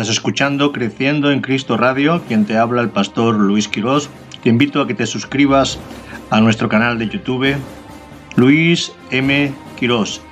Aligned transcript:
Estás 0.00 0.16
escuchando 0.16 0.72
Creciendo 0.72 1.30
en 1.30 1.42
Cristo 1.42 1.76
Radio, 1.76 2.22
quien 2.26 2.46
te 2.46 2.56
habla 2.56 2.80
el 2.80 2.88
pastor 2.88 3.34
Luis 3.34 3.68
Quirós. 3.68 4.08
Te 4.42 4.48
invito 4.48 4.80
a 4.80 4.86
que 4.86 4.94
te 4.94 5.04
suscribas 5.04 5.78
a 6.30 6.40
nuestro 6.40 6.70
canal 6.70 6.98
de 6.98 7.06
YouTube, 7.06 7.54
Luis 8.34 8.94
M. 9.10 9.52
Quirós. 9.78 10.22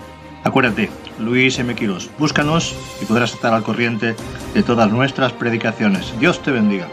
Acuérdate, 0.42 0.88
Luis 1.18 1.58
M. 1.58 1.74
Quirós. 1.74 2.08
Búscanos 2.18 2.74
y 3.02 3.04
podrás 3.04 3.34
estar 3.34 3.52
al 3.52 3.62
corriente 3.62 4.16
de 4.54 4.62
todas 4.62 4.90
nuestras 4.90 5.34
predicaciones. 5.34 6.18
Dios 6.18 6.42
te 6.42 6.50
bendiga. 6.50 6.88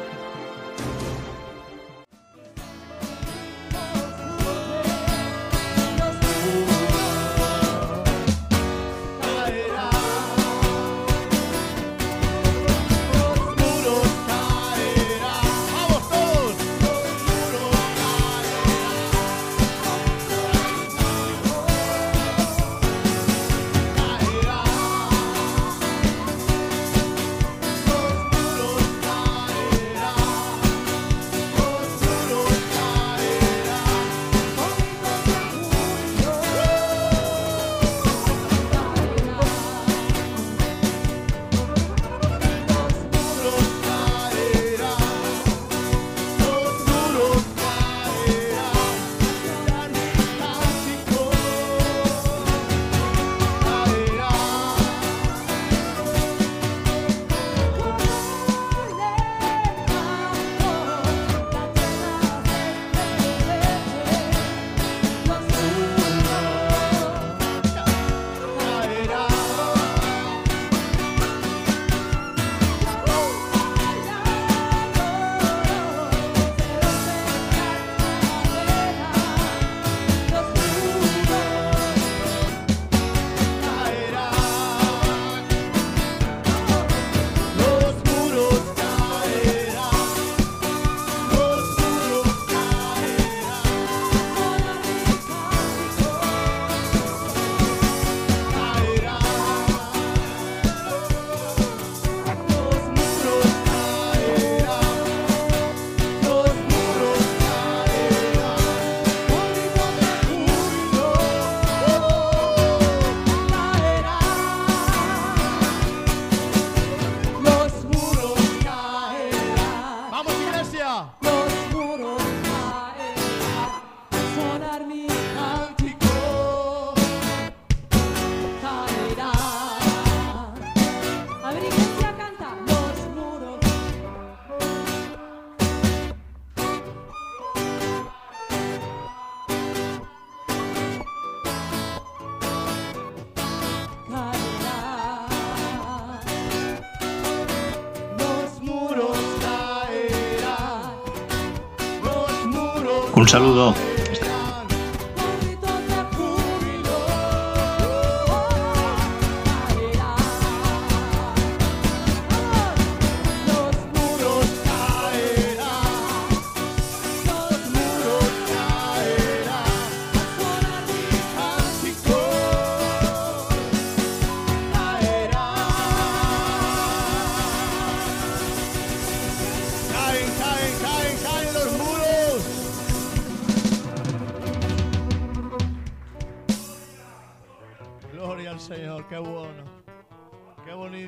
saludo. 153.36 153.85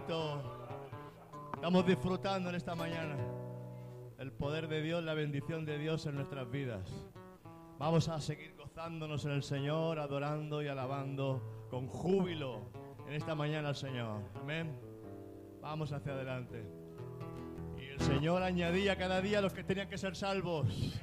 Saludo. 0.06 1.84
disfrutando 1.84 2.50
en 2.50 2.56
esta 2.56 2.76
mañana 2.76 3.18
el 4.20 4.32
poder 4.32 4.68
de 4.68 4.82
Dios, 4.82 5.04
la 5.04 5.14
bendición 5.16 5.66
de 5.66 5.80
Dios 5.80 6.06
en 6.06 6.16
nuestras 6.16 6.50
vidas. 6.52 6.90
Vamos 7.80 8.08
a 8.10 8.20
seguir 8.22 8.56
gozándonos 8.56 9.26
en 9.26 9.32
el 9.32 9.44
Señor, 9.44 10.00
adorando 10.00 10.62
y 10.62 10.68
alabando 10.68 11.68
con 11.70 11.88
júbilo 11.88 12.72
en 13.08 13.14
esta 13.14 13.34
mañana 13.34 13.70
al 13.70 13.76
Señor. 13.76 14.22
Amén. 14.36 14.80
Vamos 15.62 15.92
hacia 15.92 16.14
adelante. 16.14 16.64
Y 17.80 17.86
el 17.86 18.00
Señor 18.00 18.44
añadía 18.44 18.98
cada 18.98 19.22
día 19.22 19.42
los 19.42 19.54
que 19.54 19.64
tenían 19.64 19.90
que 19.90 19.98
ser 19.98 20.16
salvos. 20.16 21.02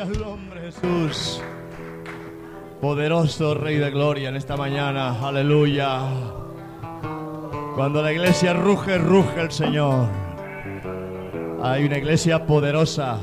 Gloria 0.00 0.02
al 0.02 0.20
nombre 0.20 0.60
Jesús. 0.60 1.42
Poderoso 2.80 3.54
Rey 3.54 3.76
de 3.76 3.90
Gloria 3.90 4.30
en 4.30 4.36
esta 4.36 4.56
mañana. 4.56 5.20
Aleluya. 5.20 6.00
Cuando 7.74 8.02
la 8.02 8.12
iglesia 8.12 8.54
ruge, 8.54 8.96
ruge 8.96 9.42
el 9.42 9.50
Señor. 9.50 10.08
Hay 11.62 11.84
una 11.84 11.98
iglesia 11.98 12.46
poderosa. 12.46 13.18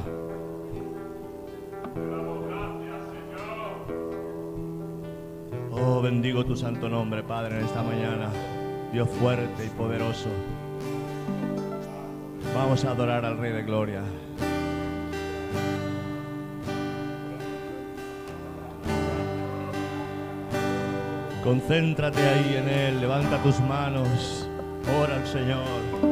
Oh, 5.72 6.02
bendigo 6.02 6.46
tu 6.46 6.56
santo 6.56 6.90
nombre, 6.90 7.24
Padre, 7.24 7.60
en 7.60 7.66
esta 7.66 7.82
mañana. 7.82 8.30
Dios 8.94 9.10
fuerte 9.20 9.66
y 9.66 9.70
poderoso. 9.70 10.30
Vamos 12.54 12.86
a 12.86 12.92
adorar 12.92 13.26
al 13.26 13.40
Rey 13.40 13.52
de 13.52 13.64
Gloria. 13.64 14.04
Concéntrate 21.48 22.20
ahí 22.20 22.58
en 22.58 22.68
Él, 22.68 23.00
levanta 23.00 23.42
tus 23.42 23.58
manos, 23.62 24.50
ora 25.02 25.16
al 25.16 25.26
Señor. 25.26 26.07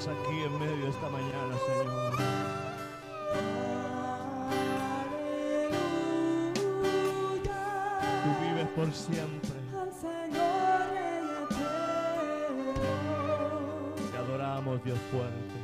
Estás 0.00 0.16
aquí 0.16 0.42
en 0.42 0.58
medio 0.58 0.88
esta 0.88 1.10
mañana, 1.10 1.54
Señor. 1.66 2.16
Tú 8.22 8.30
vives 8.42 8.68
por 8.74 8.94
siempre. 8.94 9.50
Al 9.78 9.92
Señor. 9.92 10.80
Te 14.10 14.18
adoramos, 14.18 14.84
Dios 14.84 14.98
fuerte. 15.10 15.59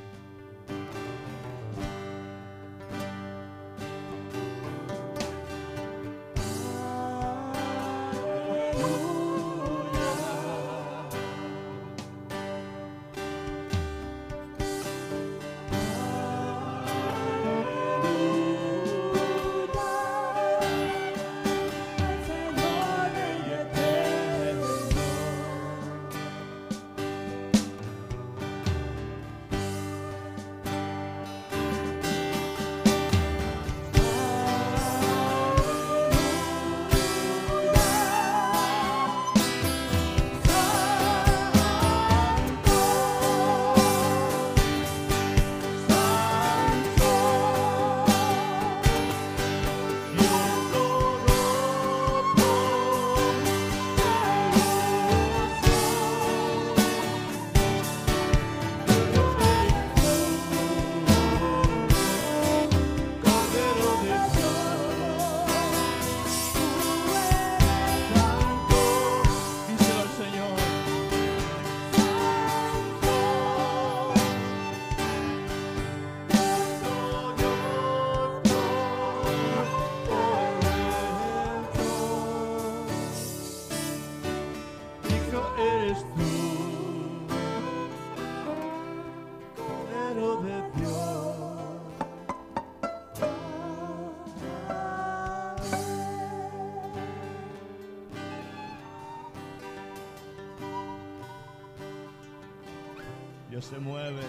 Se 103.67 103.79
mueve 103.81 104.23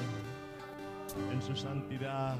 en 1.31 1.41
su 1.43 1.55
santidad. 1.55 2.35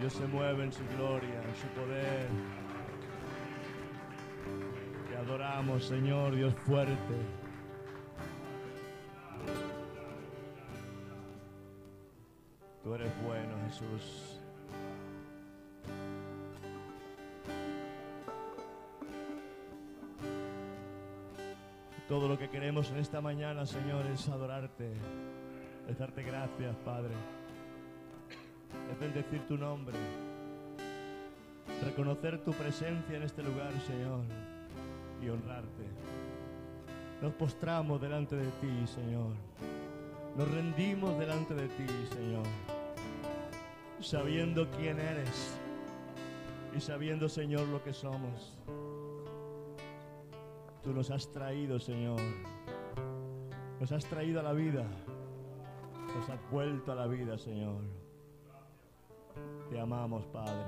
Dios 0.00 0.12
se 0.12 0.26
mueve 0.26 0.64
en 0.64 0.72
su 0.72 0.82
gloria, 0.96 1.40
en 1.40 1.54
su 1.54 1.68
poder. 1.68 2.26
Te 5.08 5.16
adoramos, 5.16 5.84
Señor, 5.84 6.34
Dios 6.34 6.52
fuerte. 6.66 7.14
Tú 12.82 12.94
eres 12.94 13.12
bueno, 13.24 13.54
Jesús. 13.68 14.31
Todo 22.12 22.28
lo 22.28 22.38
que 22.38 22.50
queremos 22.50 22.90
en 22.90 22.98
esta 22.98 23.22
mañana, 23.22 23.64
Señor, 23.64 24.04
es 24.04 24.28
adorarte, 24.28 24.92
es 25.88 25.98
darte 25.98 26.22
gracias, 26.22 26.76
Padre, 26.84 27.14
es 28.92 29.00
bendecir 29.00 29.40
tu 29.48 29.56
nombre, 29.56 29.96
reconocer 31.82 32.44
tu 32.44 32.52
presencia 32.52 33.16
en 33.16 33.22
este 33.22 33.42
lugar, 33.42 33.72
Señor, 33.86 34.20
y 35.22 35.30
honrarte. 35.30 35.86
Nos 37.22 37.32
postramos 37.32 37.98
delante 37.98 38.36
de 38.36 38.50
ti, 38.60 38.86
Señor. 38.86 39.32
Nos 40.36 40.50
rendimos 40.50 41.18
delante 41.18 41.54
de 41.54 41.68
ti, 41.68 41.86
Señor, 42.12 42.44
sabiendo 44.02 44.70
quién 44.72 45.00
eres 45.00 45.56
y 46.76 46.80
sabiendo, 46.82 47.30
Señor, 47.30 47.66
lo 47.68 47.82
que 47.82 47.94
somos. 47.94 48.58
Tú 50.82 50.92
nos 50.92 51.10
has 51.10 51.30
traído, 51.32 51.78
Señor. 51.78 52.20
Nos 53.78 53.92
has 53.92 54.04
traído 54.06 54.40
a 54.40 54.42
la 54.42 54.52
vida. 54.52 54.84
Nos 56.16 56.28
has 56.28 56.50
vuelto 56.50 56.90
a 56.90 56.94
la 56.96 57.06
vida, 57.06 57.38
Señor. 57.38 57.82
Te 59.70 59.78
amamos, 59.78 60.26
Padre. 60.26 60.66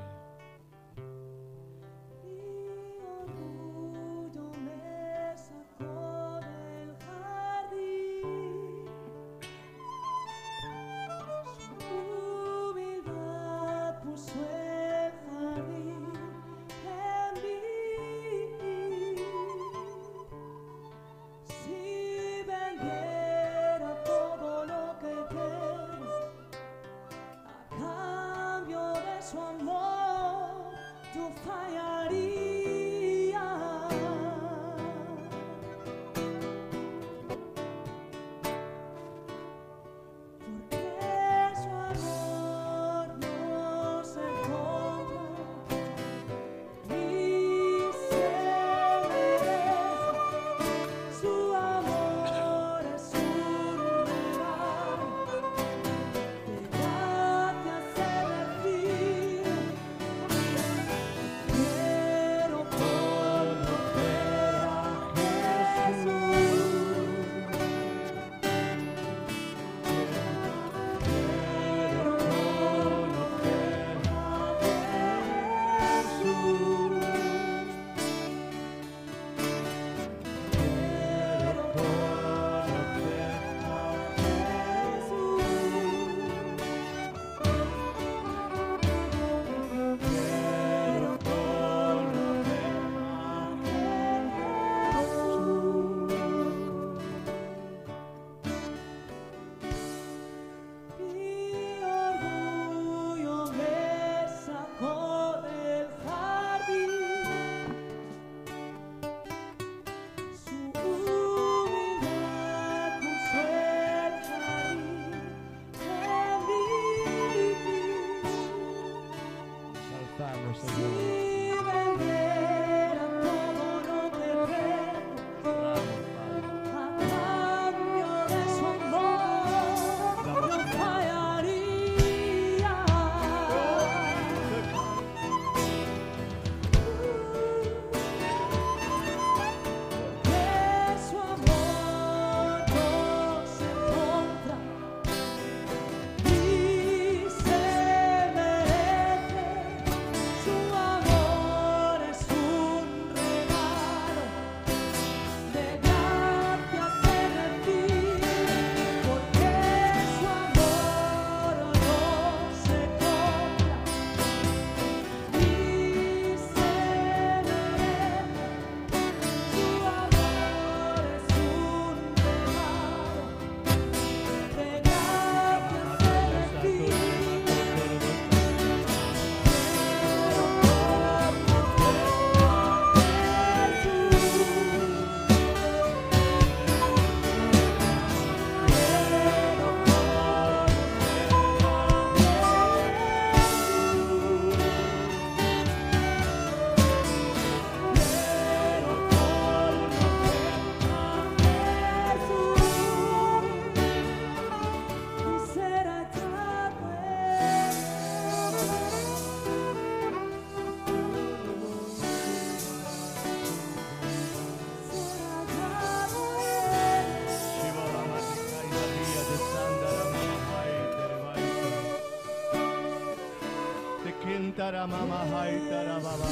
tara 224.64 224.86
mama 224.86 225.20
hai 225.30 225.54
tara 225.68 225.96
baba 226.04 226.28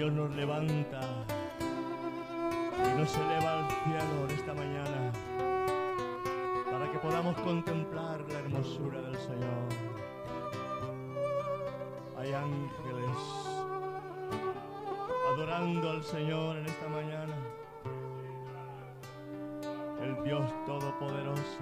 Dios 0.00 0.12
nos 0.14 0.34
levanta 0.34 1.00
y 2.78 2.98
nos 2.98 3.14
eleva 3.18 3.58
al 3.58 3.68
cielo 3.68 4.24
en 4.24 4.30
esta 4.30 4.54
mañana 4.54 5.12
para 6.72 6.90
que 6.90 6.98
podamos 7.00 7.36
contemplar 7.42 8.24
la 8.32 8.38
hermosura 8.38 9.02
del 9.02 9.18
Señor. 9.18 9.68
Hay 12.16 12.32
ángeles 12.32 13.18
adorando 15.34 15.90
al 15.90 16.02
Señor 16.02 16.56
en 16.56 16.64
esta 16.64 16.88
mañana. 16.88 17.34
El 20.00 20.24
Dios 20.24 20.50
Todopoderoso 20.64 21.60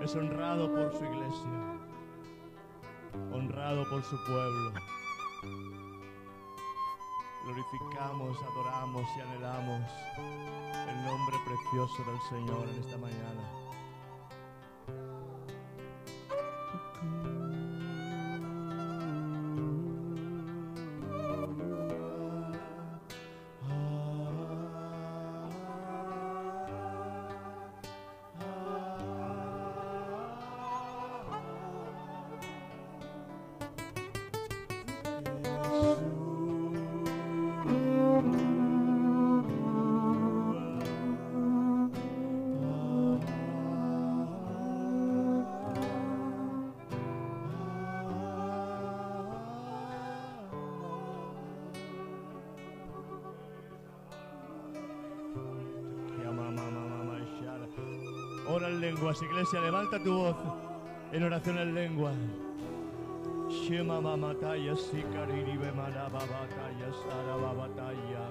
es 0.00 0.16
honrado 0.16 0.72
por 0.72 0.92
su 0.98 1.04
iglesia, 1.04 1.50
honrado 3.34 3.84
por 3.90 4.02
su 4.02 4.16
pueblo 4.24 4.99
glorificamos, 7.70 8.36
adoramos 8.42 9.06
y 9.16 9.20
anhelamos 9.20 9.82
el 10.16 11.04
nombre 11.04 11.36
precioso 11.46 12.02
del 12.04 12.20
Señor 12.28 12.68
en 12.68 12.80
esta 12.80 12.98
mañana. 12.98 13.59
Iglesia, 59.40 59.60
levanta 59.62 59.98
tu 59.98 60.12
voz 60.12 60.36
en 61.12 61.22
oración 61.22 61.58
en 61.58 61.74
lengua. 61.74 62.12
Shema 63.48 63.98
mamataya 64.00 64.76
sikariri 64.76 65.56
bemaraba 65.56 66.20
bataya 66.32 66.92
saraba 67.00 67.52
bataya. 67.54 68.24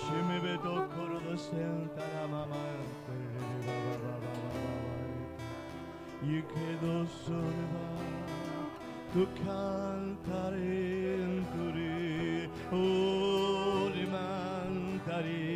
Sheme 0.00 0.40
beto 0.40 0.88
coro 0.94 1.20
de 1.20 1.38
sentara 1.38 2.26
mama. 2.28 2.56
Y 6.24 6.42
quedó 6.42 7.06
sorba 7.24 7.86
tu 9.12 9.26
cantare 9.44 11.14
enturi 11.14 12.48
o 12.72 13.90
rimantari 13.94 15.51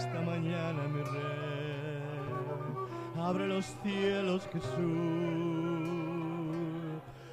esta 0.00 0.20
mañana, 0.22 0.82
mi 0.88 1.02
rey. 1.02 2.00
Abre 3.18 3.46
los 3.46 3.66
cielos, 3.82 4.48
Jesús. 4.52 4.70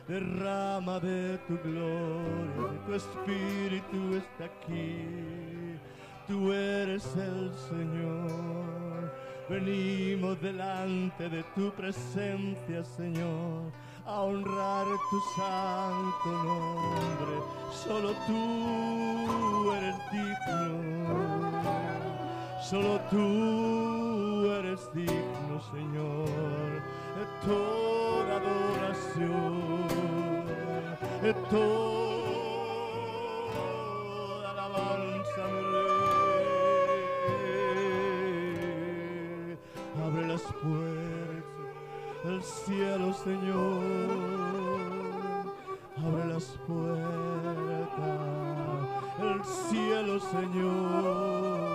Derrama 0.07 0.99
de 0.99 1.37
tu 1.47 1.57
gloria, 1.63 2.85
tu 2.85 2.93
espíritu 2.93 4.15
está 4.15 4.45
aquí. 4.45 5.79
Tú 6.27 6.51
eres 6.51 7.05
el 7.15 7.51
Señor. 7.69 9.13
Venimos 9.49 10.41
delante 10.41 11.29
de 11.29 11.43
tu 11.55 11.71
presencia, 11.71 12.83
Señor, 12.83 13.71
a 14.05 14.21
honrar 14.23 14.85
tu 15.09 15.19
santo 15.37 16.29
nombre. 16.43 17.35
Solo 17.71 18.11
tú 18.27 19.71
eres 19.71 19.95
digno. 20.11 21.46
Solo 22.69 22.99
tú 23.09 24.51
eres 24.59 24.81
digno, 24.93 25.61
Señor, 25.71 26.83
de 27.15 27.23
toda 27.45 28.31
adoración, 28.41 29.61
de 31.21 31.33
toda 31.49 32.37
alabanza, 34.51 35.43
mi 35.53 35.61
Rey. 37.77 39.57
Abre 40.05 40.23
las 40.27 40.43
puertas 40.61 41.71
del 42.25 42.41
cielo, 42.43 43.13
Señor. 43.13 43.83
Abre 46.05 46.25
las 46.33 46.47
puertas 46.67 48.17
del 49.21 49.39
cielo, 49.45 50.19
Señor. 50.19 51.66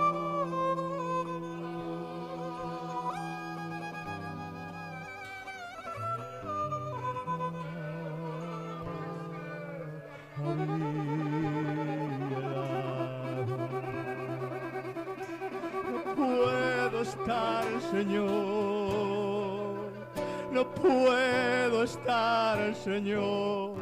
Señor. 22.71 23.75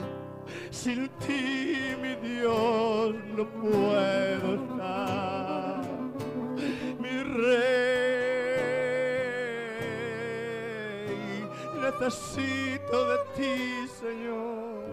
Sin 0.70 1.10
ti, 1.20 1.96
mi 2.02 2.16
Dios, 2.28 3.16
no 3.38 3.46
puedo 3.62 4.56
estar. 4.56 5.82
Mi 7.00 7.24
Rey, 7.24 7.92
necesito 11.82 12.96
de 13.12 13.18
ti, 13.36 13.88
Señor. 14.00 14.86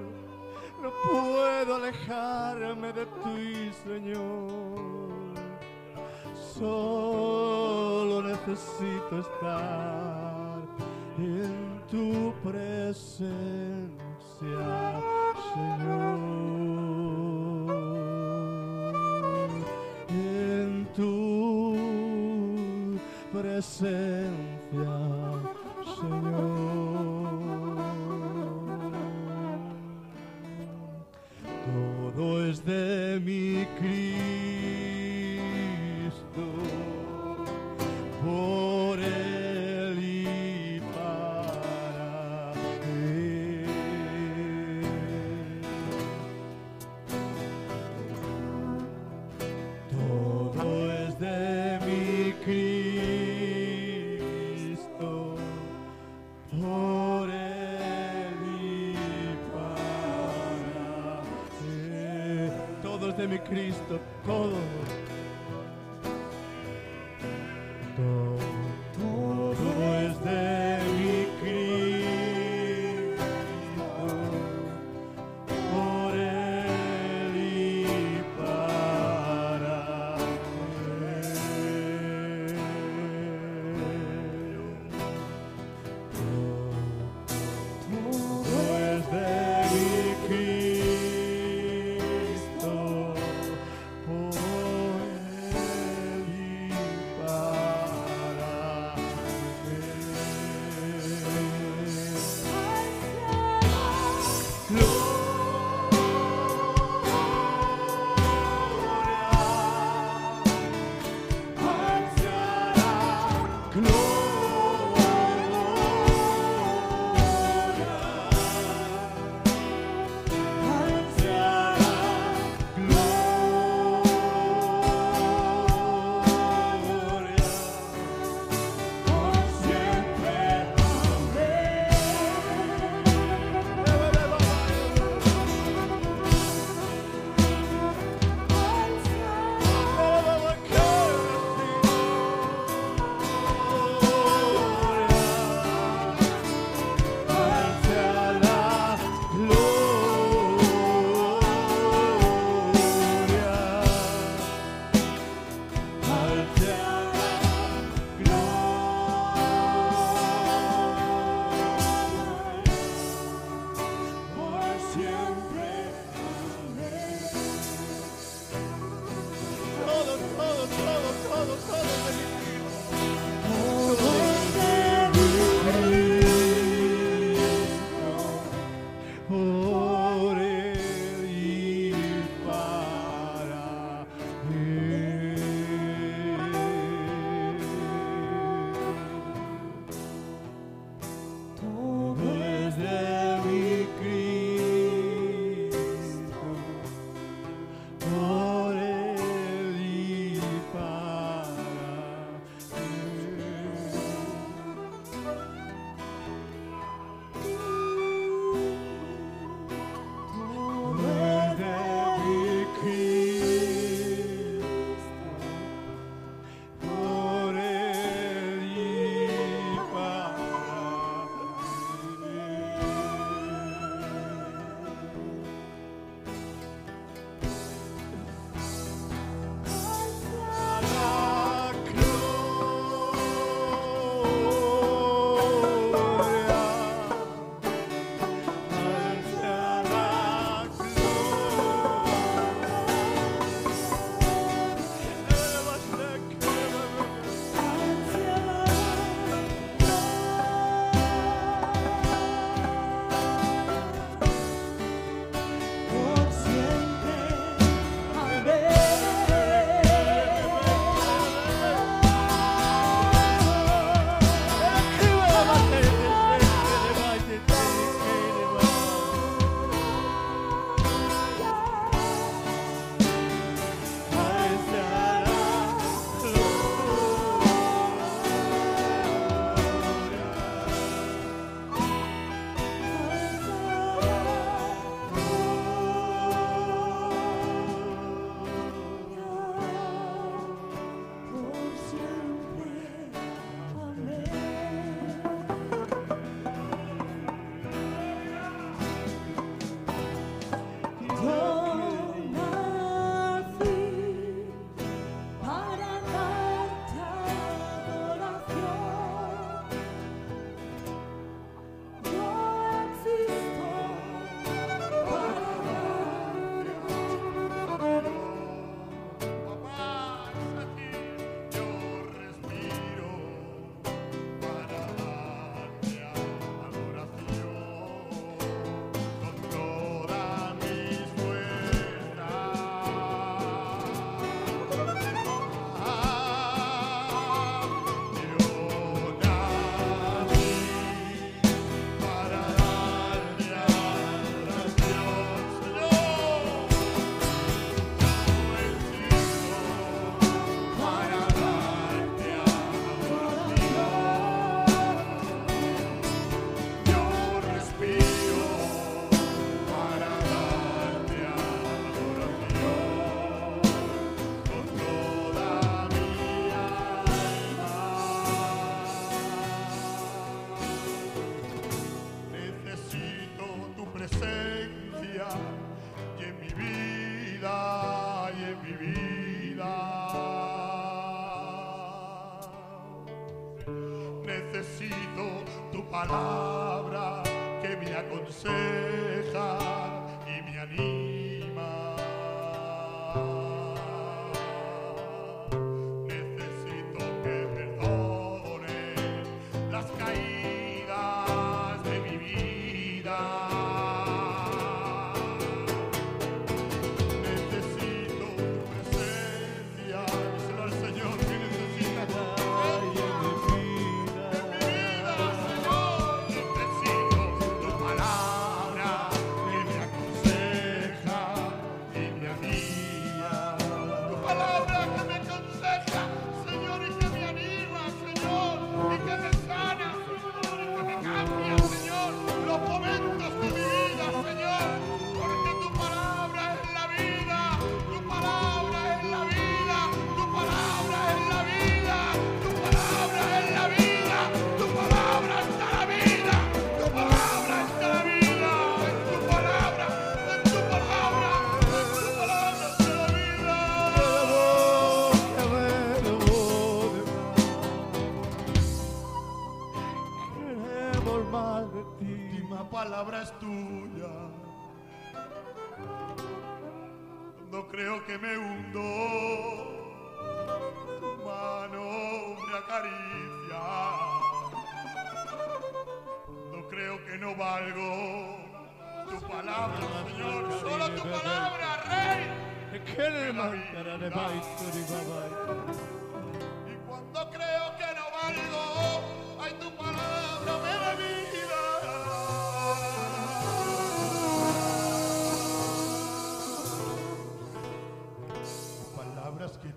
No 0.83 0.91
puedo 1.11 1.77
alejarme 1.77 2.93
de 2.93 3.07
ti, 3.07 3.73
Señor. 3.85 5.19
Solo 6.59 8.23
necesito 8.23 9.21
estar 9.21 10.61
en 11.19 11.81
tu 11.91 12.33
presencia, 12.43 13.68
Señor. 14.39 15.03
En 20.11 20.87
tu 20.95 22.17
presencia, 23.33 24.08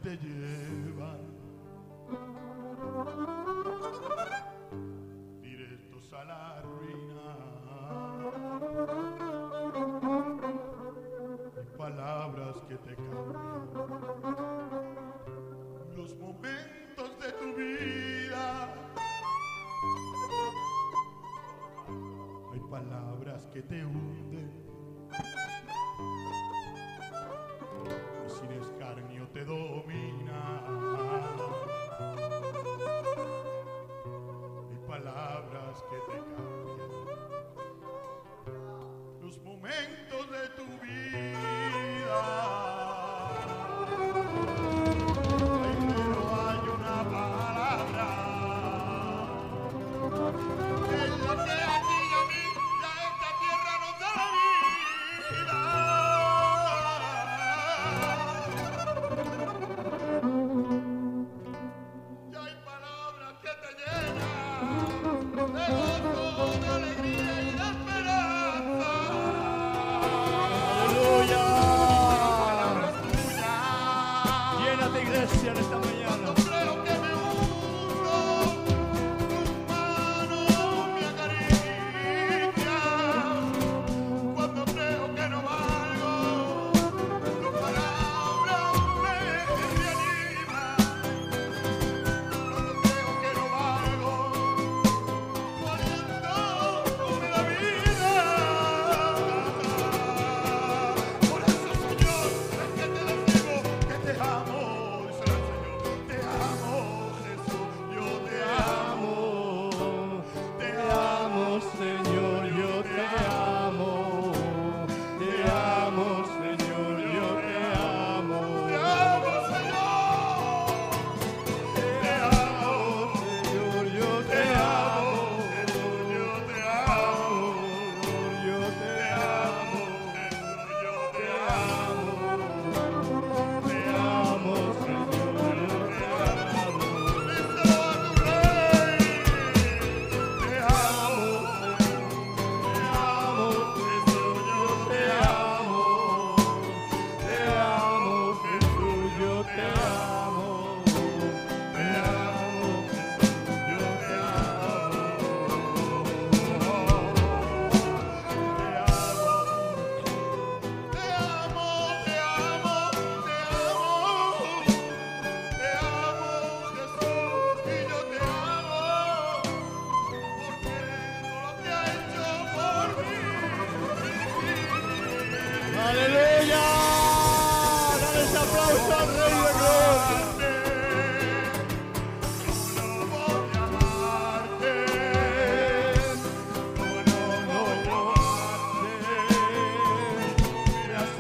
Palabras 0.04 1.22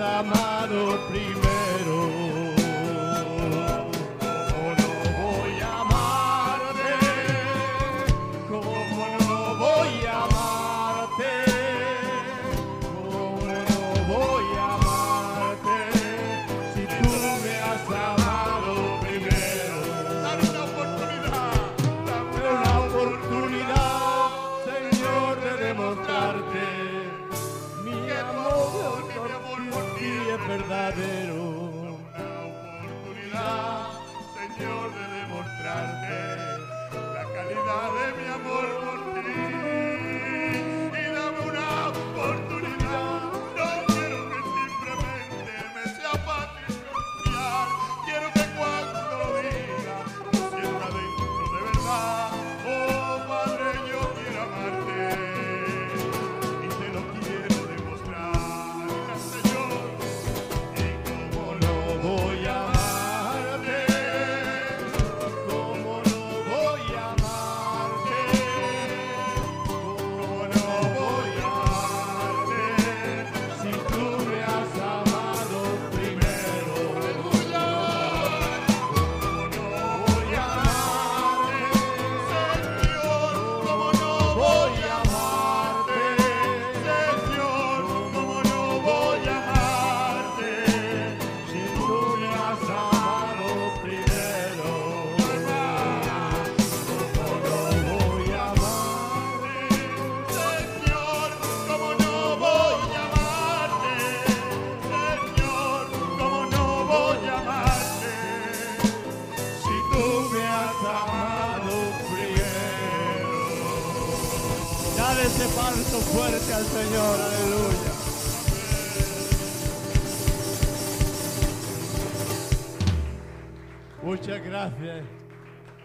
amado 0.01 0.99
primero. 1.09 1.60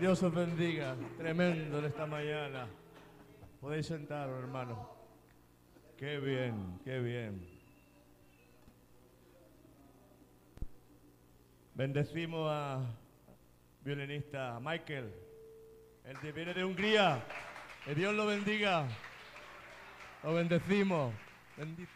Dios 0.00 0.22
os 0.22 0.32
bendiga. 0.34 0.94
Tremendo 1.16 1.78
en 1.78 1.84
esta 1.86 2.06
mañana. 2.06 2.68
Podéis 3.60 3.86
sentaros, 3.86 4.38
hermano. 4.38 4.90
Qué 5.96 6.18
bien, 6.20 6.78
qué 6.84 6.98
bien. 7.00 7.46
Bendecimos 11.74 12.48
a 12.50 12.80
violinista 13.84 14.58
Michael. 14.60 15.12
Que 16.20 16.32
viene 16.32 16.54
de 16.54 16.64
Hungría. 16.64 17.22
Que 17.84 17.94
Dios 17.94 18.14
lo 18.14 18.26
bendiga. 18.26 18.86
Lo 20.22 20.34
bendecimos. 20.34 21.12
Bendi- 21.56 21.88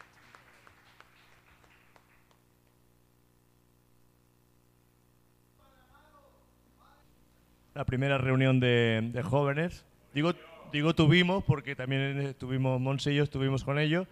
La 7.81 7.87
primera 7.87 8.19
reunión 8.19 8.61
de, 8.61 9.09
de 9.11 9.23
jóvenes. 9.23 9.87
Digo, 10.13 10.35
digo 10.71 10.95
tuvimos 10.95 11.43
porque 11.45 11.75
también 11.75 12.21
estuvimos, 12.21 12.79
Monse 12.79 13.11
y 13.11 13.15
yo 13.17 13.23
estuvimos 13.23 13.65
con 13.65 13.79
ellos 13.79 14.07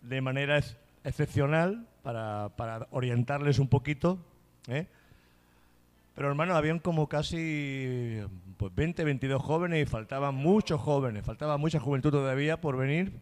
de 0.00 0.22
manera 0.22 0.56
ex- 0.56 0.74
excepcional 1.04 1.84
para, 2.02 2.48
para 2.56 2.86
orientarles 2.90 3.58
un 3.58 3.68
poquito. 3.68 4.18
¿eh? 4.68 4.86
Pero 6.14 6.28
hermano, 6.28 6.56
habían 6.56 6.78
como 6.78 7.10
casi 7.10 8.20
pues 8.56 8.74
20, 8.74 9.04
22 9.04 9.42
jóvenes 9.42 9.82
y 9.82 9.84
faltaban 9.84 10.34
muchos 10.34 10.80
jóvenes, 10.80 11.26
faltaba 11.26 11.58
mucha 11.58 11.80
juventud 11.80 12.10
todavía 12.10 12.58
por 12.58 12.78
venir. 12.78 13.12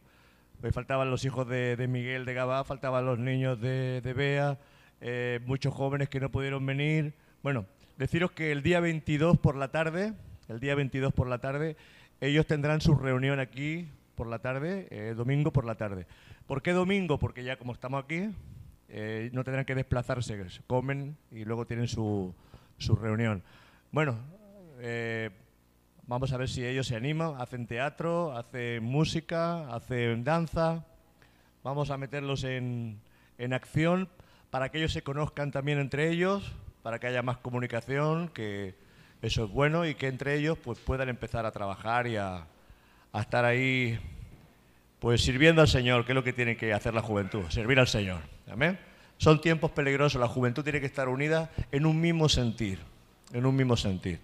Pues 0.61 0.73
faltaban 0.73 1.11
los 1.11 1.25
hijos 1.25 1.49
de, 1.49 1.75
de 1.75 1.89
Miguel 1.89 2.25
de 2.25 2.35
Gabá, 2.35 2.63
faltaban 2.63 3.05
los 3.05 3.19
niños 3.19 3.61
de, 3.61 4.01
de 4.01 4.13
Bea, 4.13 4.59
eh, 5.01 5.41
muchos 5.45 5.75
jóvenes 5.75 6.09
que 6.09 6.21
no 6.21 6.31
pudieron 6.31 6.65
venir. 6.65 7.15
Bueno, 7.43 7.67
deciros 7.97 8.33
que 8.33 8.53
el 8.53 8.63
día 8.63 8.81
22 8.81 9.39
por 9.39 9.57
la 9.57 9.69
tarde, 9.69 10.13
el 10.49 10.61
día 10.61 10.75
22 10.75 11.13
por 11.13 11.29
la 11.29 11.39
tarde, 11.39 11.77
ellos 12.21 12.47
tendrán 12.47 12.81
su 12.81 12.95
reunión 12.95 13.41
aquí 13.41 13.89
por 14.15 14.27
la 14.27 14.39
tarde, 14.39 14.89
eh, 14.91 15.15
domingo 15.17 15.53
por 15.53 15.65
la 15.65 15.75
tarde. 15.75 16.07
¿Por 16.47 16.63
qué 16.63 16.73
domingo? 16.73 17.19
Porque 17.19 17.45
ya 17.45 17.57
como 17.57 17.73
estamos 17.73 18.03
aquí, 18.03 18.31
eh, 18.89 19.31
no 19.33 19.45
tendrán 19.45 19.65
que 19.65 19.75
desplazarse, 19.75 20.47
comen 20.67 21.17
y 21.31 21.45
luego 21.45 21.67
tienen 21.67 21.89
su, 21.89 22.35
su 22.79 22.97
reunión. 22.97 23.43
Bueno, 23.93 24.17
eh, 24.79 25.31
vamos 26.07 26.33
a 26.33 26.37
ver 26.37 26.49
si 26.49 26.65
ellos 26.65 26.87
se 26.87 26.97
animan, 26.97 27.35
hacen 27.41 27.67
teatro, 27.67 28.37
hacen 28.37 28.85
música, 28.85 29.75
hacen 29.75 30.25
danza. 30.25 30.85
Vamos 31.63 31.91
a 31.91 31.99
meterlos 31.99 32.45
en, 32.45 33.01
en 33.39 33.53
acción 33.53 34.09
para 34.51 34.71
que 34.71 34.79
ellos 34.79 34.93
se 34.93 35.03
conozcan 35.03 35.51
también 35.51 35.79
entre 35.79 36.11
ellos, 36.11 36.55
para 36.87 37.01
que 37.01 37.09
haya 37.09 37.21
más 37.21 37.39
comunicación, 37.39 38.29
que 38.29 38.77
eso 39.21 39.47
es 39.47 39.51
bueno 39.51 39.85
y 39.85 39.97
que 39.97 40.07
entre 40.07 40.37
ellos 40.37 40.57
pues 40.57 40.79
puedan 40.79 41.09
empezar 41.09 41.45
a 41.45 41.51
trabajar 41.51 42.07
y 42.07 42.15
a, 42.15 42.47
estar 43.13 43.45
ahí 43.45 43.99
pues 45.01 45.21
sirviendo 45.21 45.63
al 45.63 45.67
Señor, 45.67 46.05
que 46.05 46.13
es 46.13 46.15
lo 46.15 46.23
que 46.23 46.33
tiene 46.33 46.57
que 46.57 46.73
hacer 46.73 46.95
la 46.95 47.03
juventud, 47.03 47.43
servir 47.49 47.81
al 47.81 47.89
Señor. 47.89 48.21
Amén. 48.49 48.79
Son 49.17 49.41
tiempos 49.41 49.73
peligrosos, 49.73 50.21
la 50.21 50.29
juventud 50.29 50.63
tiene 50.63 50.79
que 50.79 50.87
estar 50.87 51.09
unida 51.09 51.51
en 51.73 51.87
un 51.87 52.01
mismo 52.01 52.29
sentir, 52.29 52.79
en 53.33 53.47
un 53.47 53.57
mismo 53.57 53.77
sentir. 53.77 54.21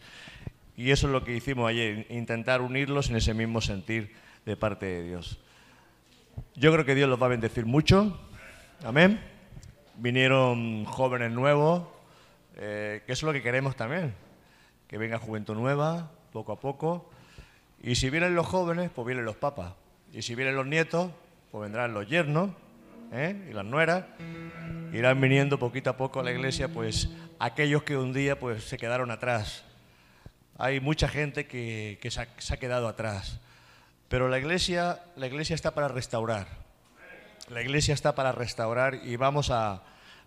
Y 0.76 0.92
eso 0.92 1.08
es 1.08 1.12
lo 1.12 1.24
que 1.24 1.34
hicimos 1.34 1.68
ayer, 1.68 2.06
intentar 2.10 2.60
unirlos 2.60 3.10
en 3.10 3.16
ese 3.16 3.34
mismo 3.34 3.60
sentir 3.60 4.14
de 4.46 4.56
parte 4.56 4.86
de 4.86 5.02
Dios. 5.02 5.40
Yo 6.54 6.72
creo 6.72 6.84
que 6.84 6.94
Dios 6.94 7.10
los 7.10 7.20
va 7.20 7.26
a 7.26 7.30
bendecir 7.30 7.66
mucho. 7.66 8.20
Amén. 8.84 9.20
Vinieron 9.96 10.84
jóvenes 10.84 11.32
nuevos, 11.32 11.91
eh, 12.56 13.02
que 13.06 13.12
es 13.12 13.22
lo 13.22 13.32
que 13.32 13.42
queremos 13.42 13.76
también. 13.76 14.14
Que 14.86 14.98
venga 14.98 15.18
juventud 15.18 15.54
nueva, 15.54 16.10
poco 16.32 16.52
a 16.52 16.60
poco. 16.60 17.10
Y 17.82 17.94
si 17.94 18.10
vienen 18.10 18.34
los 18.34 18.46
jóvenes, 18.46 18.90
pues 18.94 19.06
vienen 19.06 19.24
los 19.24 19.36
papas. 19.36 19.74
Y 20.12 20.22
si 20.22 20.34
vienen 20.34 20.56
los 20.56 20.66
nietos, 20.66 21.10
pues 21.50 21.62
vendrán 21.62 21.94
los 21.94 22.08
yernos 22.08 22.50
¿eh? 23.12 23.48
y 23.50 23.52
las 23.52 23.64
nueras. 23.64 24.04
Irán 24.92 25.20
viniendo 25.20 25.58
poquito 25.58 25.90
a 25.90 25.96
poco 25.96 26.20
a 26.20 26.22
la 26.22 26.32
iglesia, 26.32 26.68
pues 26.68 27.08
aquellos 27.38 27.82
que 27.82 27.96
un 27.96 28.12
día 28.12 28.38
pues 28.38 28.64
se 28.64 28.76
quedaron 28.76 29.10
atrás. 29.10 29.64
Hay 30.58 30.80
mucha 30.80 31.08
gente 31.08 31.46
que, 31.46 31.98
que 32.00 32.10
se, 32.10 32.20
ha, 32.20 32.28
se 32.38 32.54
ha 32.54 32.56
quedado 32.58 32.88
atrás. 32.88 33.40
Pero 34.08 34.28
la 34.28 34.38
iglesia, 34.38 35.00
la 35.16 35.26
iglesia 35.26 35.54
está 35.54 35.72
para 35.72 35.88
restaurar. 35.88 36.46
La 37.48 37.62
iglesia 37.62 37.94
está 37.94 38.14
para 38.14 38.32
restaurar 38.32 39.00
y 39.02 39.16
vamos 39.16 39.50
a, 39.50 39.82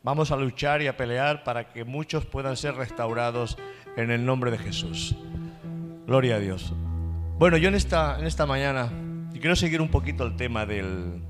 vamos 0.05 0.31
a 0.31 0.37
luchar 0.37 0.83
y 0.83 0.87
a 0.87 0.95
pelear 0.95 1.43
para 1.43 1.67
que 1.67 1.83
muchos 1.83 2.27
puedan 2.27 2.55
ser 2.55 2.75
restaurados 2.75 3.57
en 3.97 4.11
el 4.11 4.23
nombre 4.23 4.51
de 4.51 4.59
Jesús. 4.59 5.15
Gloria 6.05 6.35
a 6.35 6.39
Dios. 6.39 6.73
Bueno, 7.39 7.57
yo 7.57 7.69
en 7.69 7.75
esta, 7.75 8.19
en 8.19 8.27
esta 8.27 8.45
mañana, 8.45 8.91
y 9.33 9.39
quiero 9.39 9.55
seguir 9.55 9.81
un 9.81 9.89
poquito 9.89 10.23
el 10.23 10.35
tema 10.35 10.67
del, 10.67 11.23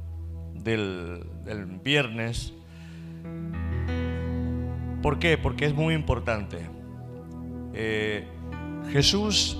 del, 0.55 1.23
viernes. 1.85 2.53
¿Por 5.01 5.19
qué? 5.19 5.37
Porque 5.37 5.65
es 5.65 5.73
muy 5.73 5.93
importante. 5.93 6.59
Eh, 7.73 8.27
Jesús, 8.91 9.57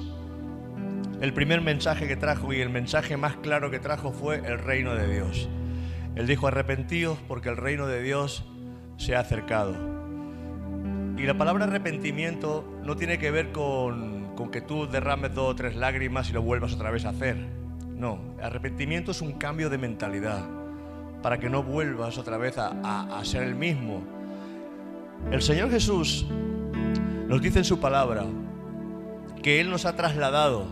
el 1.21 1.33
primer 1.33 1.61
mensaje 1.61 2.05
que 2.09 2.17
trajo 2.17 2.51
y 2.51 2.59
el 2.59 2.69
mensaje 2.69 3.15
más 3.15 3.37
claro 3.37 3.71
que 3.71 3.79
trajo 3.79 4.11
fue 4.11 4.39
el 4.45 4.59
reino 4.59 4.93
de 4.93 5.07
Dios. 5.07 5.47
Él 6.17 6.27
dijo, 6.27 6.47
arrepentíos 6.47 7.17
porque 7.29 7.47
el 7.47 7.55
reino 7.55 7.87
de 7.87 8.03
Dios 8.03 8.45
se 8.97 9.15
ha 9.15 9.19
acercado. 9.19 9.73
Y 11.17 11.23
la 11.23 11.37
palabra 11.37 11.65
arrepentimiento 11.65 12.65
no 12.83 12.95
tiene 12.95 13.17
que 13.17 13.31
ver 13.31 13.51
con, 13.51 14.35
con 14.35 14.51
que 14.51 14.61
tú 14.61 14.87
derrames 14.87 15.33
dos 15.33 15.51
o 15.51 15.55
tres 15.55 15.75
lágrimas 15.75 16.29
y 16.29 16.33
lo 16.33 16.41
vuelvas 16.41 16.73
otra 16.73 16.91
vez 16.91 17.05
a 17.05 17.09
hacer. 17.09 17.37
No, 17.95 18.19
arrepentimiento 18.41 19.11
es 19.11 19.21
un 19.21 19.33
cambio 19.33 19.69
de 19.69 19.77
mentalidad 19.77 20.43
para 21.21 21.39
que 21.39 21.49
no 21.49 21.63
vuelvas 21.63 22.17
otra 22.17 22.37
vez 22.37 22.57
a, 22.57 22.73
a, 22.83 23.19
a 23.19 23.25
ser 23.25 23.43
el 23.43 23.55
mismo. 23.55 24.03
El 25.31 25.41
Señor 25.41 25.71
Jesús 25.71 26.27
nos 27.27 27.41
dice 27.41 27.59
en 27.59 27.65
su 27.65 27.79
palabra 27.79 28.25
que 29.41 29.61
Él 29.61 29.69
nos 29.69 29.85
ha 29.85 29.95
trasladado, 29.95 30.67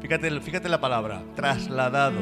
fíjate, 0.00 0.40
fíjate 0.40 0.68
la 0.68 0.80
palabra, 0.80 1.22
trasladado 1.36 2.18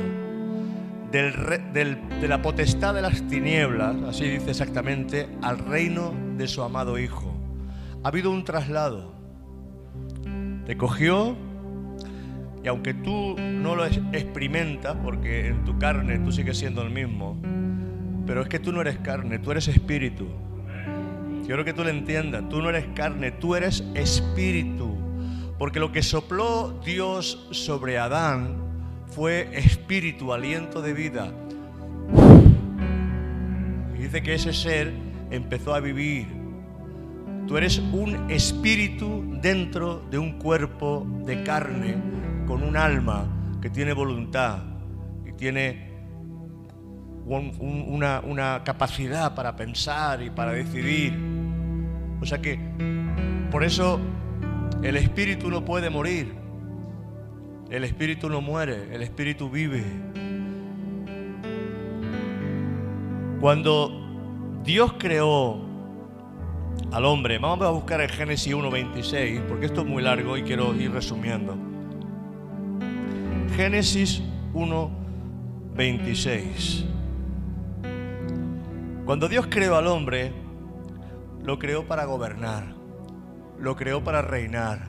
del, 1.12 1.34
del- 1.72 1.98
de 2.20 2.28
la 2.28 2.40
potestad 2.42 2.94
de 2.94 3.02
las 3.02 3.22
tinieblas, 3.28 3.94
así 4.08 4.24
dice 4.24 4.50
exactamente, 4.50 5.28
al 5.42 5.58
reino 5.58 6.12
de 6.36 6.48
su 6.48 6.62
amado 6.62 6.98
Hijo. 6.98 7.32
Ha 8.02 8.08
habido 8.08 8.30
un 8.30 8.44
traslado. 8.44 9.12
Te 10.66 10.76
cogió 10.76 11.36
y 12.64 12.68
aunque 12.68 12.94
tú 12.94 13.36
no 13.38 13.74
lo 13.76 13.84
experimentas, 13.84 14.96
porque 15.02 15.48
en 15.48 15.64
tu 15.64 15.78
carne 15.78 16.18
tú 16.20 16.32
sigues 16.32 16.56
siendo 16.58 16.82
el 16.82 16.90
mismo, 16.90 17.36
pero 18.26 18.40
es 18.42 18.48
que 18.48 18.58
tú 18.60 18.72
no 18.72 18.80
eres 18.80 18.98
carne, 18.98 19.38
tú 19.38 19.50
eres 19.50 19.68
espíritu. 19.68 20.28
Quiero 21.44 21.64
que 21.64 21.72
tú 21.72 21.82
lo 21.82 21.90
entiendas, 21.90 22.48
tú 22.48 22.62
no 22.62 22.70
eres 22.70 22.86
carne, 22.94 23.32
tú 23.32 23.56
eres 23.56 23.84
espíritu. 23.94 24.96
Porque 25.58 25.80
lo 25.80 25.90
que 25.90 26.02
sopló 26.02 26.80
Dios 26.84 27.48
sobre 27.50 27.98
Adán 27.98 28.56
fue 29.14 29.48
espíritu, 29.52 30.32
aliento 30.32 30.80
de 30.82 30.92
vida. 30.94 31.32
Y 33.96 34.02
dice 34.02 34.22
que 34.22 34.34
ese 34.34 34.52
ser 34.52 34.92
empezó 35.30 35.74
a 35.74 35.80
vivir. 35.80 36.26
Tú 37.46 37.56
eres 37.56 37.78
un 37.78 38.30
espíritu 38.30 39.24
dentro 39.42 40.00
de 40.10 40.18
un 40.18 40.38
cuerpo 40.38 41.06
de 41.26 41.42
carne, 41.42 41.96
con 42.46 42.62
un 42.62 42.76
alma 42.76 43.26
que 43.60 43.68
tiene 43.70 43.92
voluntad 43.92 44.58
y 45.26 45.32
tiene 45.32 45.90
un- 47.26 47.52
un- 47.60 47.84
una, 47.88 48.20
una 48.20 48.62
capacidad 48.64 49.34
para 49.34 49.54
pensar 49.56 50.22
y 50.22 50.30
para 50.30 50.52
decidir. 50.52 51.12
O 52.20 52.26
sea 52.26 52.40
que 52.40 52.58
por 53.50 53.62
eso 53.64 54.00
el 54.82 54.96
espíritu 54.96 55.50
no 55.50 55.64
puede 55.64 55.90
morir. 55.90 56.41
El 57.72 57.82
espíritu 57.84 58.28
no 58.28 58.42
muere, 58.42 58.94
el 58.94 59.00
espíritu 59.00 59.48
vive. 59.48 59.82
Cuando 63.40 64.60
Dios 64.62 64.96
creó 64.98 65.58
al 66.92 67.06
hombre, 67.06 67.38
vamos 67.38 67.66
a 67.66 67.70
buscar 67.70 68.02
el 68.02 68.10
Génesis 68.10 68.54
1.26, 68.54 69.46
porque 69.48 69.64
esto 69.64 69.80
es 69.80 69.86
muy 69.86 70.02
largo 70.02 70.36
y 70.36 70.42
quiero 70.42 70.74
ir 70.74 70.92
resumiendo. 70.92 71.56
Génesis 73.56 74.22
1.26. 74.52 76.84
Cuando 79.06 79.28
Dios 79.28 79.46
creó 79.48 79.76
al 79.76 79.86
hombre, 79.86 80.30
lo 81.42 81.58
creó 81.58 81.88
para 81.88 82.04
gobernar, 82.04 82.74
lo 83.58 83.76
creó 83.76 84.04
para 84.04 84.20
reinar, 84.20 84.88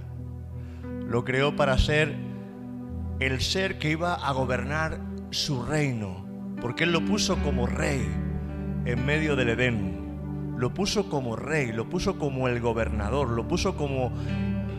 lo 1.08 1.24
creó 1.24 1.56
para 1.56 1.78
ser 1.78 2.33
el 3.24 3.42
ser 3.42 3.80
que 3.80 3.90
iba 3.90 4.16
a 4.16 4.32
gobernar 4.34 5.00
su 5.32 5.64
reino, 5.64 6.26
porque 6.62 6.84
Él 6.84 6.92
lo 6.92 7.04
puso 7.06 7.38
como 7.38 7.68
rey 7.68 8.06
en 8.86 9.06
medio 9.06 9.36
del 9.36 9.50
Edén. 9.50 10.56
Lo 10.58 10.74
puso 10.74 11.10
como 11.10 11.36
rey, 11.36 11.72
lo 11.72 11.90
puso 11.90 12.18
como 12.20 12.48
el 12.48 12.60
gobernador, 12.60 13.30
lo 13.30 13.48
puso 13.48 13.76
como 13.76 14.12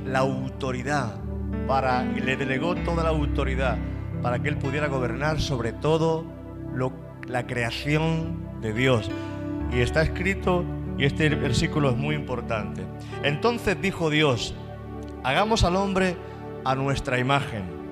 la 0.05 0.21
autoridad 0.21 1.17
para 1.67 2.05
y 2.05 2.21
le 2.21 2.37
delegó 2.37 2.75
toda 2.77 3.03
la 3.03 3.11
autoridad 3.11 3.79
para 4.23 4.41
que 4.41 4.49
él 4.49 4.57
pudiera 4.57 4.89
gobernar 4.89 5.41
sobre 5.41 5.73
todo 5.73 6.25
la 7.27 7.47
creación 7.47 8.61
de 8.61 8.73
Dios. 8.73 9.11
Y 9.73 9.81
está 9.81 10.03
escrito 10.03 10.65
y 10.97 11.05
este 11.05 11.29
versículo 11.31 11.91
es 11.91 11.97
muy 11.97 12.15
importante. 12.15 12.83
Entonces 13.23 13.81
dijo 13.81 14.11
Dios, 14.11 14.55
hagamos 15.23 15.65
al 15.65 15.77
hombre 15.77 16.17
a 16.65 16.75
nuestra 16.75 17.19
imagen. 17.19 17.84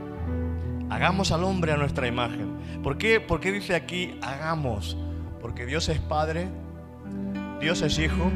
Hagamos 0.93 1.33
al 1.33 1.43
hombre 1.45 1.73
a 1.73 1.79
nuestra 1.79 2.07
imagen. 2.07 2.55
¿Por 2.83 2.99
qué, 2.99 3.19
¿Por 3.19 3.41
qué 3.41 3.51
dice 3.51 3.75
aquí 3.75 4.15
hagamos? 4.21 4.95
Porque 5.41 5.65
Dios 5.65 5.89
es 5.89 5.99
Padre, 5.99 6.49
Dios 7.63 7.81
es 7.81 7.99
Hijo 7.99 8.31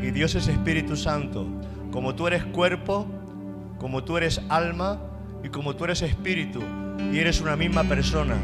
y 0.00 0.12
Dios 0.12 0.36
es 0.36 0.46
Espíritu 0.46 0.94
Santo. 0.94 1.48
Como 1.90 2.14
tú 2.14 2.28
eres 2.28 2.44
cuerpo, 2.44 3.08
como 3.80 4.04
tú 4.04 4.16
eres 4.16 4.40
alma 4.50 5.00
y 5.42 5.48
como 5.48 5.74
tú 5.74 5.82
eres 5.86 6.02
espíritu 6.02 6.62
y 7.12 7.18
eres 7.18 7.40
una 7.40 7.56
misma 7.56 7.82
persona. 7.82 8.36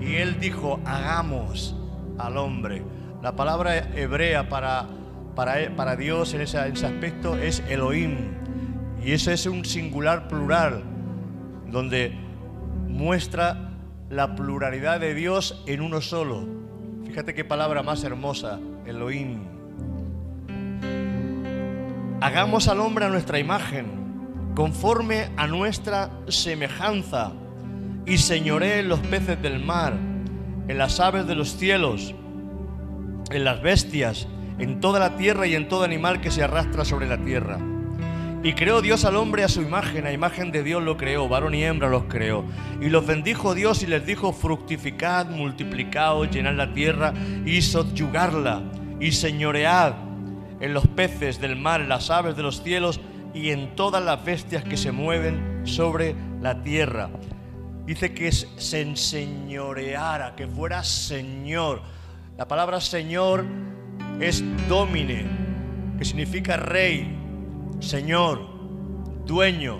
Y 0.00 0.16
Él 0.16 0.40
dijo, 0.40 0.80
hagamos 0.84 1.76
al 2.18 2.36
hombre. 2.36 2.82
La 3.22 3.36
palabra 3.36 3.88
hebrea 3.94 4.48
para, 4.48 4.88
para, 5.36 5.76
para 5.76 5.94
Dios 5.94 6.34
en 6.34 6.40
ese, 6.40 6.58
en 6.58 6.72
ese 6.72 6.86
aspecto 6.86 7.36
es 7.36 7.62
Elohim. 7.68 8.16
Y 9.00 9.12
eso 9.12 9.30
es 9.30 9.46
un 9.46 9.64
singular 9.64 10.26
plural, 10.26 10.82
donde 11.70 12.23
muestra 12.94 13.72
la 14.08 14.36
pluralidad 14.36 15.00
de 15.00 15.14
Dios 15.14 15.62
en 15.66 15.80
uno 15.80 16.00
solo. 16.00 16.46
Fíjate 17.04 17.34
qué 17.34 17.44
palabra 17.44 17.82
más 17.82 18.04
hermosa, 18.04 18.60
Elohim. 18.86 19.40
Hagamos 22.20 22.68
al 22.68 22.80
hombre 22.80 23.04
a 23.04 23.08
nuestra 23.08 23.40
imagen, 23.40 24.52
conforme 24.54 25.28
a 25.36 25.48
nuestra 25.48 26.10
semejanza, 26.28 27.32
y 28.06 28.18
señoree 28.18 28.84
los 28.84 29.00
peces 29.00 29.42
del 29.42 29.62
mar, 29.62 29.94
en 30.68 30.78
las 30.78 31.00
aves 31.00 31.26
de 31.26 31.34
los 31.34 31.56
cielos, 31.56 32.14
en 33.30 33.44
las 33.44 33.60
bestias, 33.60 34.28
en 34.58 34.80
toda 34.80 35.00
la 35.00 35.16
tierra 35.16 35.48
y 35.48 35.56
en 35.56 35.68
todo 35.68 35.82
animal 35.82 36.20
que 36.20 36.30
se 36.30 36.44
arrastra 36.44 36.84
sobre 36.84 37.08
la 37.08 37.18
tierra. 37.18 37.58
Y 38.44 38.52
creó 38.52 38.82
Dios 38.82 39.06
al 39.06 39.16
hombre 39.16 39.42
a 39.42 39.48
su 39.48 39.62
imagen, 39.62 40.04
a 40.06 40.12
imagen 40.12 40.52
de 40.52 40.62
Dios 40.62 40.82
lo 40.82 40.98
creó, 40.98 41.26
varón 41.30 41.54
y 41.54 41.64
hembra 41.64 41.88
los 41.88 42.04
creó. 42.04 42.44
Y 42.78 42.90
los 42.90 43.06
bendijo 43.06 43.54
Dios 43.54 43.82
y 43.82 43.86
les 43.86 44.04
dijo, 44.04 44.34
fructificad, 44.34 45.30
multiplicaos, 45.30 46.30
llenad 46.30 46.52
la 46.52 46.74
tierra 46.74 47.14
y 47.46 47.62
sobyugarla, 47.62 48.62
y 49.00 49.12
señoread 49.12 49.94
en 50.60 50.74
los 50.74 50.86
peces 50.88 51.40
del 51.40 51.56
mar, 51.56 51.80
en 51.80 51.88
las 51.88 52.10
aves 52.10 52.36
de 52.36 52.42
los 52.42 52.62
cielos 52.62 53.00
y 53.32 53.48
en 53.48 53.74
todas 53.76 54.04
las 54.04 54.22
bestias 54.22 54.62
que 54.62 54.76
se 54.76 54.92
mueven 54.92 55.62
sobre 55.64 56.14
la 56.42 56.62
tierra. 56.62 57.08
Dice 57.86 58.12
que 58.12 58.30
se 58.30 58.82
enseñoreara, 58.82 60.36
que 60.36 60.46
fuera 60.46 60.84
Señor. 60.84 61.80
La 62.36 62.46
palabra 62.46 62.82
Señor 62.82 63.46
es 64.20 64.44
domine, 64.68 65.24
que 65.96 66.04
significa 66.04 66.58
rey, 66.58 67.23
Señor, 67.80 68.40
dueño. 69.26 69.78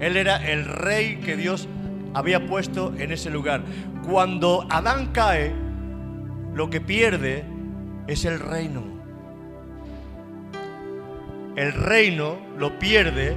Él 0.00 0.16
era 0.16 0.36
el 0.50 0.64
rey 0.64 1.16
que 1.16 1.36
Dios 1.36 1.68
había 2.14 2.46
puesto 2.46 2.94
en 2.98 3.12
ese 3.12 3.30
lugar. 3.30 3.62
Cuando 4.06 4.66
Adán 4.70 5.12
cae, 5.12 5.52
lo 6.54 6.70
que 6.70 6.80
pierde 6.80 7.44
es 8.06 8.24
el 8.24 8.40
reino. 8.40 8.82
El 11.56 11.72
reino 11.72 12.38
lo 12.58 12.78
pierde 12.78 13.36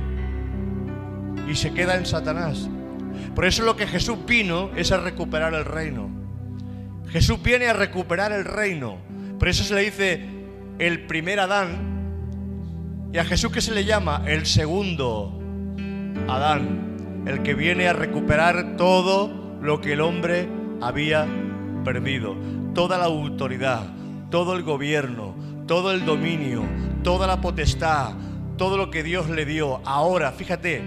y 1.50 1.56
se 1.56 1.74
queda 1.74 1.96
en 1.96 2.06
Satanás. 2.06 2.70
Por 3.36 3.46
eso 3.46 3.64
lo 3.64 3.76
que 3.76 3.88
Jesús 3.88 4.18
vino 4.26 4.72
es 4.76 4.92
a 4.92 4.98
recuperar 4.98 5.54
el 5.54 5.66
reino. 5.66 6.10
Jesús 7.10 7.42
viene 7.42 7.68
a 7.68 7.74
recuperar 7.74 8.32
el 8.32 8.46
reino. 8.46 8.98
Por 9.40 9.48
eso 9.48 9.64
se 9.64 9.74
le 9.74 9.82
dice 9.82 10.26
el 10.80 11.06
primer 11.08 11.40
Adán. 11.40 11.99
Y 13.12 13.18
a 13.18 13.26
Jesús 13.26 13.52
que 13.52 13.62
se 13.62 13.74
le 13.74 13.86
llama 13.86 14.22
el 14.28 14.46
segundo 14.46 15.40
Adán. 16.28 17.24
El 17.26 17.42
que 17.42 17.56
viene 17.56 17.88
a 17.88 17.94
recuperar 17.94 18.78
todo 18.78 19.58
lo 19.62 19.82
que 19.82 19.94
el 19.94 20.02
hombre 20.02 20.48
había 20.80 21.28
perdido. 21.84 22.36
Toda 22.76 23.00
la 23.00 23.06
autoridad, 23.06 23.88
todo 24.30 24.56
el 24.56 24.62
gobierno, 24.62 25.36
todo 25.68 25.92
el 25.92 26.06
dominio, 26.06 26.64
toda 27.04 27.26
la 27.26 27.42
potestad, 27.42 28.14
todo 28.58 28.78
lo 28.78 28.92
que 28.92 29.02
Dios 29.02 29.28
le 29.28 29.46
dio. 29.46 29.82
Ahora, 29.86 30.32
fíjate, 30.32 30.84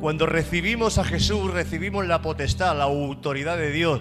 cuando 0.00 0.24
recibimos 0.24 0.96
a 0.96 1.04
Jesús, 1.04 1.52
recibimos 1.52 2.06
la 2.06 2.22
potestad, 2.22 2.76
la 2.76 2.84
autoridad 2.84 3.58
de 3.58 3.70
Dios. 3.70 4.00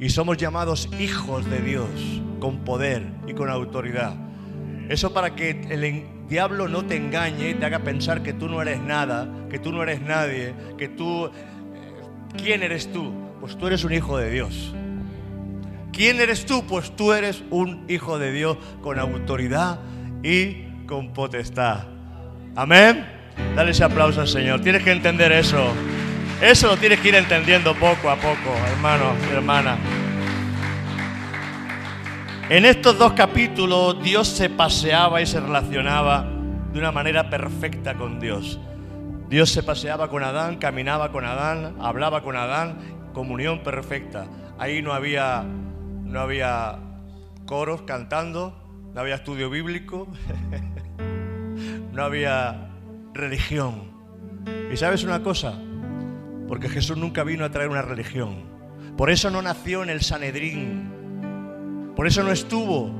Y 0.00 0.08
somos 0.08 0.38
llamados 0.38 0.88
hijos 0.98 1.48
de 1.50 1.60
Dios, 1.60 1.90
con 2.40 2.64
poder 2.64 3.06
y 3.26 3.34
con 3.34 3.50
autoridad. 3.50 4.14
Eso 4.88 5.12
para 5.12 5.34
que 5.34 5.50
el 5.70 5.84
diablo 6.28 6.68
no 6.68 6.84
te 6.84 6.96
engañe 6.96 7.50
y 7.50 7.54
te 7.54 7.66
haga 7.66 7.80
pensar 7.80 8.22
que 8.22 8.32
tú 8.32 8.48
no 8.48 8.60
eres 8.62 8.80
nada, 8.80 9.28
que 9.50 9.58
tú 9.58 9.72
no 9.72 9.82
eres 9.82 10.00
nadie, 10.00 10.54
que 10.78 10.88
tú... 10.88 11.26
eh, 11.26 11.30
¿Quién 12.36 12.62
eres 12.62 12.92
tú? 12.92 13.12
Pues 13.40 13.56
tú 13.56 13.66
eres 13.66 13.84
un 13.84 13.92
hijo 13.92 14.18
de 14.18 14.30
Dios. 14.30 14.74
¿Quién 15.92 16.20
eres 16.20 16.44
tú? 16.44 16.66
Pues 16.66 16.94
tú 16.94 17.12
eres 17.12 17.42
un 17.50 17.84
hijo 17.88 18.18
de 18.18 18.32
Dios 18.32 18.58
con 18.82 18.98
autoridad 18.98 19.78
y 20.22 20.64
con 20.86 21.12
potestad. 21.12 21.84
Amén. 22.54 23.06
Dale 23.54 23.70
ese 23.70 23.84
aplauso 23.84 24.20
al 24.20 24.28
Señor. 24.28 24.60
Tienes 24.60 24.82
que 24.82 24.92
entender 24.92 25.32
eso. 25.32 25.72
Eso 26.42 26.66
lo 26.68 26.76
tienes 26.76 27.00
que 27.00 27.08
ir 27.08 27.14
entendiendo 27.14 27.74
poco 27.74 28.10
a 28.10 28.16
poco, 28.16 28.54
hermano, 28.72 29.14
hermana. 29.32 29.78
En 32.48 32.64
estos 32.64 32.96
dos 32.96 33.14
capítulos 33.14 34.00
Dios 34.04 34.28
se 34.28 34.48
paseaba 34.48 35.20
y 35.20 35.26
se 35.26 35.40
relacionaba 35.40 36.24
de 36.72 36.78
una 36.78 36.92
manera 36.92 37.28
perfecta 37.28 37.94
con 37.94 38.20
Dios. 38.20 38.60
Dios 39.28 39.50
se 39.50 39.64
paseaba 39.64 40.08
con 40.08 40.22
Adán, 40.22 40.58
caminaba 40.58 41.10
con 41.10 41.24
Adán, 41.24 41.74
hablaba 41.80 42.22
con 42.22 42.36
Adán, 42.36 42.78
comunión 43.12 43.64
perfecta. 43.64 44.28
Ahí 44.58 44.80
no 44.80 44.92
había, 44.92 45.42
no 45.42 46.20
había 46.20 46.78
coros 47.46 47.82
cantando, 47.82 48.56
no 48.94 49.00
había 49.00 49.16
estudio 49.16 49.50
bíblico, 49.50 50.06
no 51.92 52.04
había 52.04 52.68
religión. 53.12 53.90
¿Y 54.72 54.76
sabes 54.76 55.02
una 55.02 55.20
cosa? 55.20 55.58
Porque 56.46 56.68
Jesús 56.68 56.96
nunca 56.96 57.24
vino 57.24 57.44
a 57.44 57.50
traer 57.50 57.70
una 57.70 57.82
religión. 57.82 58.44
Por 58.96 59.10
eso 59.10 59.30
no 59.30 59.42
nació 59.42 59.82
en 59.82 59.90
el 59.90 60.02
Sanedrín. 60.02 60.95
Por 61.96 62.06
eso 62.06 62.22
no 62.22 62.30
estuvo. 62.30 62.94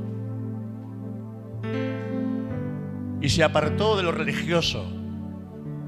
Y 3.20 3.28
se 3.28 3.44
apartó 3.44 3.97
de 3.97 4.03
lo 4.03 4.11
religioso. 4.11 4.90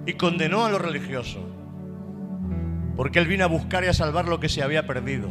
Y 0.06 0.12
condenó 0.12 0.66
a 0.66 0.70
lo 0.70 0.78
religioso. 0.78 1.40
Porque 2.96 3.18
Él 3.18 3.26
vino 3.26 3.44
a 3.44 3.48
buscar 3.48 3.82
y 3.84 3.86
a 3.86 3.94
salvar 3.94 4.28
lo 4.28 4.40
que 4.40 4.50
se 4.50 4.62
había 4.62 4.86
perdido. 4.86 5.30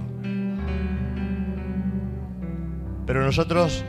Pero 3.06 3.24
nosotros 3.24 3.86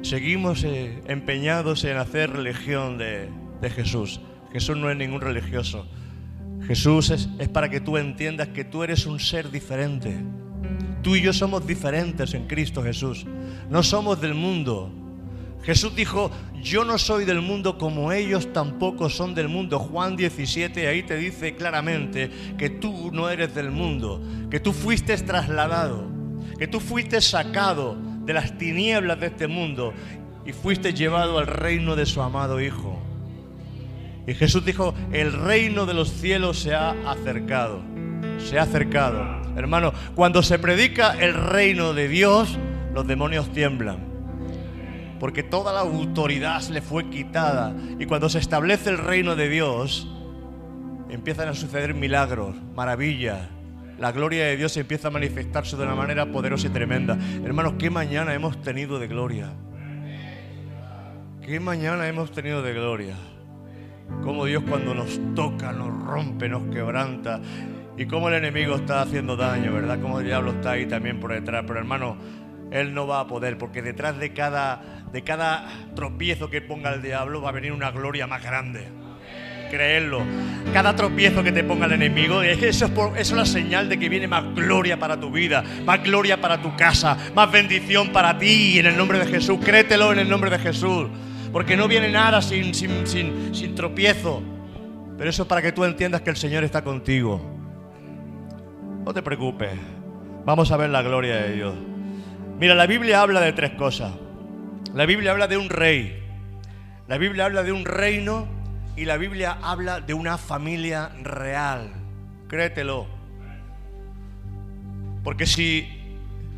seguimos 0.00 0.64
eh, 0.64 1.02
empeñados 1.06 1.84
en 1.84 1.96
hacer 1.96 2.30
religión 2.30 2.98
de, 2.98 3.30
Jesús. 3.70 4.20
Jesús 4.52 4.76
no 4.76 4.90
es 4.90 4.96
ningún 4.96 5.20
religioso. 5.20 5.86
Jesús 6.66 7.10
es, 7.10 7.28
es 7.38 7.48
para 7.48 7.68
que 7.68 7.80
tú 7.80 7.96
entiendas 7.96 8.48
que 8.48 8.64
tú 8.64 8.82
eres 8.82 9.06
un 9.06 9.20
ser 9.20 9.50
diferente. 9.50 10.16
Tú 11.02 11.16
y 11.16 11.22
yo 11.22 11.32
somos 11.32 11.66
diferentes 11.66 12.32
en 12.34 12.46
Cristo 12.46 12.82
Jesús. 12.82 13.26
No 13.68 13.82
somos 13.82 14.20
del 14.20 14.34
mundo. 14.34 14.90
Jesús 15.64 15.94
dijo, 15.94 16.30
yo 16.62 16.84
no 16.84 16.98
soy 16.98 17.24
del 17.24 17.40
mundo 17.40 17.78
como 17.78 18.12
ellos 18.12 18.52
tampoco 18.52 19.08
son 19.08 19.34
del 19.34 19.48
mundo. 19.48 19.78
Juan 19.78 20.16
17 20.16 20.86
ahí 20.86 21.02
te 21.02 21.16
dice 21.16 21.54
claramente 21.54 22.30
que 22.58 22.70
tú 22.70 23.10
no 23.12 23.28
eres 23.28 23.54
del 23.54 23.70
mundo, 23.70 24.20
que 24.50 24.60
tú 24.60 24.72
fuiste 24.72 25.16
trasladado, 25.18 26.04
que 26.58 26.66
tú 26.66 26.80
fuiste 26.80 27.20
sacado 27.20 27.96
de 28.24 28.32
las 28.32 28.56
tinieblas 28.58 29.20
de 29.20 29.26
este 29.26 29.46
mundo 29.46 29.92
y 30.44 30.52
fuiste 30.52 30.94
llevado 30.94 31.38
al 31.38 31.46
reino 31.46 31.96
de 31.96 32.06
su 32.06 32.22
amado 32.22 32.60
Hijo. 32.60 33.00
Y 34.26 34.34
Jesús 34.34 34.64
dijo, 34.64 34.94
el 35.12 35.32
reino 35.32 35.84
de 35.86 35.94
los 35.94 36.12
cielos 36.12 36.60
se 36.60 36.74
ha 36.74 36.90
acercado, 37.10 37.82
se 38.38 38.58
ha 38.58 38.62
acercado. 38.62 39.41
Hermano, 39.56 39.92
cuando 40.14 40.42
se 40.42 40.58
predica 40.58 41.12
el 41.12 41.34
reino 41.34 41.92
de 41.92 42.08
Dios, 42.08 42.58
los 42.94 43.06
demonios 43.06 43.52
tiemblan. 43.52 43.98
Porque 45.20 45.42
toda 45.42 45.72
la 45.72 45.80
autoridad 45.80 46.62
le 46.68 46.80
fue 46.80 47.08
quitada. 47.08 47.74
Y 47.98 48.06
cuando 48.06 48.28
se 48.28 48.38
establece 48.38 48.90
el 48.90 48.98
reino 48.98 49.36
de 49.36 49.48
Dios, 49.48 50.08
empiezan 51.08 51.48
a 51.48 51.54
suceder 51.54 51.94
milagros, 51.94 52.56
maravillas. 52.74 53.48
la 53.98 54.10
gloria 54.10 54.46
de 54.46 54.56
Dios 54.56 54.76
empieza 54.76 55.08
a 55.08 55.10
manifestarse 55.12 55.76
de 55.76 55.84
una 55.84 55.94
manera 55.94 56.26
poderosa 56.26 56.66
y 56.66 56.70
tremenda. 56.70 57.16
Hermanos, 57.44 57.74
¿qué 57.78 57.88
mañana 57.88 58.34
hemos 58.34 58.60
tenido 58.62 58.98
de 58.98 59.06
gloria? 59.06 59.52
¿Qué 61.40 61.60
mañana 61.60 62.08
hemos 62.08 62.32
tenido 62.32 62.62
de 62.62 62.72
gloria? 62.72 63.14
Cómo 64.24 64.44
Dios 64.44 64.64
cuando 64.68 64.94
nos 64.94 65.20
toca, 65.34 65.72
nos 65.72 66.04
rompe, 66.04 66.48
nos 66.48 66.64
quebranta. 66.64 67.40
Y 67.96 68.06
cómo 68.06 68.28
el 68.28 68.34
enemigo 68.34 68.76
está 68.76 69.02
haciendo 69.02 69.36
daño, 69.36 69.72
¿verdad? 69.72 69.98
Cómo 70.00 70.20
el 70.20 70.26
diablo 70.26 70.52
está 70.52 70.72
ahí 70.72 70.86
también 70.86 71.20
por 71.20 71.32
detrás. 71.32 71.64
Pero 71.66 71.78
hermano, 71.78 72.16
él 72.70 72.94
no 72.94 73.06
va 73.06 73.20
a 73.20 73.26
poder, 73.26 73.58
porque 73.58 73.82
detrás 73.82 74.18
de 74.18 74.32
cada, 74.32 75.04
de 75.12 75.22
cada 75.22 75.68
tropiezo 75.94 76.48
que 76.48 76.62
ponga 76.62 76.92
el 76.94 77.02
diablo 77.02 77.42
va 77.42 77.50
a 77.50 77.52
venir 77.52 77.72
una 77.72 77.90
gloria 77.90 78.26
más 78.26 78.42
grande. 78.42 78.88
Creerlo. 79.70 80.22
Cada 80.72 80.96
tropiezo 80.96 81.42
que 81.42 81.52
te 81.52 81.64
ponga 81.64 81.86
el 81.86 81.92
enemigo, 81.92 82.42
eso 82.42 82.66
es, 82.66 82.82
eso 82.82 83.14
es 83.16 83.32
la 83.32 83.46
señal 83.46 83.88
de 83.88 83.98
que 83.98 84.08
viene 84.08 84.26
más 84.26 84.54
gloria 84.54 84.98
para 84.98 85.18
tu 85.18 85.30
vida, 85.30 85.62
más 85.84 86.02
gloria 86.02 86.40
para 86.40 86.60
tu 86.60 86.74
casa, 86.76 87.16
más 87.34 87.50
bendición 87.52 88.10
para 88.10 88.38
ti 88.38 88.78
en 88.78 88.86
el 88.86 88.96
nombre 88.96 89.18
de 89.18 89.26
Jesús. 89.26 89.58
Créetelo 89.62 90.12
en 90.12 90.18
el 90.18 90.28
nombre 90.28 90.50
de 90.50 90.58
Jesús. 90.58 91.08
Porque 91.52 91.76
no 91.76 91.88
viene 91.88 92.10
nada 92.10 92.40
sin, 92.40 92.74
sin, 92.74 93.06
sin, 93.06 93.54
sin 93.54 93.74
tropiezo. 93.74 94.42
Pero 95.18 95.28
eso 95.28 95.42
es 95.42 95.48
para 95.48 95.60
que 95.60 95.72
tú 95.72 95.84
entiendas 95.84 96.22
que 96.22 96.30
el 96.30 96.36
Señor 96.36 96.64
está 96.64 96.82
contigo. 96.82 97.51
No 99.04 99.12
te 99.12 99.22
preocupes. 99.22 99.70
Vamos 100.44 100.70
a 100.70 100.76
ver 100.76 100.90
la 100.90 101.02
gloria 101.02 101.36
de 101.36 101.54
Dios. 101.54 101.74
Mira, 102.58 102.74
la 102.74 102.86
Biblia 102.86 103.20
habla 103.20 103.40
de 103.40 103.52
tres 103.52 103.72
cosas. 103.72 104.12
La 104.94 105.06
Biblia 105.06 105.32
habla 105.32 105.48
de 105.48 105.56
un 105.56 105.68
rey. 105.68 106.22
La 107.08 107.18
Biblia 107.18 107.46
habla 107.46 107.62
de 107.64 107.72
un 107.72 107.84
reino 107.84 108.46
y 108.96 109.04
la 109.04 109.16
Biblia 109.16 109.58
habla 109.62 110.00
de 110.00 110.14
una 110.14 110.38
familia 110.38 111.10
real. 111.22 111.90
Créetelo. 112.48 113.06
Porque 115.24 115.46
si 115.46 115.88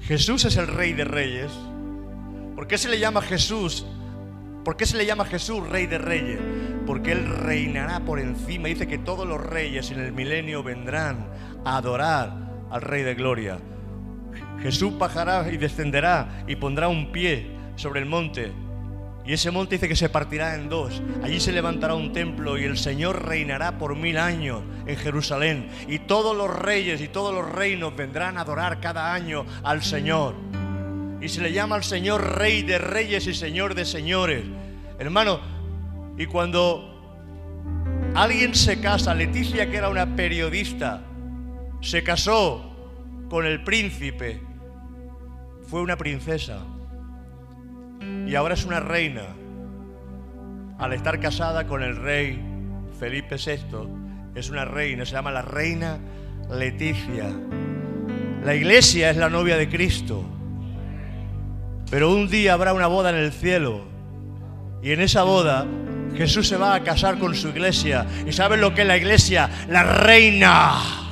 Jesús 0.02 0.44
es 0.44 0.56
el 0.56 0.66
rey 0.66 0.92
de 0.92 1.04
reyes, 1.04 1.50
¿por 2.54 2.66
qué 2.66 2.76
se 2.76 2.88
le 2.88 2.98
llama 2.98 3.22
Jesús? 3.22 3.86
¿Por 4.64 4.76
qué 4.76 4.86
se 4.86 4.96
le 4.96 5.06
llama 5.06 5.24
Jesús 5.24 5.66
rey 5.68 5.86
de 5.86 5.98
reyes? 5.98 6.40
Porque 6.86 7.12
Él 7.12 7.26
reinará 7.26 8.00
por 8.00 8.18
encima. 8.18 8.68
Dice 8.68 8.86
que 8.86 8.98
todos 8.98 9.26
los 9.26 9.40
reyes 9.40 9.90
en 9.90 10.00
el 10.00 10.12
milenio 10.12 10.62
vendrán 10.62 11.26
adorar 11.64 12.32
al 12.70 12.82
Rey 12.82 13.02
de 13.02 13.14
Gloria. 13.14 13.58
Jesús 14.60 14.96
bajará 14.96 15.50
y 15.50 15.56
descenderá 15.56 16.44
y 16.46 16.56
pondrá 16.56 16.88
un 16.88 17.12
pie 17.12 17.50
sobre 17.76 18.00
el 18.00 18.06
monte. 18.06 18.52
Y 19.26 19.32
ese 19.32 19.50
monte 19.50 19.76
dice 19.76 19.88
que 19.88 19.96
se 19.96 20.10
partirá 20.10 20.54
en 20.54 20.68
dos. 20.68 21.02
Allí 21.22 21.40
se 21.40 21.52
levantará 21.52 21.94
un 21.94 22.12
templo 22.12 22.58
y 22.58 22.64
el 22.64 22.76
Señor 22.76 23.26
reinará 23.26 23.78
por 23.78 23.96
mil 23.96 24.18
años 24.18 24.62
en 24.86 24.96
Jerusalén. 24.96 25.68
Y 25.88 26.00
todos 26.00 26.36
los 26.36 26.54
reyes 26.54 27.00
y 27.00 27.08
todos 27.08 27.34
los 27.34 27.50
reinos 27.50 27.96
vendrán 27.96 28.36
a 28.36 28.42
adorar 28.42 28.80
cada 28.80 29.14
año 29.14 29.46
al 29.62 29.82
Señor. 29.82 30.34
Y 31.22 31.30
se 31.30 31.40
le 31.40 31.52
llama 31.52 31.76
al 31.76 31.84
Señor 31.84 32.38
Rey 32.38 32.62
de 32.62 32.76
Reyes 32.76 33.26
y 33.26 33.32
Señor 33.32 33.74
de 33.74 33.86
Señores. 33.86 34.44
Hermano, 34.98 35.40
y 36.18 36.26
cuando 36.26 36.90
alguien 38.14 38.54
se 38.54 38.78
casa, 38.78 39.14
Leticia 39.14 39.70
que 39.70 39.78
era 39.78 39.88
una 39.88 40.16
periodista, 40.16 41.02
se 41.84 42.02
casó 42.02 42.64
con 43.28 43.44
el 43.44 43.62
príncipe, 43.62 44.40
fue 45.68 45.82
una 45.82 45.96
princesa 45.96 46.64
y 48.26 48.34
ahora 48.34 48.54
es 48.54 48.64
una 48.64 48.80
reina. 48.80 49.22
Al 50.78 50.92
estar 50.92 51.20
casada 51.20 51.66
con 51.66 51.82
el 51.82 51.96
rey 51.96 52.42
Felipe 52.98 53.36
VI, 53.36 53.88
es 54.34 54.48
una 54.48 54.64
reina, 54.64 55.04
se 55.04 55.12
llama 55.12 55.30
la 55.30 55.42
reina 55.42 55.98
Leticia. 56.50 57.26
La 58.42 58.54
iglesia 58.54 59.10
es 59.10 59.16
la 59.18 59.28
novia 59.28 59.56
de 59.56 59.68
Cristo. 59.68 60.24
Pero 61.90 62.10
un 62.12 62.28
día 62.28 62.54
habrá 62.54 62.72
una 62.72 62.86
boda 62.86 63.10
en 63.10 63.16
el 63.16 63.32
cielo. 63.32 63.84
Y 64.82 64.92
en 64.92 65.00
esa 65.00 65.22
boda 65.22 65.66
Jesús 66.16 66.48
se 66.48 66.56
va 66.56 66.74
a 66.74 66.82
casar 66.82 67.18
con 67.18 67.34
su 67.34 67.48
iglesia. 67.48 68.06
¿Y 68.26 68.32
saben 68.32 68.60
lo 68.60 68.74
que 68.74 68.82
es 68.82 68.88
la 68.88 68.96
iglesia? 68.96 69.50
La 69.68 69.82
reina. 69.82 71.03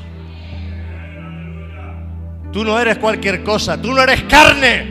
Tú 2.52 2.64
no 2.64 2.78
eres 2.78 2.98
cualquier 2.98 3.42
cosa, 3.42 3.80
tú 3.80 3.92
no 3.92 4.02
eres 4.02 4.24
carne, 4.24 4.86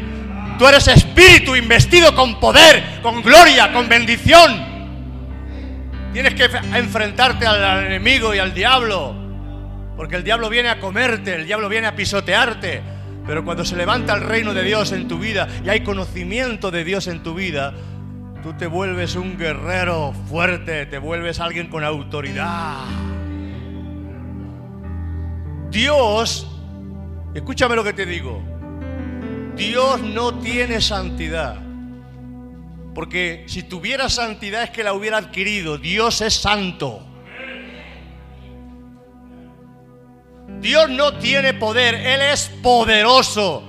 tú 0.57 0.67
eres 0.67 0.87
espíritu 0.87 1.55
investido 1.55 2.15
con 2.15 2.39
poder, 2.39 2.99
con 3.03 3.21
gloria, 3.21 3.71
con 3.71 3.87
bendición. 3.87 4.71
Tienes 6.11 6.33
que 6.33 6.49
enfrentarte 6.75 7.45
al, 7.45 7.85
enemigo 7.85 8.33
y 8.33 8.39
al 8.39 8.53
diablo, 8.53 9.15
porque 9.95 10.15
el 10.15 10.23
diablo 10.23 10.49
viene 10.49 10.69
a 10.69 10.79
comerte, 10.79 11.35
el 11.35 11.45
diablo 11.45 11.69
viene 11.69 11.87
a 11.87 11.95
pisotearte. 11.95 12.81
Pero 13.27 13.45
cuando 13.45 13.63
se 13.63 13.75
levanta 13.75 14.15
el 14.15 14.21
reino 14.21 14.55
de 14.55 14.63
Dios 14.63 14.91
en 14.91 15.07
tu 15.07 15.19
vida 15.19 15.47
y 15.63 15.69
hay 15.69 15.83
conocimiento 15.83 16.71
de 16.71 16.83
Dios 16.83 17.05
en 17.05 17.21
tu 17.21 17.35
vida, 17.35 17.73
tú 18.41 18.53
te 18.53 18.65
vuelves 18.65 19.15
un 19.15 19.37
guerrero 19.37 20.13
fuerte, 20.27 20.87
te 20.87 20.97
vuelves 20.97 21.39
alguien 21.39 21.67
con 21.67 21.83
autoridad. 21.83 22.79
Dios 25.69 26.47
Escúchame 27.33 27.75
lo 27.75 27.83
que 27.83 27.93
te 27.93 28.05
digo. 28.05 28.41
Dios 29.55 30.01
no 30.01 30.39
tiene 30.39 30.81
santidad. 30.81 31.61
Porque 32.93 33.45
si 33.47 33.63
tuviera 33.63 34.09
santidad 34.09 34.63
es 34.63 34.69
que 34.71 34.83
la 34.83 34.93
hubiera 34.93 35.17
adquirido. 35.17 35.77
Dios 35.77 36.21
es 36.21 36.33
santo. 36.33 37.05
Dios 40.59 40.89
no 40.89 41.17
tiene 41.17 41.53
poder, 41.53 41.95
Él 41.95 42.21
es 42.21 42.49
poderoso. 42.61 43.63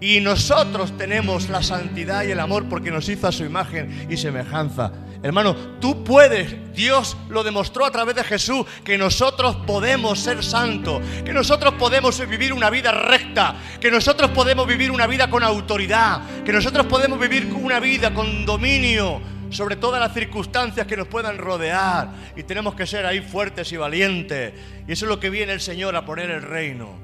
Y 0.00 0.18
nosotros 0.20 0.96
tenemos 0.96 1.48
la 1.48 1.62
santidad 1.62 2.24
y 2.24 2.32
el 2.32 2.40
amor 2.40 2.68
porque 2.68 2.90
nos 2.90 3.08
hizo 3.08 3.28
a 3.28 3.32
su 3.32 3.44
imagen 3.44 4.08
y 4.10 4.16
semejanza. 4.16 4.92
Hermano, 5.22 5.54
tú 5.80 6.02
puedes, 6.02 6.74
Dios 6.74 7.16
lo 7.28 7.44
demostró 7.44 7.86
a 7.86 7.92
través 7.92 8.16
de 8.16 8.24
Jesús, 8.24 8.66
que 8.82 8.98
nosotros 8.98 9.56
podemos 9.66 10.18
ser 10.18 10.42
santos, 10.42 11.00
que 11.24 11.32
nosotros 11.32 11.74
podemos 11.74 12.18
vivir 12.28 12.52
una 12.52 12.70
vida 12.70 12.90
recta, 12.90 13.54
que 13.80 13.88
nosotros 13.90 14.32
podemos 14.32 14.66
vivir 14.66 14.90
una 14.90 15.06
vida 15.06 15.30
con 15.30 15.44
autoridad, 15.44 16.42
que 16.44 16.52
nosotros 16.52 16.86
podemos 16.86 17.20
vivir 17.20 17.52
una 17.54 17.78
vida 17.78 18.12
con 18.12 18.44
dominio 18.44 19.20
sobre 19.50 19.76
todas 19.76 20.00
las 20.00 20.12
circunstancias 20.12 20.88
que 20.88 20.96
nos 20.96 21.06
puedan 21.06 21.38
rodear. 21.38 22.08
Y 22.34 22.42
tenemos 22.42 22.74
que 22.74 22.86
ser 22.86 23.06
ahí 23.06 23.20
fuertes 23.20 23.70
y 23.70 23.76
valientes. 23.76 24.54
Y 24.88 24.92
eso 24.92 25.04
es 25.04 25.08
lo 25.08 25.20
que 25.20 25.30
viene 25.30 25.52
el 25.52 25.60
Señor 25.60 25.94
a 25.94 26.04
poner 26.04 26.30
el 26.30 26.42
reino. 26.42 26.98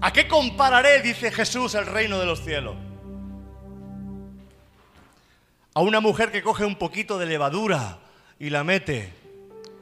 ¿A 0.00 0.12
qué 0.12 0.28
compararé, 0.28 1.00
dice 1.02 1.32
Jesús, 1.32 1.74
el 1.74 1.86
reino 1.86 2.20
de 2.20 2.26
los 2.26 2.44
cielos? 2.44 2.76
A 5.76 5.80
una 5.80 5.98
mujer 5.98 6.30
que 6.30 6.40
coge 6.40 6.64
un 6.64 6.76
poquito 6.76 7.18
de 7.18 7.26
levadura 7.26 7.98
y 8.38 8.48
la 8.48 8.62
mete 8.62 9.12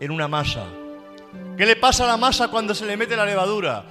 en 0.01 0.11
una 0.11 0.27
masa. 0.27 0.65
¿Qué 1.59 1.67
le 1.67 1.77
pasa 1.77 2.05
a 2.05 2.07
la 2.07 2.17
masa 2.17 2.49
cuando 2.49 2.75
se 2.75 2.87
le 2.87 2.97
mete 2.97 3.15
la 3.15 3.27
levadura? 3.27 3.85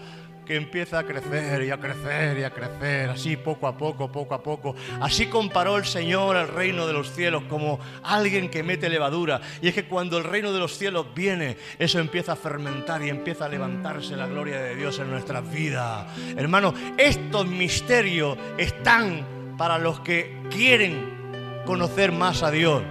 Que 0.43 0.55
empieza 0.55 0.97
a 0.97 1.03
crecer 1.03 1.61
y 1.61 1.69
a 1.69 1.79
crecer 1.79 2.39
y 2.39 2.43
a 2.43 2.49
crecer, 2.49 3.11
así 3.11 3.37
poco 3.37 3.67
a 3.67 3.77
poco, 3.77 4.11
poco 4.11 4.33
a 4.33 4.41
poco. 4.41 4.75
Así 4.99 5.27
comparó 5.27 5.77
el 5.77 5.85
Señor 5.85 6.37
al 6.37 6.47
reino 6.47 6.87
de 6.87 6.93
los 6.93 7.11
cielos 7.11 7.43
como 7.47 7.79
alguien 8.01 8.49
que 8.49 8.63
mete 8.63 8.89
levadura. 8.89 9.39
Y 9.61 9.67
es 9.67 9.75
que 9.75 9.85
cuando 9.85 10.17
el 10.17 10.23
reino 10.23 10.51
de 10.51 10.57
los 10.57 10.75
cielos 10.75 11.05
viene, 11.13 11.55
eso 11.77 11.99
empieza 11.99 12.31
a 12.31 12.35
fermentar 12.35 13.03
y 13.03 13.09
empieza 13.09 13.45
a 13.45 13.49
levantarse 13.49 14.15
la 14.15 14.25
gloria 14.25 14.59
de 14.59 14.75
Dios 14.75 14.97
en 14.97 15.11
nuestras 15.11 15.47
vidas. 15.51 16.07
Hermano, 16.35 16.73
estos 16.97 17.45
misterios 17.45 18.39
están 18.57 19.55
para 19.55 19.77
los 19.77 19.99
que 19.99 20.41
quieren 20.49 21.20
conocer 21.65 22.11
más 22.11 22.43
a 22.43 22.51
Dios. 22.51 22.83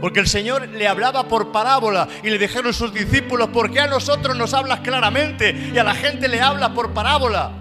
Porque 0.00 0.20
el 0.20 0.26
Señor 0.26 0.68
le 0.68 0.88
hablaba 0.88 1.28
por 1.28 1.52
parábola 1.52 2.08
y 2.22 2.30
le 2.30 2.38
dijeron 2.38 2.72
sus 2.72 2.92
discípulos, 2.92 3.50
¿por 3.50 3.70
qué 3.70 3.80
a 3.80 3.86
nosotros 3.86 4.36
nos 4.36 4.52
hablas 4.52 4.80
claramente 4.80 5.70
y 5.72 5.78
a 5.78 5.84
la 5.84 5.94
gente 5.94 6.26
le 6.28 6.40
hablas 6.40 6.70
por 6.70 6.92
parábola? 6.92 7.52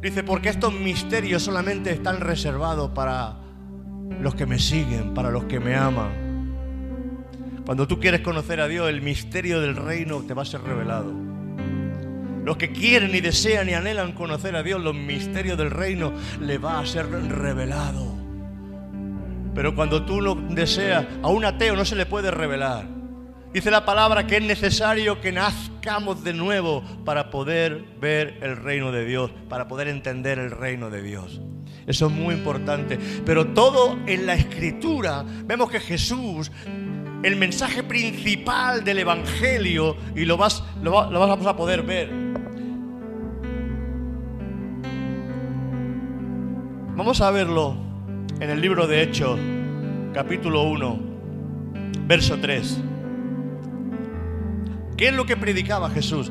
Dice, 0.00 0.22
porque 0.22 0.50
estos 0.50 0.72
misterios 0.72 1.42
solamente 1.42 1.90
están 1.90 2.20
reservados 2.20 2.90
para 2.90 3.36
los 4.20 4.34
que 4.34 4.46
me 4.46 4.58
siguen, 4.58 5.14
para 5.14 5.30
los 5.30 5.44
que 5.44 5.58
me 5.58 5.74
aman. 5.74 6.24
Cuando 7.64 7.88
tú 7.88 7.98
quieres 7.98 8.20
conocer 8.20 8.60
a 8.60 8.68
Dios, 8.68 8.88
el 8.90 9.00
misterio 9.00 9.60
del 9.60 9.74
reino 9.74 10.22
te 10.22 10.34
va 10.34 10.42
a 10.42 10.44
ser 10.44 10.60
revelado. 10.60 11.12
Los 12.44 12.58
que 12.58 12.70
quieren 12.70 13.14
y 13.14 13.20
desean 13.20 13.70
y 13.70 13.74
anhelan 13.74 14.12
conocer 14.12 14.54
a 14.54 14.62
Dios, 14.62 14.80
los 14.82 14.94
misterios 14.94 15.56
del 15.56 15.70
reino 15.70 16.12
le 16.40 16.58
va 16.58 16.78
a 16.78 16.86
ser 16.86 17.10
revelado. 17.10 18.13
Pero 19.54 19.74
cuando 19.74 20.04
tú 20.04 20.20
lo 20.20 20.34
deseas, 20.34 21.06
a 21.22 21.28
un 21.28 21.44
ateo 21.44 21.76
no 21.76 21.84
se 21.84 21.96
le 21.96 22.06
puede 22.06 22.30
revelar. 22.30 22.86
Dice 23.52 23.70
la 23.70 23.84
palabra 23.84 24.26
que 24.26 24.38
es 24.38 24.42
necesario 24.42 25.20
que 25.20 25.30
nazcamos 25.30 26.24
de 26.24 26.32
nuevo 26.32 26.82
para 27.04 27.30
poder 27.30 27.84
ver 28.00 28.38
el 28.42 28.56
reino 28.56 28.90
de 28.90 29.04
Dios, 29.04 29.30
para 29.48 29.68
poder 29.68 29.86
entender 29.86 30.40
el 30.40 30.50
reino 30.50 30.90
de 30.90 31.02
Dios. 31.02 31.40
Eso 31.86 32.06
es 32.06 32.12
muy 32.12 32.34
importante. 32.34 32.98
Pero 33.24 33.48
todo 33.48 33.96
en 34.06 34.26
la 34.26 34.34
escritura 34.34 35.24
vemos 35.46 35.70
que 35.70 35.78
Jesús 35.78 36.50
el 37.24 37.36
mensaje 37.36 37.82
principal 37.82 38.84
del 38.84 38.98
Evangelio 38.98 39.96
y 40.14 40.26
lo, 40.26 40.36
vas, 40.36 40.62
lo, 40.82 40.98
a 40.98 41.56
poder 41.56 41.82
ver. 41.82 42.10
Vamos 46.96 47.20
a 47.20 47.30
verlo 47.30 47.93
en 48.44 48.50
el 48.50 48.60
libro 48.60 48.86
de 48.86 49.00
Hechos, 49.00 49.40
capítulo 50.12 50.64
1, 50.64 51.00
verso 52.06 52.36
3. 52.38 52.78
¿Qué 54.98 55.08
es 55.08 55.14
lo 55.14 55.24
que 55.24 55.34
predicaba 55.34 55.88
Jesús? 55.88 56.30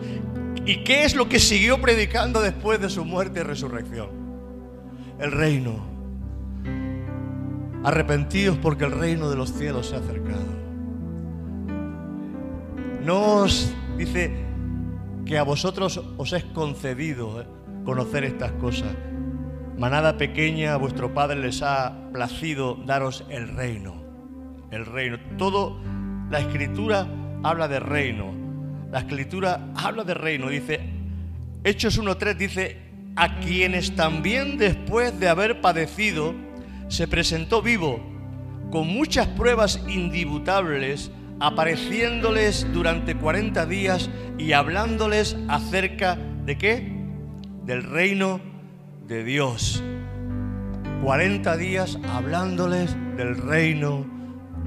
¿Y 0.64 0.84
qué 0.84 1.06
es 1.06 1.16
lo 1.16 1.28
que 1.28 1.40
siguió 1.40 1.82
predicando 1.82 2.40
después 2.40 2.80
de 2.80 2.92
su 2.92 3.04
muerte 3.04 3.40
y 3.40 3.44
resurrección? 3.44 4.10
El 5.18 5.32
reino. 5.32 5.88
Arrepentidos 7.84 8.60
porque 8.60 8.86
el 8.86 8.92
reino 8.92 9.32
de 9.32 9.36
los 9.36 9.52
cielos 9.52 9.88
se 9.88 9.96
ha 9.96 10.00
acercado. 10.00 10.46
No 13.04 13.38
os 13.38 13.74
dice 13.98 14.32
que 15.26 15.40
a 15.40 15.44
vosotros 15.44 16.00
os 16.18 16.32
es 16.32 16.44
concedido 16.44 17.44
conocer 17.84 18.24
estas 18.24 18.52
cosas. 18.52 18.96
Manada 19.78 20.18
pequeña, 20.18 20.78
vuestro 20.78 21.16
Padre 21.16 21.40
les 21.40 21.64
ha 21.64 22.12
placido 22.14 22.76
daros 22.86 23.26
el 23.30 23.48
reino. 23.48 24.04
El 24.70 24.86
reino. 24.86 25.18
Todo 25.38 25.80
la 26.30 26.40
escritura 26.40 27.08
habla 27.44 27.68
de 27.68 27.80
reino. 27.80 28.34
La 28.92 29.00
escritura 29.00 29.72
habla 29.76 30.04
de 30.04 30.14
reino. 30.14 30.50
Dice, 30.50 30.80
Hechos 31.64 32.00
1.3 32.00 32.36
dice, 32.36 32.78
a 33.16 33.40
quienes 33.40 33.96
también 33.96 34.58
después 34.58 35.20
de 35.20 35.28
haber 35.28 35.60
padecido, 35.60 36.36
se 36.88 37.08
presentó 37.08 37.64
vivo, 37.64 38.00
con 38.70 38.88
muchas 38.88 39.28
pruebas 39.28 39.84
indibutables, 39.88 41.10
apareciéndoles 41.40 42.72
durante 42.74 43.16
40 43.16 43.66
días 43.66 44.10
y 44.38 44.52
hablándoles 44.52 45.36
acerca 45.48 46.16
de 46.46 46.58
qué? 46.60 46.94
Del 47.66 47.84
reino 47.84 48.53
de 49.08 49.24
Dios. 49.24 49.84
40 51.04 51.58
días 51.58 52.00
hablándoles 52.10 52.96
del 53.18 53.38
reino 53.38 54.06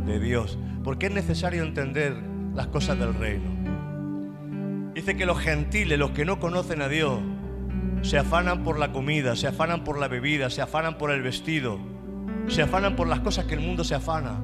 de 0.05 0.21
Dios. 0.21 0.59
Porque 0.85 1.07
es 1.07 1.13
necesario 1.13 1.63
entender 1.63 2.17
las 2.55 2.69
cosas 2.69 2.99
del 2.99 3.15
reino. 3.15 3.57
Dice 4.95 5.17
que 5.17 5.27
los 5.27 5.39
gentiles, 5.39 5.99
los 5.99 6.13
que 6.13 6.25
no 6.25 6.39
conocen 6.39 6.81
a 6.83 6.89
Dios, 6.89 7.21
se 8.03 8.19
afanan 8.19 8.63
por 8.63 8.79
la 8.79 8.93
comida, 8.93 9.37
se 9.37 9.47
afanan 9.47 9.85
por 9.85 9.99
la 9.99 10.09
bebida, 10.09 10.49
se 10.49 10.63
afanan 10.63 10.97
por 10.97 11.11
el 11.11 11.23
vestido, 11.23 11.79
se 12.49 12.63
afanan 12.63 12.97
por 12.97 13.09
las 13.09 13.21
cosas 13.21 13.47
que 13.47 13.55
el 13.55 13.61
mundo 13.61 13.85
se 13.85 13.95
afana. 13.95 14.41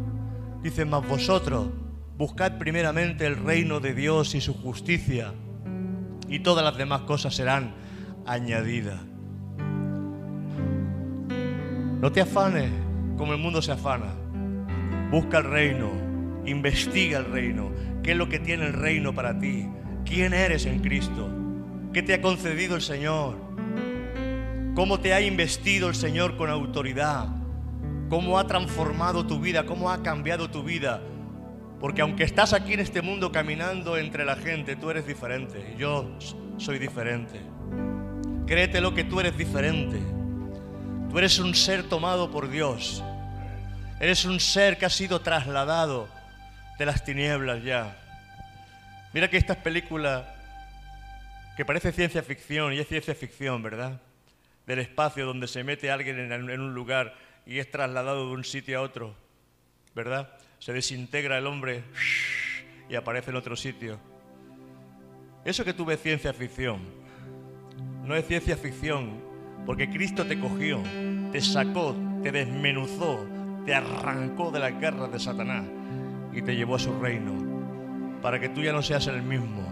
Dice, 0.62 0.84
mas 0.84 1.06
vosotros 1.06 1.68
buscad 2.16 2.58
primeramente 2.58 3.26
el 3.26 3.36
reino 3.36 3.80
de 3.80 3.94
Dios 3.94 4.34
y 4.34 4.40
su 4.40 4.54
justicia, 4.54 5.32
y 6.28 6.40
todas 6.40 6.64
las 6.64 6.76
demás 6.76 7.02
cosas 7.02 7.34
serán 7.34 7.74
añadidas. 8.26 9.11
No 12.02 12.10
te 12.10 12.20
afanes 12.20 12.68
como 13.16 13.32
el 13.32 13.38
mundo 13.38 13.62
se 13.62 13.70
afana. 13.70 14.12
Busca 15.12 15.38
el 15.38 15.44
reino, 15.44 15.92
investiga 16.44 17.20
el 17.20 17.26
reino. 17.26 17.70
¿Qué 18.02 18.10
es 18.10 18.16
lo 18.16 18.28
que 18.28 18.40
tiene 18.40 18.66
el 18.66 18.72
reino 18.72 19.14
para 19.14 19.38
ti? 19.38 19.68
¿Quién 20.04 20.34
eres 20.34 20.66
en 20.66 20.80
Cristo? 20.80 21.30
¿Qué 21.92 22.02
te 22.02 22.14
ha 22.14 22.20
concedido 22.20 22.74
el 22.74 22.82
Señor? 22.82 23.36
¿Cómo 24.74 24.98
te 24.98 25.14
ha 25.14 25.20
investido 25.20 25.88
el 25.88 25.94
Señor 25.94 26.36
con 26.36 26.50
autoridad? 26.50 27.28
¿Cómo 28.08 28.36
ha 28.36 28.48
transformado 28.48 29.24
tu 29.24 29.38
vida? 29.38 29.64
¿Cómo 29.64 29.88
ha 29.88 30.02
cambiado 30.02 30.50
tu 30.50 30.64
vida? 30.64 31.00
Porque 31.78 32.02
aunque 32.02 32.24
estás 32.24 32.52
aquí 32.52 32.72
en 32.72 32.80
este 32.80 33.00
mundo 33.00 33.30
caminando 33.30 33.96
entre 33.96 34.24
la 34.24 34.34
gente, 34.34 34.74
tú 34.74 34.90
eres 34.90 35.06
diferente. 35.06 35.76
Yo 35.78 36.18
soy 36.56 36.80
diferente. 36.80 37.40
Créetelo 38.44 38.92
que 38.92 39.04
tú 39.04 39.20
eres 39.20 39.38
diferente. 39.38 40.00
Tú 41.12 41.18
eres 41.18 41.38
un 41.38 41.54
ser 41.54 41.82
tomado 41.90 42.30
por 42.30 42.48
Dios. 42.48 43.04
Eres 44.00 44.24
un 44.24 44.40
ser 44.40 44.78
que 44.78 44.86
ha 44.86 44.90
sido 44.90 45.20
trasladado 45.20 46.08
de 46.78 46.86
las 46.86 47.04
tinieblas 47.04 47.62
ya. 47.62 47.98
Mira 49.12 49.28
que 49.28 49.36
estas 49.36 49.58
películas 49.58 50.24
que 51.54 51.66
parece 51.66 51.92
ciencia 51.92 52.22
ficción 52.22 52.72
y 52.72 52.78
es 52.78 52.88
ciencia 52.88 53.14
ficción, 53.14 53.62
¿verdad? 53.62 54.00
Del 54.66 54.78
espacio 54.78 55.26
donde 55.26 55.48
se 55.48 55.62
mete 55.62 55.90
alguien 55.90 56.32
en, 56.32 56.60
un 56.60 56.72
lugar 56.72 57.14
y 57.44 57.58
es 57.58 57.70
trasladado 57.70 58.28
de 58.28 58.32
un 58.32 58.44
sitio 58.44 58.78
a 58.78 58.82
otro, 58.82 59.14
¿verdad? 59.94 60.30
Se 60.60 60.72
desintegra 60.72 61.36
el 61.36 61.46
hombre 61.46 61.84
y 62.88 62.94
aparece 62.94 63.28
en 63.28 63.36
otro 63.36 63.54
sitio. 63.54 64.00
Eso 65.44 65.62
que 65.62 65.74
tú 65.74 65.84
ves 65.84 66.00
ciencia 66.00 66.32
ficción, 66.32 66.80
no 68.02 68.16
es 68.16 68.26
ciencia 68.26 68.56
ficción, 68.56 69.31
porque 69.66 69.88
Cristo 69.88 70.26
te 70.26 70.38
cogió, 70.38 70.80
te 71.30 71.40
sacó, 71.40 71.94
te 72.22 72.32
desmenuzó, 72.32 73.26
te 73.64 73.74
arrancó 73.74 74.50
de 74.50 74.60
las 74.60 74.80
garras 74.80 75.12
de 75.12 75.18
Satanás 75.18 75.64
y 76.32 76.42
te 76.42 76.56
llevó 76.56 76.76
a 76.76 76.78
su 76.78 76.98
reino, 76.98 77.32
para 78.20 78.40
que 78.40 78.48
tú 78.48 78.62
ya 78.62 78.72
no 78.72 78.82
seas 78.82 79.06
el 79.06 79.22
mismo, 79.22 79.62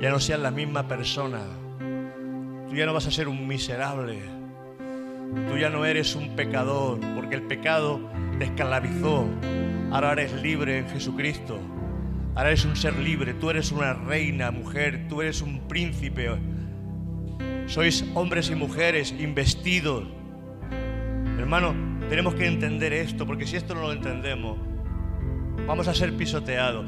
ya 0.00 0.10
no 0.10 0.20
seas 0.20 0.40
la 0.40 0.50
misma 0.50 0.86
persona, 0.88 1.40
tú 2.68 2.74
ya 2.74 2.86
no 2.86 2.92
vas 2.92 3.06
a 3.06 3.10
ser 3.10 3.28
un 3.28 3.46
miserable, 3.46 4.20
tú 5.48 5.56
ya 5.56 5.70
no 5.70 5.84
eres 5.84 6.14
un 6.14 6.36
pecador, 6.36 6.98
porque 7.14 7.36
el 7.36 7.42
pecado 7.42 8.00
te 8.38 8.44
esclavizó, 8.44 9.26
ahora 9.90 10.12
eres 10.12 10.32
libre 10.42 10.78
en 10.78 10.88
Jesucristo, 10.88 11.58
ahora 12.34 12.50
eres 12.50 12.64
un 12.64 12.76
ser 12.76 12.98
libre, 12.98 13.34
tú 13.34 13.50
eres 13.50 13.72
una 13.72 13.94
reina, 13.94 14.50
mujer, 14.50 15.06
tú 15.08 15.22
eres 15.22 15.40
un 15.40 15.60
príncipe, 15.68 16.30
sois 17.66 18.04
hombres 18.14 18.50
y 18.50 18.54
mujeres 18.54 19.14
investidos. 19.18 20.04
Hermano, 21.38 21.74
tenemos 22.08 22.34
que 22.34 22.46
entender 22.46 22.92
esto, 22.92 23.26
porque 23.26 23.46
si 23.46 23.56
esto 23.56 23.74
no 23.74 23.82
lo 23.82 23.92
entendemos, 23.92 24.58
vamos 25.66 25.88
a 25.88 25.94
ser 25.94 26.16
pisoteados. 26.16 26.86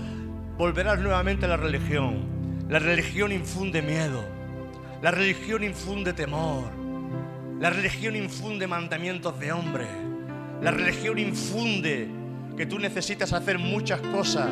Volverás 0.59 0.99
nuevamente 1.01 1.47
a 1.47 1.49
la 1.49 1.57
religión. 1.57 2.67
La 2.69 2.79
religión 2.79 3.33
infunde 3.33 3.83
miedo. 3.83 4.25
La 5.01 5.11
religión 5.11 5.65
infunde 5.65 6.13
temor. 6.13 6.65
La 7.61 7.71
religión 7.71 8.17
infunde 8.17 8.67
mandamientos 8.67 9.39
de 9.39 9.53
hombre. 9.53 9.87
La 10.61 10.71
religión 10.71 11.19
infunde 11.19 12.09
que 12.57 12.67
tú 12.67 12.79
necesitas 12.79 13.33
hacer 13.33 13.59
muchas 13.59 14.01
cosas 14.01 14.51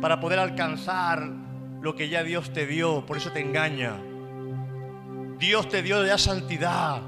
para 0.00 0.20
poder 0.20 0.38
alcanzar 0.38 1.30
lo 1.80 1.94
que 1.94 2.08
ya 2.08 2.22
Dios 2.22 2.52
te 2.52 2.66
dio. 2.66 3.06
Por 3.06 3.16
eso 3.16 3.32
te 3.32 3.40
engaña. 3.40 3.94
Dios 5.38 5.68
te 5.68 5.82
dio 5.82 6.04
ya 6.06 6.16
santidad. 6.16 7.02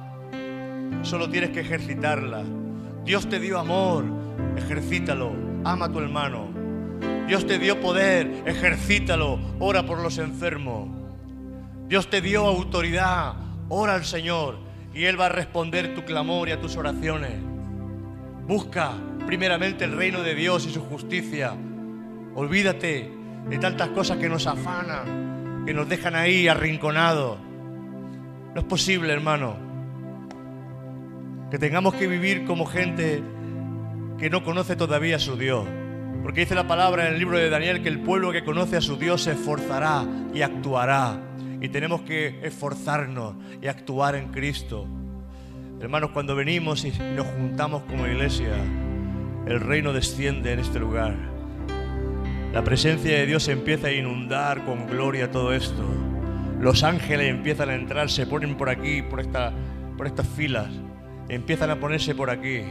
Solo 1.03 1.31
tienes 1.31 1.51
que 1.51 1.61
ejercitarla. 1.61 2.43
Dios 3.05 3.27
te 3.29 3.41
dio 3.41 3.59
amor. 3.59 4.05
Ejercítalo. 4.57 5.33
Ama 5.65 5.87
a 5.87 5.93
tu 5.93 5.99
hermano. 5.99 6.49
Dios 7.27 7.47
te 7.47 7.59
dio 7.59 7.81
poder. 7.81 8.43
Ejercítalo. 8.45 9.39
Ora 9.59 9.87
por 9.87 10.01
los 10.01 10.19
enfermos. 10.19 10.91
Dios 11.87 12.11
te 12.11 12.21
dio 12.21 12.45
autoridad. 12.47 13.35
Ora 13.71 13.95
al 13.95 14.05
Señor. 14.05 14.59
Y 14.93 15.05
Él 15.05 15.19
va 15.19 15.27
a 15.27 15.31
responder 15.31 15.95
tu 15.95 16.05
clamor 16.05 16.49
y 16.49 16.53
a 16.53 16.61
tus 16.61 16.77
oraciones. 16.77 17.33
Busca 18.47 18.93
primeramente 19.27 19.85
el 19.85 19.97
reino 19.97 20.23
de 20.23 20.35
Dios 20.35 20.67
y 20.67 20.71
su 20.71 20.83
justicia. 20.83 21.55
Olvídate 22.35 23.11
de 23.49 23.59
tantas 23.59 23.89
cosas 23.89 24.19
que 24.19 24.29
nos 24.29 24.47
afanan, 24.47 25.65
que 25.65 25.73
nos 25.73 25.89
dejan 25.89 26.15
ahí 26.15 26.47
arrinconados. 26.47 27.48
No 28.55 28.61
es 28.61 28.67
posible, 28.67 29.13
hermano, 29.13 29.57
que 31.51 31.59
tengamos 31.59 31.95
que 31.95 32.07
vivir 32.07 32.45
como 32.45 32.67
gente 32.67 33.23
que 34.19 34.31
no 34.31 34.43
conoce 34.43 34.77
todavía 34.77 35.17
a 35.17 35.21
su 35.21 35.37
Dios. 35.37 35.67
Porque 36.23 36.41
dice 36.41 36.55
la 36.55 36.67
palabra 36.67 37.07
en 37.07 37.15
el 37.15 37.19
libro 37.19 37.39
de 37.39 37.49
Daniel 37.49 37.83
que 37.83 37.89
el 37.89 38.01
pueblo 38.01 38.33
que 38.33 38.45
conoce 38.45 38.77
a 38.77 38.81
su 38.81 38.97
Dios 38.97 39.23
se 39.23 39.33
esforzará 39.33 40.05
y 40.35 40.43
actuará. 40.43 41.21
Y 41.61 41.69
tenemos 41.69 42.03
que 42.03 42.41
esforzarnos 42.43 43.37
y 43.63 43.67
actuar 43.69 44.15
en 44.17 44.29
Cristo. 44.29 44.87
Hermanos, 45.81 46.11
cuando 46.11 46.35
venimos 46.35 46.85
y 46.85 46.91
nos 46.91 47.27
juntamos 47.27 47.83
como 47.85 48.07
iglesia, 48.07 48.53
el 49.47 49.61
reino 49.61 49.93
desciende 49.93 50.53
en 50.53 50.59
este 50.59 50.81
lugar. 50.81 51.15
La 52.53 52.65
presencia 52.65 53.17
de 53.17 53.27
Dios 53.27 53.47
empieza 53.49 53.89
a 53.89 53.93
inundar 53.93 54.65
con 54.65 54.87
gloria 54.87 55.31
todo 55.31 55.53
esto. 55.53 55.85
Los 56.61 56.83
ángeles 56.83 57.29
empiezan 57.29 57.71
a 57.71 57.75
entrar, 57.75 58.11
se 58.11 58.27
ponen 58.27 58.57
por 58.57 58.69
aquí, 58.69 59.03
por, 59.03 59.21
esta, 59.21 59.53
por 59.97 60.07
estas 60.09 60.27
filas, 60.27 60.69
empiezan 61.29 61.71
a 61.71 61.79
ponerse 61.79 62.15
por 62.17 62.31
aquí. 62.31 62.63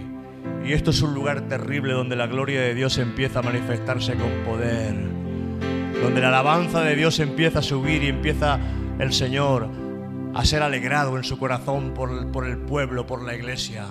Y 0.65 0.73
esto 0.73 0.91
es 0.91 1.01
un 1.01 1.13
lugar 1.13 1.47
terrible 1.47 1.93
donde 1.93 2.17
la 2.17 2.27
gloria 2.27 2.59
de 2.61 2.75
Dios 2.75 2.97
empieza 2.97 3.39
a 3.39 3.41
manifestarse 3.43 4.15
con 4.15 4.29
poder. 4.45 4.93
Donde 6.03 6.19
la 6.19 6.27
alabanza 6.27 6.81
de 6.81 6.95
Dios 6.95 7.19
empieza 7.19 7.59
a 7.59 7.61
subir 7.61 8.03
y 8.03 8.07
empieza 8.07 8.59
el 8.99 9.13
Señor 9.13 9.69
a 10.33 10.43
ser 10.43 10.63
alegrado 10.63 11.15
en 11.17 11.23
su 11.23 11.37
corazón 11.37 11.93
por, 11.93 12.29
por 12.31 12.45
el 12.45 12.57
pueblo, 12.57 13.07
por 13.07 13.23
la 13.23 13.35
iglesia. 13.35 13.85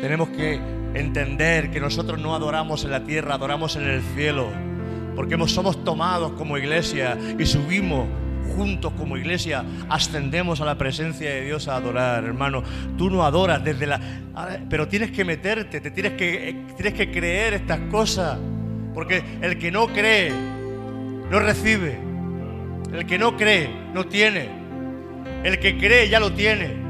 Tenemos 0.00 0.30
que 0.30 0.58
entender 0.94 1.70
que 1.70 1.80
nosotros 1.80 2.18
no 2.18 2.34
adoramos 2.34 2.84
en 2.84 2.90
la 2.90 3.04
tierra, 3.04 3.34
adoramos 3.34 3.76
en 3.76 3.84
el 3.84 4.00
cielo. 4.14 4.48
Porque 5.14 5.36
somos 5.48 5.84
tomados 5.84 6.32
como 6.32 6.56
iglesia 6.56 7.18
y 7.38 7.44
subimos 7.44 8.06
juntos 8.56 8.92
como 8.96 9.16
iglesia, 9.16 9.64
ascendemos 9.88 10.60
a 10.60 10.64
la 10.64 10.76
presencia 10.76 11.30
de 11.30 11.44
Dios 11.44 11.68
a 11.68 11.76
adorar, 11.76 12.24
hermano. 12.24 12.62
Tú 12.96 13.10
no 13.10 13.24
adoras 13.24 13.62
desde 13.62 13.86
la... 13.86 14.00
Pero 14.68 14.88
tienes 14.88 15.10
que 15.10 15.24
meterte, 15.24 15.80
te 15.80 15.90
tienes 15.90 16.12
que, 16.12 16.48
eh, 16.48 16.56
tienes 16.76 16.94
que 16.94 17.10
creer 17.10 17.54
estas 17.54 17.80
cosas. 17.90 18.38
Porque 18.94 19.22
el 19.40 19.58
que 19.58 19.70
no 19.70 19.86
cree, 19.88 20.32
no 21.30 21.38
recibe. 21.38 21.98
El 22.92 23.06
que 23.06 23.18
no 23.18 23.36
cree, 23.36 23.70
no 23.92 24.04
tiene. 24.06 24.48
El 25.44 25.58
que 25.58 25.78
cree 25.78 26.08
ya 26.08 26.20
lo 26.20 26.32
tiene. 26.32 26.88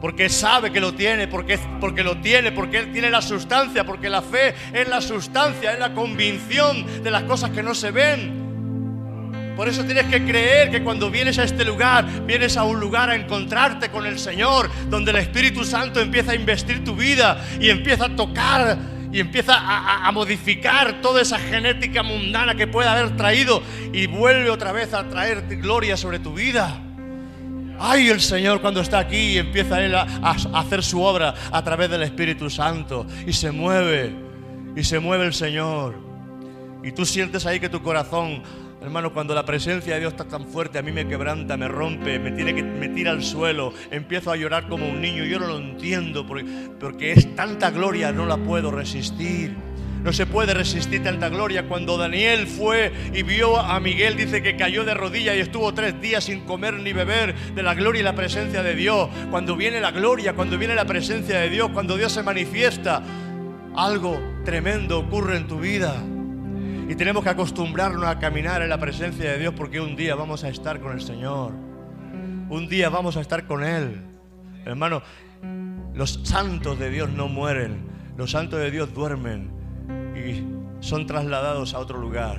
Porque 0.00 0.28
sabe 0.28 0.72
que 0.72 0.80
lo 0.80 0.94
tiene, 0.94 1.28
porque, 1.28 1.58
porque 1.80 2.02
lo 2.02 2.16
tiene, 2.16 2.50
porque 2.50 2.78
él 2.78 2.92
tiene 2.92 3.08
la 3.08 3.22
sustancia, 3.22 3.84
porque 3.84 4.10
la 4.10 4.20
fe 4.20 4.52
es 4.72 4.88
la 4.88 5.00
sustancia, 5.00 5.72
es 5.72 5.78
la 5.78 5.94
convicción 5.94 7.04
de 7.04 7.10
las 7.12 7.22
cosas 7.22 7.50
que 7.50 7.62
no 7.62 7.72
se 7.72 7.92
ven. 7.92 8.41
Por 9.56 9.68
eso 9.68 9.84
tienes 9.84 10.06
que 10.06 10.24
creer 10.24 10.70
que 10.70 10.82
cuando 10.82 11.10
vienes 11.10 11.38
a 11.38 11.44
este 11.44 11.64
lugar, 11.64 12.06
vienes 12.26 12.56
a 12.56 12.64
un 12.64 12.80
lugar 12.80 13.10
a 13.10 13.14
encontrarte 13.14 13.90
con 13.90 14.06
el 14.06 14.18
Señor, 14.18 14.70
donde 14.88 15.10
el 15.10 15.18
Espíritu 15.18 15.64
Santo 15.64 16.00
empieza 16.00 16.32
a 16.32 16.34
investir 16.34 16.84
tu 16.84 16.96
vida 16.96 17.44
y 17.60 17.68
empieza 17.68 18.06
a 18.06 18.16
tocar 18.16 18.78
y 19.12 19.20
empieza 19.20 19.54
a, 19.58 20.10
modificar 20.10 21.02
toda 21.02 21.20
esa 21.20 21.38
genética 21.38 22.02
mundana 22.02 22.54
que 22.54 22.66
puede 22.66 22.88
haber 22.88 23.14
traído 23.14 23.62
y 23.92 24.06
vuelve 24.06 24.48
otra 24.48 24.72
vez 24.72 24.94
a 24.94 25.06
traer 25.08 25.44
gloria 25.58 25.98
sobre 25.98 26.18
tu 26.18 26.32
vida. 26.32 26.80
Ay, 27.78 28.08
el 28.08 28.22
Señor 28.22 28.62
cuando 28.62 28.80
está 28.80 29.00
aquí 29.00 29.36
empieza 29.36 29.84
Él 29.84 29.94
a, 29.94 30.06
a 30.22 30.60
hacer 30.60 30.82
su 30.82 31.02
obra 31.02 31.34
a 31.50 31.62
través 31.62 31.90
del 31.90 32.02
Espíritu 32.02 32.48
Santo 32.48 33.06
y 33.26 33.34
se 33.34 33.50
mueve, 33.50 34.14
y 34.74 34.82
se 34.82 34.98
mueve 34.98 35.26
el 35.26 35.34
Señor. 35.34 35.94
Y 36.82 36.92
tú 36.92 37.04
sientes 37.04 37.44
ahí 37.44 37.60
que 37.60 37.68
tu 37.68 37.82
corazón, 37.82 38.42
hermano, 38.82 39.12
cuando 39.12 39.34
la 39.34 39.44
presencia 39.44 39.94
de 39.94 40.00
Dios 40.00 40.12
está 40.12 40.24
tan 40.24 40.46
fuerte, 40.46 40.78
a 40.78 40.82
mí 40.82 40.92
me 40.92 41.06
quebranta, 41.06 41.56
me 41.56 41.68
rompe, 41.68 42.18
me, 42.18 42.32
tiene 42.32 42.54
que, 42.54 42.62
me 42.62 42.88
tira 42.88 43.12
al 43.12 43.22
suelo, 43.22 43.72
empiezo 43.90 44.30
a 44.30 44.36
llorar 44.36 44.68
como 44.68 44.88
un 44.88 45.00
niño. 45.00 45.24
Yo 45.24 45.38
no 45.38 45.46
lo 45.46 45.58
entiendo 45.58 46.26
porque, 46.26 46.44
porque 46.78 47.12
es 47.12 47.34
tanta 47.34 47.70
gloria, 47.70 48.12
no 48.12 48.26
la 48.26 48.36
puedo 48.36 48.70
resistir. 48.70 49.54
No 50.02 50.12
se 50.12 50.26
puede 50.26 50.52
resistir 50.52 51.02
tanta 51.02 51.28
gloria. 51.28 51.68
Cuando 51.68 51.96
Daniel 51.96 52.48
fue 52.48 52.92
y 53.14 53.22
vio 53.22 53.56
a 53.56 53.78
Miguel, 53.78 54.16
dice 54.16 54.42
que 54.42 54.56
cayó 54.56 54.84
de 54.84 54.94
rodillas 54.94 55.36
y 55.36 55.40
estuvo 55.40 55.72
tres 55.74 56.00
días 56.00 56.24
sin 56.24 56.40
comer 56.40 56.74
ni 56.74 56.92
beber 56.92 57.36
de 57.54 57.62
la 57.62 57.74
gloria 57.74 58.00
y 58.00 58.02
la 58.02 58.14
presencia 58.14 58.64
de 58.64 58.74
Dios. 58.74 59.08
Cuando 59.30 59.54
viene 59.54 59.80
la 59.80 59.92
gloria, 59.92 60.34
cuando 60.34 60.58
viene 60.58 60.74
la 60.74 60.86
presencia 60.86 61.38
de 61.38 61.48
Dios, 61.50 61.70
cuando 61.72 61.96
Dios 61.96 62.10
se 62.10 62.24
manifiesta, 62.24 63.00
algo 63.76 64.20
tremendo 64.44 64.98
ocurre 64.98 65.36
en 65.36 65.46
tu 65.46 65.60
vida. 65.60 66.02
Y 66.88 66.94
tenemos 66.94 67.22
que 67.22 67.30
acostumbrarnos 67.30 68.04
a 68.04 68.18
caminar 68.18 68.62
en 68.62 68.68
la 68.68 68.78
presencia 68.78 69.30
de 69.30 69.38
Dios 69.38 69.54
porque 69.56 69.80
un 69.80 69.96
día 69.96 70.14
vamos 70.14 70.44
a 70.44 70.48
estar 70.48 70.80
con 70.80 70.92
el 70.92 71.00
Señor. 71.00 71.52
Un 72.48 72.68
día 72.68 72.90
vamos 72.90 73.16
a 73.16 73.20
estar 73.20 73.46
con 73.46 73.64
Él. 73.64 74.02
Hermano, 74.64 75.02
los 75.94 76.20
santos 76.24 76.78
de 76.78 76.90
Dios 76.90 77.10
no 77.10 77.28
mueren. 77.28 77.90
Los 78.16 78.32
santos 78.32 78.60
de 78.60 78.70
Dios 78.70 78.92
duermen 78.92 79.50
y 80.14 80.44
son 80.84 81.06
trasladados 81.06 81.74
a 81.74 81.78
otro 81.78 81.98
lugar. 81.98 82.38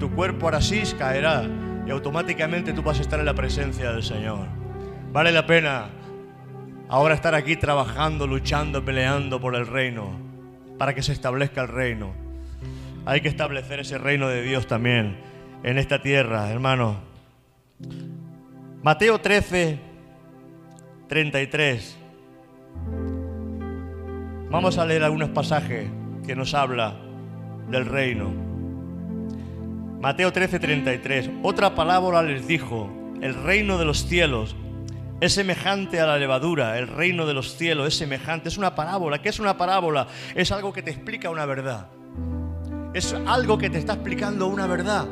Tu 0.00 0.10
cuerpo 0.10 0.46
ahora 0.46 0.60
sí 0.60 0.82
caerá 0.98 1.44
y 1.86 1.90
automáticamente 1.90 2.72
tú 2.72 2.82
vas 2.82 2.98
a 2.98 3.02
estar 3.02 3.20
en 3.20 3.26
la 3.26 3.34
presencia 3.34 3.92
del 3.92 4.02
Señor. 4.02 4.48
Vale 5.12 5.32
la 5.32 5.46
pena 5.46 5.90
ahora 6.88 7.14
estar 7.14 7.34
aquí 7.34 7.56
trabajando, 7.56 8.26
luchando, 8.26 8.84
peleando 8.84 9.40
por 9.40 9.54
el 9.54 9.66
reino, 9.66 10.10
para 10.78 10.94
que 10.94 11.02
se 11.02 11.12
establezca 11.12 11.62
el 11.62 11.68
reino. 11.68 12.25
Hay 13.06 13.20
que 13.20 13.28
establecer 13.28 13.78
ese 13.78 13.98
reino 13.98 14.26
de 14.26 14.42
Dios 14.42 14.66
también 14.66 15.16
en 15.62 15.78
esta 15.78 16.02
tierra, 16.02 16.50
hermano. 16.50 16.96
Mateo 18.82 19.20
13, 19.20 19.78
33. 21.08 21.98
Vamos 24.50 24.78
a 24.78 24.84
leer 24.84 25.04
algunos 25.04 25.30
pasajes 25.30 25.88
que 26.26 26.34
nos 26.34 26.52
habla 26.54 26.96
del 27.70 27.86
reino. 27.86 28.32
Mateo 30.00 30.32
13, 30.32 30.58
33. 30.58 31.30
Otra 31.44 31.76
palabra 31.76 32.24
les 32.24 32.48
dijo, 32.48 32.90
el 33.22 33.34
reino 33.34 33.78
de 33.78 33.84
los 33.84 34.04
cielos 34.08 34.56
es 35.20 35.32
semejante 35.32 36.00
a 36.00 36.06
la 36.06 36.18
levadura, 36.18 36.76
el 36.76 36.88
reino 36.88 37.24
de 37.24 37.34
los 37.34 37.56
cielos 37.56 37.86
es 37.86 37.94
semejante, 37.94 38.48
es 38.48 38.58
una 38.58 38.74
parábola. 38.74 39.22
¿Qué 39.22 39.28
es 39.28 39.38
una 39.38 39.56
parábola? 39.56 40.08
Es 40.34 40.50
algo 40.50 40.72
que 40.72 40.82
te 40.82 40.90
explica 40.90 41.30
una 41.30 41.46
verdad. 41.46 41.86
Es 42.96 43.14
algo 43.26 43.58
que 43.58 43.68
te 43.68 43.76
está 43.76 43.92
explicando 43.92 44.46
una 44.46 44.66
verdad 44.66 45.06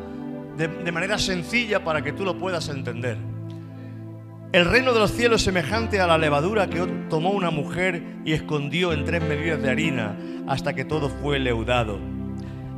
de, 0.57 0.91
manera 0.91 1.19
sencilla 1.19 1.85
para 1.85 2.01
que 2.01 2.15
tú 2.15 2.25
lo 2.25 2.39
puedas 2.39 2.71
entender. 2.71 3.19
El 4.53 4.65
reino 4.65 4.95
de 4.95 5.01
los 5.01 5.11
cielos 5.11 5.43
es 5.43 5.45
semejante 5.45 6.01
a 6.01 6.07
la 6.07 6.17
levadura 6.17 6.67
que 6.67 6.81
tomó 7.11 7.33
una 7.33 7.51
mujer 7.51 8.23
y 8.25 8.33
escondió 8.33 8.95
en 8.95 9.05
tres 9.05 9.23
medidas 9.23 9.61
de 9.61 9.69
harina 9.69 10.17
hasta 10.49 10.73
que 10.73 10.87
todo 10.87 11.11
fue 11.11 11.39
leudado. 11.39 11.99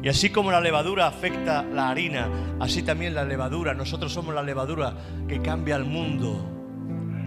Y 0.03 0.09
así 0.09 0.31
como 0.31 0.51
la 0.51 0.61
levadura 0.61 1.07
afecta 1.07 1.63
la 1.63 1.89
harina, 1.89 2.29
así 2.59 2.83
también 2.83 3.15
la 3.15 3.25
levadura, 3.25 3.75
nosotros 3.75 4.13
somos 4.13 4.35
la 4.35 4.43
levadura 4.43 4.93
que 5.29 5.41
cambia 5.41 5.77
al 5.77 5.85
mundo. 5.85 6.45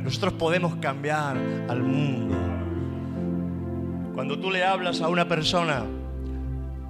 Nosotros 0.04 0.34
podemos 0.34 0.76
cambiar 0.82 1.38
al 1.70 1.82
mundo. 1.82 2.36
Cuando 4.16 4.38
tú 4.38 4.52
le 4.52 4.66
hablas 4.66 5.00
a 5.00 5.08
una 5.08 5.30
persona, 5.30 5.86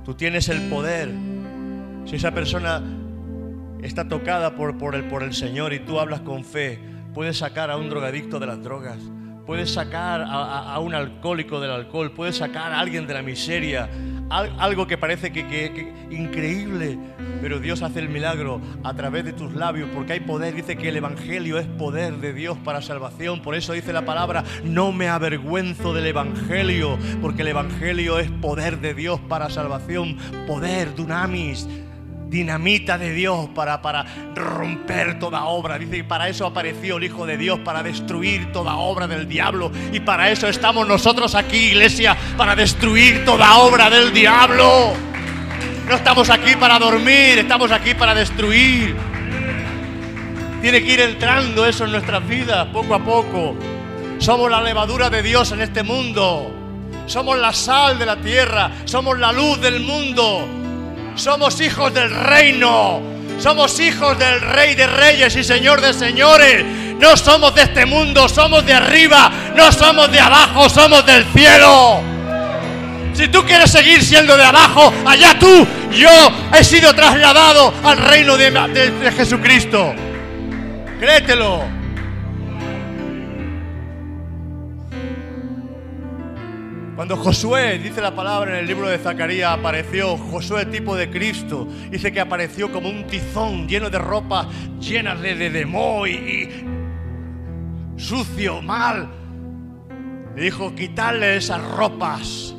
tú 0.10 0.16
tienes 0.16 0.50
el 0.50 0.70
poder. 0.70 1.12
Si 2.06 2.16
esa 2.16 2.32
persona 2.32 2.82
está 3.84 4.08
tocada 4.08 4.56
por, 4.56 4.76
por, 4.80 4.96
el, 4.96 5.04
por 5.04 5.22
el 5.22 5.36
Señor 5.36 5.72
y 5.72 5.82
tú 5.82 6.00
hablas 6.00 6.22
con 6.22 6.44
fe, 6.44 6.80
puedes 7.14 7.38
sacar 7.38 7.70
a 7.70 7.78
un 7.78 7.92
drogadicto 7.92 8.40
de 8.40 8.48
las 8.48 8.64
drogas, 8.64 8.98
puedes 9.46 9.72
sacar 9.72 10.22
a, 10.22 10.74
a- 10.74 10.80
un 10.80 10.96
alcohólico 10.96 11.60
del 11.60 11.70
alcohol, 11.70 12.12
puedes 12.12 12.38
sacar 12.38 12.72
a 12.74 12.80
alguien 12.80 13.06
de 13.06 13.14
la 13.14 13.22
miseria, 13.22 13.88
algo 14.30 14.88
que 14.88 14.98
parece 14.98 15.32
que, 15.32 15.48
que- 15.48 15.94
increíble, 16.12 16.98
pero 17.42 17.60
Dios 17.60 17.82
hace 17.82 18.00
el 18.00 18.10
milagro 18.10 18.62
a 18.84 18.94
través 18.94 19.26
de 19.26 19.34
tus 19.34 19.54
labios, 19.54 19.90
porque 19.94 20.14
hay 20.14 20.20
poder, 20.20 20.54
dice 20.56 20.78
que 20.78 20.90
el 20.90 20.98
Evangelio 20.98 21.58
es 21.58 21.66
poder 21.68 22.18
de 22.18 22.34
Dios 22.34 22.58
para 22.64 22.82
salvación, 22.82 23.42
por 23.42 23.56
eso 23.56 23.74
dice 23.74 23.94
la 23.94 24.06
palabra, 24.06 24.44
no 24.64 24.92
me 24.92 25.08
avergüenzo 25.08 25.94
del 25.94 26.08
Evangelio, 26.08 26.98
porque 27.22 27.42
el 27.42 27.50
Evangelio 27.50 28.20
es 28.20 28.30
poder 28.30 28.80
de 28.80 28.94
Dios 28.94 29.20
para 29.28 29.50
salvación, 29.50 30.18
poder, 30.48 30.96
dunamis, 30.96 31.68
dinamita 32.30 32.98
de 32.98 33.12
Dios 33.12 33.50
para, 33.56 33.82
para 33.82 34.06
romper 34.36 35.20
toda 35.20 35.46
obra. 35.46 35.80
Dice, 35.80 35.98
y 35.98 36.04
para 36.04 36.30
eso 36.30 36.46
apareció 36.46 36.98
el 36.98 37.06
Hijo 37.06 37.26
de 37.26 37.38
Dios, 37.38 37.60
para 37.60 37.82
destruir 37.82 38.52
toda 38.52 38.76
obra 38.76 39.08
del 39.08 39.28
diablo. 39.28 39.72
Y 39.92 40.00
para 40.00 40.30
eso 40.30 40.48
estamos 40.48 40.88
nosotros 40.88 41.34
aquí, 41.36 41.58
iglesia, 41.58 42.16
para 42.38 42.56
destruir 42.56 43.26
toda 43.26 43.58
obra 43.58 43.90
del 43.90 44.14
diablo. 44.14 44.94
No 45.88 45.96
estamos 45.96 46.30
aquí 46.30 46.56
para 46.56 46.78
dormir, 46.78 47.40
estamos 47.40 47.72
aquí 47.72 47.96
para 47.96 48.14
destruir. 48.14 48.96
Tiene 50.62 50.84
que 50.84 50.94
ir 50.94 51.00
entrando 51.00 51.66
eso 51.66 51.86
en 51.86 51.92
nuestras 51.92 52.28
vidas, 52.28 52.68
poco 52.68 52.94
a 52.94 53.00
poco. 53.00 53.56
Somos 54.20 54.52
la 54.52 54.62
levadura 54.62 55.10
de 55.10 55.24
Dios 55.24 55.52
en 55.52 55.62
este 55.62 55.82
mundo. 55.82 56.52
Somos 57.08 57.40
la 57.40 57.54
sal 57.54 57.98
de 57.98 58.06
la 58.06 58.18
tierra. 58.18 58.70
Somos 58.86 59.18
la 59.18 59.32
luz 59.32 59.60
del 59.62 59.80
mundo. 59.80 60.69
Somos 61.20 61.60
hijos 61.60 61.94
del 61.94 62.10
reino. 62.10 63.02
Somos 63.40 63.78
hijos 63.80 64.18
del 64.18 64.40
Rey 64.40 64.74
de 64.76 64.88
Reyes 64.88 65.36
y 65.36 65.44
Señor 65.44 65.82
de 65.82 65.94
Señores. 65.94 66.64
No 66.98 67.16
somos 67.18 67.54
de 67.56 67.64
este 67.64 67.86
mundo, 67.86 68.28
somos 68.30 68.66
de 68.66 68.74
arriba. 68.74 69.30
No 69.56 69.70
somos 69.72 70.10
de 70.12 70.20
abajo, 70.20 70.70
somos 70.70 71.06
del 71.06 71.26
cielo. 71.34 72.02
Si 73.14 73.28
tú 73.28 73.44
quieres 73.46 73.70
seguir 73.70 74.02
siendo 74.02 74.38
de 74.38 74.44
abajo, 74.46 74.94
allá 75.06 75.38
tú. 75.38 75.68
Yo 75.92 76.10
he 76.58 76.64
sido 76.64 76.94
trasladado 76.94 77.74
al 77.84 77.98
reino 77.98 78.38
de, 78.38 78.52
de- 78.52 79.12
Jesucristo. 79.12 79.94
Créetelo. 81.02 81.79
Cuando 87.10 87.26
Josué, 87.26 87.80
dice 87.80 88.02
la 88.02 88.16
palabra 88.16 88.52
en 88.52 88.58
el 88.60 88.68
libro 88.68 88.88
de 88.88 89.00
Zacarías, 89.00 89.58
apareció, 89.58 90.16
Josué 90.16 90.68
tipo 90.68 90.96
de 90.96 91.10
Cristo, 91.10 91.68
dice 91.90 92.12
que 92.12 92.20
apareció 92.20 92.72
como 92.72 92.88
un 92.88 93.08
tizón 93.08 93.68
lleno 93.68 93.90
de 93.90 93.98
ropa 93.98 94.48
llenas 94.80 95.20
de, 95.20 95.34
de, 95.34 95.62
y, 96.08 98.00
sucio, 98.00 98.62
mal. 98.62 99.10
Dijo, 100.36 100.76
quitarle 100.76 101.36
esas 101.36 101.64
ropas 101.72 102.54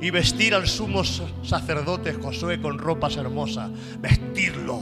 y 0.00 0.10
vestir 0.10 0.56
al 0.56 0.66
sumo 0.66 1.04
sacerdote 1.04 2.14
Josué 2.14 2.60
con 2.60 2.80
ropas 2.80 3.16
hermosas, 3.16 3.70
vestirlo. 4.00 4.80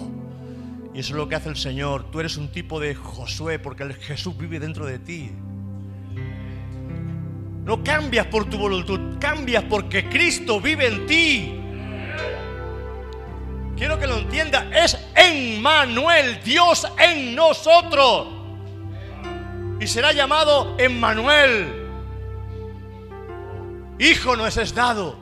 Y 0.94 1.00
eso 1.00 1.12
es 1.12 1.16
lo 1.18 1.28
que 1.28 1.34
hace 1.34 1.50
el 1.50 1.56
Señor. 1.56 2.10
Tú 2.10 2.20
eres 2.20 2.38
un 2.38 2.48
tipo 2.48 2.80
de 2.80 2.94
Josué 2.94 3.58
porque 3.58 3.82
el 3.82 3.92
Jesús 3.92 4.38
vive 4.38 4.58
dentro 4.58 4.86
de 4.86 4.98
ti. 4.98 5.30
No 7.64 7.84
cambias 7.84 8.26
por 8.26 8.48
tu 8.48 8.58
voluntad, 8.58 9.18
cambias 9.20 9.64
porque 9.64 10.08
Cristo 10.08 10.60
vive 10.60 10.86
en 10.86 11.06
ti. 11.06 11.56
Quiero 13.76 13.98
que 13.98 14.06
lo 14.06 14.18
entienda, 14.18 14.68
es 14.72 14.98
Emmanuel, 15.14 16.40
Dios 16.44 16.86
en 16.98 17.34
nosotros. 17.34 18.26
Y 19.80 19.86
será 19.86 20.12
llamado 20.12 20.76
Emmanuel. 20.78 21.88
Hijo 23.98 24.36
no 24.36 24.46
es 24.46 24.74
dado. 24.74 25.16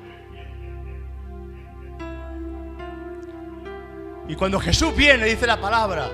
Y 4.29 4.35
cuando 4.35 4.61
Jesús 4.61 4.95
viene, 4.95 5.25
dice 5.25 5.47
la 5.47 5.61
palabra, 5.61 6.11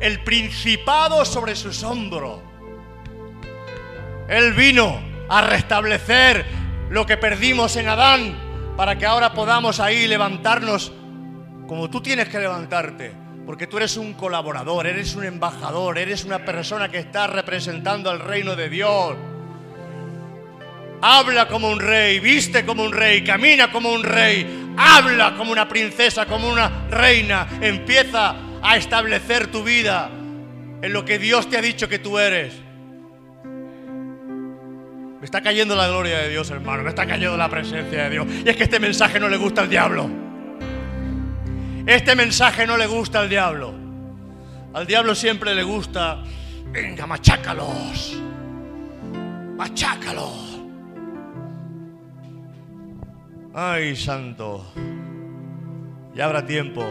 el 0.00 0.24
principado 0.24 1.24
sobre 1.24 1.54
sus 1.54 1.82
hombros. 1.82 2.49
Él 4.30 4.52
vino 4.52 5.02
a 5.28 5.40
restablecer 5.40 6.46
lo 6.88 7.04
que 7.04 7.16
perdimos 7.16 7.74
en 7.74 7.88
Adán 7.88 8.74
para 8.76 8.96
que 8.96 9.04
ahora 9.04 9.32
podamos 9.32 9.80
ahí 9.80 10.06
levantarnos 10.06 10.92
como 11.66 11.90
tú 11.90 12.00
tienes 12.00 12.28
que 12.28 12.38
levantarte. 12.38 13.12
Porque 13.44 13.66
tú 13.66 13.78
eres 13.78 13.96
un 13.96 14.14
colaborador, 14.14 14.86
eres 14.86 15.16
un 15.16 15.24
embajador, 15.24 15.98
eres 15.98 16.24
una 16.24 16.44
persona 16.44 16.88
que 16.88 16.98
está 16.98 17.26
representando 17.26 18.08
al 18.08 18.20
reino 18.20 18.54
de 18.54 18.68
Dios. 18.68 19.16
Habla 21.02 21.48
como 21.48 21.68
un 21.68 21.80
rey, 21.80 22.20
viste 22.20 22.64
como 22.64 22.84
un 22.84 22.92
rey, 22.92 23.24
camina 23.24 23.72
como 23.72 23.90
un 23.92 24.04
rey, 24.04 24.72
habla 24.76 25.34
como 25.36 25.50
una 25.50 25.68
princesa, 25.68 26.26
como 26.26 26.48
una 26.48 26.86
reina. 26.88 27.48
Empieza 27.60 28.36
a 28.62 28.76
establecer 28.76 29.48
tu 29.48 29.64
vida 29.64 30.08
en 30.82 30.92
lo 30.92 31.04
que 31.04 31.18
Dios 31.18 31.50
te 31.50 31.58
ha 31.58 31.62
dicho 31.62 31.88
que 31.88 31.98
tú 31.98 32.16
eres. 32.16 32.69
Me 35.20 35.26
está 35.26 35.42
cayendo 35.42 35.76
la 35.76 35.86
gloria 35.86 36.18
de 36.20 36.30
Dios, 36.30 36.50
hermano. 36.50 36.82
Me 36.82 36.88
está 36.88 37.06
cayendo 37.06 37.36
la 37.36 37.50
presencia 37.50 38.04
de 38.04 38.10
Dios. 38.10 38.26
Y 38.42 38.48
es 38.48 38.56
que 38.56 38.62
este 38.62 38.80
mensaje 38.80 39.20
no 39.20 39.28
le 39.28 39.36
gusta 39.36 39.60
al 39.60 39.68
diablo. 39.68 40.08
Este 41.86 42.16
mensaje 42.16 42.66
no 42.66 42.78
le 42.78 42.86
gusta 42.86 43.20
al 43.20 43.28
diablo. 43.28 43.74
Al 44.72 44.86
diablo 44.86 45.14
siempre 45.14 45.54
le 45.54 45.62
gusta, 45.62 46.22
venga, 46.72 47.06
machácalos. 47.06 48.18
Machácalos. 49.56 50.58
Ay, 53.52 53.96
santo. 53.96 54.72
Ya 56.14 56.24
habrá 56.24 56.46
tiempo 56.46 56.86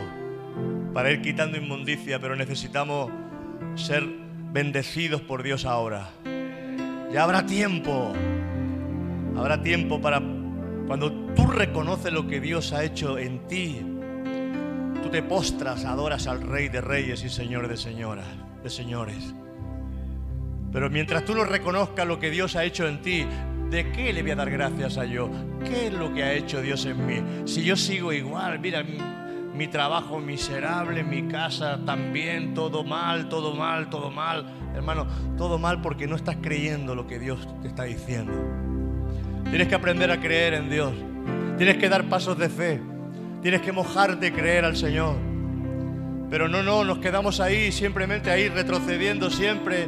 para 0.93 1.09
ir 1.09 1.21
quitando 1.21 1.57
inmundicia, 1.57 2.19
pero 2.19 2.35
necesitamos 2.35 3.11
ser 3.73 4.03
bendecidos 4.51 5.21
por 5.21 5.41
Dios 5.41 5.65
ahora. 5.65 6.09
Ya 7.11 7.23
habrá 7.23 7.45
tiempo. 7.45 8.13
Habrá 9.35 9.61
tiempo 9.61 9.99
para 9.99 10.21
cuando 10.85 11.11
tú 11.33 11.47
reconoces 11.47 12.11
lo 12.13 12.27
que 12.27 12.39
Dios 12.39 12.71
ha 12.73 12.83
hecho 12.83 13.17
en 13.17 13.47
ti. 13.47 13.81
Tú 15.01 15.09
te 15.09 15.23
postras, 15.23 15.85
adoras 15.85 16.27
al 16.27 16.41
Rey 16.41 16.69
de 16.69 16.81
Reyes 16.81 17.23
y 17.23 17.29
Señor 17.29 17.67
de 17.67 17.77
Señoras, 17.77 18.27
de 18.63 18.69
señores. 18.69 19.33
Pero 20.71 20.89
mientras 20.89 21.25
tú 21.25 21.33
lo 21.33 21.45
reconozcas 21.45 22.05
lo 22.05 22.19
que 22.19 22.29
Dios 22.29 22.55
ha 22.55 22.63
hecho 22.63 22.87
en 22.87 23.01
ti, 23.01 23.25
¿de 23.71 23.91
qué 23.91 24.13
le 24.13 24.21
voy 24.21 24.31
a 24.31 24.35
dar 24.35 24.51
gracias 24.51 24.97
a 24.97 25.05
yo? 25.05 25.31
¿Qué 25.63 25.87
es 25.87 25.93
lo 25.93 26.13
que 26.13 26.23
ha 26.23 26.33
hecho 26.33 26.61
Dios 26.61 26.85
en 26.85 27.05
mí? 27.05 27.23
Si 27.45 27.63
yo 27.63 27.75
sigo 27.75 28.13
igual, 28.13 28.59
mira, 28.59 28.83
mi, 29.59 29.67
trabajo 29.67 30.19
miserable, 30.19 31.03
mi 31.03 31.27
casa 31.27 31.79
también, 31.85 32.53
todo 32.53 32.83
mal, 32.83 33.27
todo 33.29 33.53
mal, 33.55 33.89
todo 33.89 34.09
mal. 34.09 34.45
Hermano, 34.73 35.05
todo 35.37 35.59
mal 35.59 35.81
porque 35.81 36.07
no 36.07 36.15
estás 36.15 36.37
creyendo 36.41 36.95
lo 36.95 37.05
que 37.07 37.19
Dios 37.19 37.47
te 37.61 37.67
está 37.67 37.83
diciendo. 37.83 38.33
Tienes 39.49 39.67
que 39.67 39.75
aprender 39.75 40.09
a 40.11 40.19
creer 40.19 40.53
en 40.53 40.69
Dios. 40.69 40.93
Tienes 41.57 41.77
que 41.77 41.89
dar 41.89 42.05
pasos 42.05 42.37
de 42.37 42.49
fe. 42.49 42.79
Tienes 43.41 43.61
que 43.61 43.71
mojarte 43.71 44.27
y 44.27 44.31
creer 44.31 44.63
al 44.65 44.77
Señor. 44.77 45.15
Pero 46.29 46.47
no, 46.47 46.63
no, 46.63 46.83
nos 46.83 46.99
quedamos 46.99 47.39
ahí, 47.39 47.71
simplemente 47.71 48.29
ahí, 48.31 48.47
retrocediendo 48.49 49.29
siempre, 49.29 49.87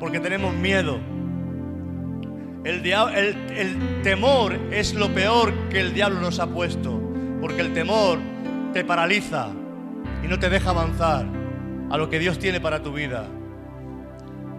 porque 0.00 0.20
tenemos 0.20 0.52
miedo. 0.54 0.98
El, 2.64 2.84
el- 2.84 3.36
el 3.56 4.02
temor 4.02 4.58
es 4.70 4.92
lo 4.94 5.08
peor 5.14 5.52
que 5.70 5.80
el 5.80 5.94
diablo 5.94 6.20
nos 6.20 6.40
ha 6.40 6.48
puesto, 6.48 7.00
porque 7.40 7.60
el 7.62 7.72
temor 7.72 8.18
te 8.72 8.84
paraliza 8.84 9.48
y 10.22 10.28
no 10.28 10.38
te 10.38 10.48
deja 10.48 10.70
avanzar 10.70 11.26
a 11.90 11.96
lo 11.96 12.08
que 12.08 12.18
Dios 12.18 12.38
tiene 12.38 12.60
para 12.60 12.82
tu 12.82 12.92
vida. 12.92 13.26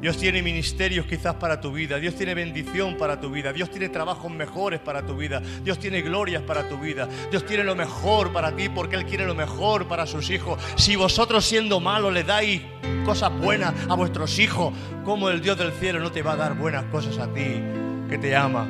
Dios 0.02 0.18
tiene 0.18 0.42
ministerios 0.42 1.06
quizás 1.06 1.36
para 1.36 1.60
tu 1.60 1.74
vida, 1.74 1.98
Dios 1.98 2.16
tiene 2.16 2.34
bendición 2.34 2.96
para 2.96 3.20
tu 3.20 3.30
vida, 3.30 3.52
Dios 3.52 3.70
tiene 3.70 3.90
trabajos 3.90 4.32
mejores 4.32 4.80
para 4.80 5.06
tu 5.06 5.18
vida, 5.18 5.42
Dios 5.62 5.78
tiene 5.78 6.02
glorias 6.02 6.42
para 6.44 6.70
tu 6.70 6.78
vida, 6.78 7.10
Dios 7.30 7.46
tiene 7.46 7.66
lo 7.66 7.76
mejor 7.76 8.32
para 8.32 8.56
ti 8.56 8.70
porque 8.70 8.96
Él 8.96 9.06
quiere 9.06 9.26
lo 9.26 9.36
mejor 9.36 9.90
para 9.90 10.06
sus 10.06 10.30
hijos. 10.30 10.62
Si 10.76 10.96
vosotros 10.96 11.46
siendo 11.46 11.82
malos 11.82 12.14
le 12.14 12.24
dais 12.24 12.62
cosas 13.06 13.38
buenas 13.38 13.74
a 13.90 13.96
vuestros 13.96 14.40
hijos, 14.40 14.74
¿cómo 15.04 15.30
el 15.30 15.42
Dios 15.42 15.58
del 15.58 15.74
cielo 15.74 16.00
no 16.00 16.12
te 16.12 16.22
va 16.22 16.34
a 16.34 16.38
dar 16.38 16.56
buenas 16.56 16.86
cosas 16.86 17.18
a 17.18 17.28
ti 17.34 17.62
que 18.10 18.18
te 18.18 18.36
ama? 18.38 18.68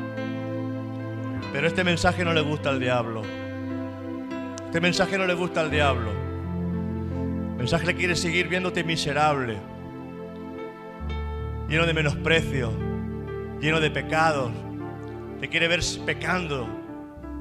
Pero 1.54 1.68
este 1.68 1.84
mensaje 1.84 2.26
no 2.26 2.34
le 2.34 2.42
gusta 2.42 2.70
al 2.70 2.80
diablo. 2.80 3.49
Este 4.70 4.82
mensaje 4.82 5.18
no 5.18 5.26
le 5.26 5.34
gusta 5.34 5.62
al 5.62 5.72
diablo. 5.72 6.12
El 6.12 7.58
mensaje 7.58 7.88
le 7.88 7.96
quiere 7.96 8.16
seguir 8.16 8.48
viéndote 8.48 8.84
miserable 8.84 9.58
lleno 11.68 11.88
de 11.88 11.94
menosprecio, 11.96 12.72
lleno 13.60 13.80
de 13.80 13.90
pecados. 13.90 14.52
Te 15.40 15.50
quiere 15.50 15.68
ver 15.68 15.82
pecando 16.06 16.70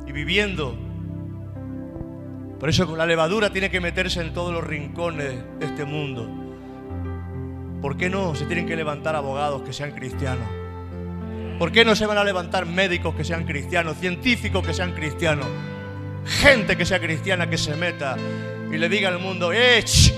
y 0.06 0.12
viviendo. 0.12 0.74
Por 2.58 2.70
eso 2.70 2.96
la 2.96 3.04
levadura 3.04 3.50
tiene 3.50 3.70
que 3.70 3.80
meterse 3.80 4.22
en 4.22 4.32
todos 4.32 4.50
los 4.50 4.64
rincones 4.64 5.34
de 5.58 5.66
este 5.66 5.84
mundo. 5.84 6.26
¿Por 7.82 7.98
qué 7.98 8.08
no 8.08 8.34
se 8.34 8.46
tienen 8.46 8.64
que 8.64 8.74
levantar 8.74 9.14
abogados 9.16 9.60
que 9.60 9.74
sean 9.74 9.90
cristianos? 9.90 10.48
¿Por 11.58 11.72
qué 11.72 11.84
no 11.84 11.94
se 11.94 12.06
van 12.06 12.16
a 12.16 12.24
levantar 12.24 12.64
médicos 12.64 13.14
que 13.14 13.22
sean 13.22 13.44
cristianos, 13.44 13.98
científicos 13.98 14.66
que 14.66 14.72
sean 14.72 14.92
cristianos? 14.92 15.46
Gente 16.28 16.76
que 16.76 16.84
sea 16.84 17.00
cristiana 17.00 17.48
que 17.48 17.58
se 17.58 17.74
meta 17.74 18.16
y 18.70 18.76
le 18.76 18.88
diga 18.88 19.08
al 19.08 19.18
mundo, 19.18 19.52
"Eh, 19.52 19.82
ch, 19.82 20.12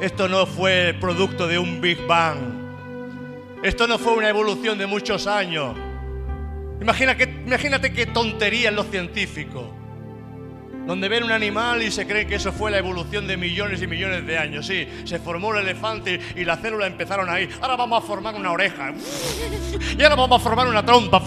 esto 0.00 0.28
no 0.28 0.46
fue 0.46 0.94
producto 1.00 1.46
de 1.48 1.58
un 1.58 1.80
Big 1.80 2.06
Bang. 2.06 2.38
Esto 3.62 3.86
no 3.86 3.98
fue 3.98 4.12
una 4.14 4.28
evolución 4.28 4.78
de 4.78 4.86
muchos 4.86 5.26
años. 5.26 5.76
Imagina 6.80 7.16
que, 7.16 7.24
imagínate 7.24 7.92
qué 7.92 8.06
tonterían 8.06 8.76
los 8.76 8.86
científicos. 8.88 9.64
Donde 10.86 11.08
ven 11.08 11.24
un 11.24 11.32
animal 11.32 11.82
y 11.82 11.90
se 11.90 12.06
cree 12.06 12.28
que 12.28 12.36
eso 12.36 12.52
fue 12.52 12.70
la 12.70 12.78
evolución 12.78 13.26
de 13.26 13.36
millones 13.36 13.82
y 13.82 13.88
millones 13.88 14.24
de 14.24 14.38
años. 14.38 14.66
Sí, 14.66 14.86
se 15.04 15.18
formó 15.18 15.52
el 15.52 15.62
elefante 15.62 16.20
y 16.36 16.44
las 16.44 16.60
células 16.60 16.88
empezaron 16.88 17.28
ahí. 17.28 17.48
Ahora 17.60 17.74
vamos 17.74 18.04
a 18.04 18.06
formar 18.06 18.36
una 18.36 18.52
oreja. 18.52 18.92
Y 19.98 20.02
ahora 20.04 20.14
vamos 20.14 20.40
a 20.40 20.44
formar 20.44 20.68
una 20.68 20.86
trompa. 20.86 21.20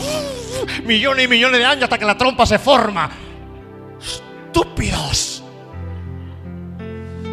Millones 0.86 1.26
y 1.26 1.28
millones 1.28 1.60
de 1.60 1.66
años 1.66 1.84
hasta 1.84 1.98
que 1.98 2.06
la 2.06 2.18
trompa 2.18 2.46
se 2.46 2.58
forma. 2.58 3.10
Estúpidos. 4.52 5.44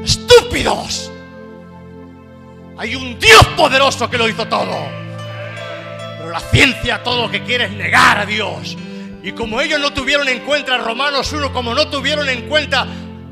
Estúpidos. 0.04 1.10
Hay 2.76 2.94
un 2.94 3.18
Dios 3.18 3.46
poderoso 3.56 4.10
que 4.10 4.18
lo 4.18 4.28
hizo 4.28 4.46
todo. 4.46 4.76
Pero 6.18 6.30
la 6.30 6.40
ciencia 6.40 7.02
todo 7.02 7.22
lo 7.22 7.30
que 7.30 7.42
quiere 7.42 7.64
es 7.64 7.70
negar 7.72 8.18
a 8.18 8.26
Dios. 8.26 8.76
Y 9.22 9.32
como 9.32 9.62
ellos 9.62 9.80
no 9.80 9.94
tuvieron 9.94 10.28
en 10.28 10.40
cuenta 10.40 10.74
a 10.74 10.78
Romanos 10.78 11.32
1, 11.32 11.54
como 11.54 11.74
no 11.74 11.88
tuvieron 11.88 12.28
en 12.28 12.48
cuenta 12.48 12.86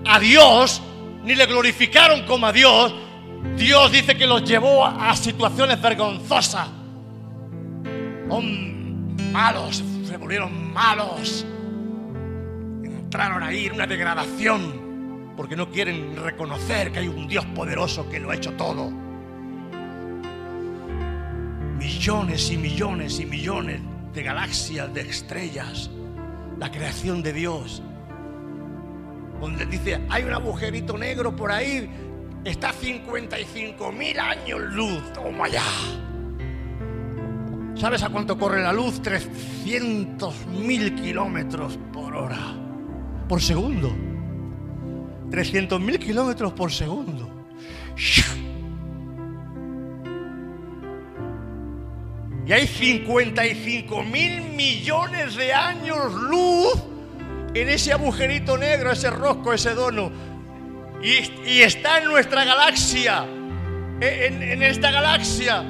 a 0.06 0.18
Dios, 0.18 0.80
ni 1.22 1.34
le 1.34 1.44
glorificaron 1.44 2.22
como 2.22 2.46
a 2.46 2.52
Dios, 2.52 2.94
Dios 3.54 3.92
dice 3.92 4.16
que 4.16 4.26
los 4.26 4.44
llevó 4.44 4.86
a, 4.86 5.14
situaciones 5.14 5.80
vergonzosas. 5.80 6.68
Son 8.28 9.30
malos, 9.30 9.84
se 10.08 10.16
volvieron 10.16 10.72
malos. 10.72 11.44
Entraron 13.14 13.44
ahí 13.44 13.70
una 13.72 13.86
degradación 13.86 15.34
porque 15.36 15.54
no 15.54 15.70
quieren 15.70 16.16
reconocer 16.16 16.90
que 16.90 16.98
hay 16.98 17.06
un 17.06 17.28
Dios 17.28 17.46
poderoso 17.46 18.10
que 18.10 18.18
lo 18.18 18.32
ha 18.32 18.34
hecho 18.34 18.54
todo 18.54 18.90
millones 21.78 22.50
y 22.50 22.56
millones 22.56 23.20
y 23.20 23.26
millones 23.26 23.80
de 24.12 24.22
galaxias, 24.24 24.92
de 24.92 25.02
estrellas, 25.02 25.92
la 26.58 26.72
creación 26.72 27.22
de 27.22 27.32
Dios. 27.34 27.84
Donde 29.40 29.64
dice, 29.66 30.00
hay 30.10 30.24
un 30.24 30.32
agujerito 30.32 30.98
negro 30.98 31.36
por 31.36 31.52
ahí, 31.52 31.88
está 32.44 32.70
a 32.70 32.72
55 32.72 33.92
mil 33.92 34.18
años 34.18 34.60
luz, 34.60 35.12
toma 35.12 35.46
ya. 35.46 35.62
¿Sabes 37.76 38.02
a 38.02 38.08
cuánto 38.08 38.36
corre 38.36 38.60
la 38.60 38.72
luz? 38.72 39.00
300 39.02 40.46
mil 40.48 40.96
kilómetros 40.96 41.78
por 41.92 42.16
hora, 42.16 42.63
por 43.28 43.42
segundo. 43.42 43.94
300 45.30 45.80
mil 45.80 45.98
kilómetros 45.98 46.52
por 46.52 46.70
segundo. 46.70 47.30
Y 52.46 52.52
hay 52.52 52.66
55 52.66 54.02
mil 54.02 54.42
millones 54.50 55.34
de 55.34 55.52
años 55.52 56.12
luz 56.12 56.74
en 57.54 57.68
ese 57.68 57.92
agujerito 57.92 58.58
negro, 58.58 58.90
ese 58.92 59.10
rosco, 59.10 59.52
ese 59.52 59.74
dono. 59.74 60.12
Y, 61.02 61.60
está 61.60 61.98
en 61.98 62.04
nuestra 62.04 62.44
galaxia, 62.44 63.24
en 64.00 64.62
esta 64.62 64.90
galaxia 64.90 65.64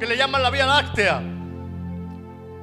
que 0.00 0.06
le 0.06 0.16
llaman 0.16 0.42
la 0.42 0.50
Vía 0.50 0.66
Láctea. 0.66 1.39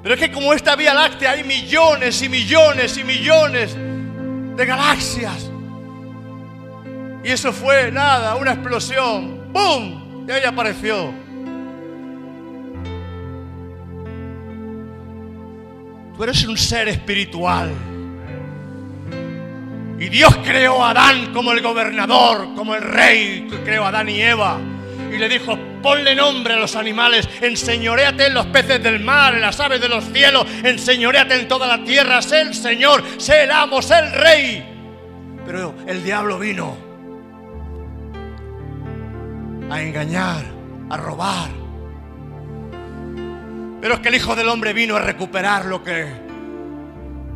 Pero 0.07 0.21
es 0.21 0.25
que 0.25 0.31
como 0.31 0.53
esta 0.53 0.73
Vía 0.77 0.93
Láctea 0.93 1.31
hay 1.31 1.43
millones 1.43 2.21
y 2.21 2.29
millones 2.29 2.97
y 2.97 3.03
millones 3.03 3.75
de 3.75 4.65
galaxias. 4.65 5.51
Y 7.25 7.29
eso 7.29 7.51
fue 7.51 7.91
nada, 7.91 8.35
una 8.35 8.53
explosión. 8.53 9.51
¡Bum! 9.51 10.25
Y 10.25 10.31
ahí 10.31 10.45
apareció. 10.45 11.13
Tú 16.15 16.23
eres 16.23 16.47
un 16.47 16.57
ser 16.57 16.87
espiritual. 16.87 17.69
Y 19.99 20.07
Dios 20.07 20.37
creó 20.37 20.85
a 20.85 20.91
Adán 20.91 21.33
como 21.33 21.51
el 21.51 21.61
gobernador, 21.61 22.55
como 22.55 22.75
el 22.75 22.81
rey 22.81 23.45
creó 23.65 23.83
a 23.83 23.89
Adán 23.89 24.07
y 24.07 24.21
Eva. 24.21 24.57
Y 25.11 25.17
le 25.17 25.27
dijo, 25.27 25.59
ponle 25.81 26.15
nombre 26.15 26.53
a 26.53 26.57
los 26.57 26.75
animales, 26.75 27.27
enseñoréate 27.41 28.27
en 28.27 28.33
los 28.33 28.45
peces 28.47 28.81
del 28.81 28.99
mar, 28.99 29.35
en 29.35 29.41
las 29.41 29.59
aves 29.59 29.81
de 29.81 29.89
los 29.89 30.03
cielos, 30.05 30.45
enseñoréate 30.63 31.35
en 31.35 31.47
toda 31.47 31.67
la 31.67 31.83
tierra, 31.83 32.21
sé 32.21 32.41
el 32.41 32.53
Señor, 32.53 33.03
sé 33.17 33.43
el 33.43 33.51
amo, 33.51 33.81
sé 33.81 33.99
el 33.99 34.11
rey. 34.11 34.65
Pero 35.45 35.73
el 35.87 36.03
diablo 36.03 36.39
vino 36.39 36.77
a 39.69 39.81
engañar, 39.81 40.43
a 40.89 40.97
robar. 40.97 41.49
Pero 43.81 43.93
es 43.93 43.99
que 43.99 44.09
el 44.09 44.15
Hijo 44.15 44.35
del 44.35 44.49
Hombre 44.49 44.73
vino 44.73 44.95
a 44.95 44.99
recuperar 44.99 45.65
lo 45.65 45.83
que 45.83 46.07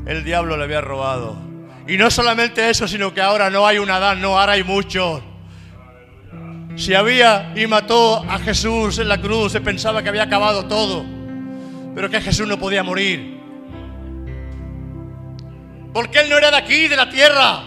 el 0.06 0.24
diablo 0.24 0.58
le 0.58 0.64
había 0.64 0.82
robado. 0.82 1.38
Y 1.88 1.98
no 1.98 2.10
solamente 2.10 2.70
eso, 2.70 2.88
sino 2.88 3.14
que 3.14 3.22
ahora 3.22 3.50
no 3.50 3.66
hay 3.66 3.78
un 3.78 3.90
Adán, 3.90 4.22
no, 4.22 4.40
ahora 4.40 4.54
hay 4.54 4.64
muchos. 4.64 5.22
Si 6.76 6.94
había 6.94 7.54
y 7.56 7.68
mató 7.68 8.24
a 8.28 8.40
Jesús 8.40 8.98
en 9.00 9.08
la 9.08 9.20
cruz, 9.20 9.52
se 9.52 9.62
pensaba 9.62 10.02
que 10.02 10.10
había 10.10 10.24
acabado 10.24 10.66
todo. 10.66 11.06
Pero 11.94 12.10
que 12.10 12.22
Jesús 12.22 12.48
no 12.48 12.58
podía 12.58 12.84
morir. 12.84 13.40
Porque 15.94 16.20
Él 16.20 16.30
no 16.30 16.38
era 16.38 16.52
de 16.52 16.58
aquí, 16.58 16.88
de 16.88 16.96
la 16.96 17.10
tierra. 17.10 17.64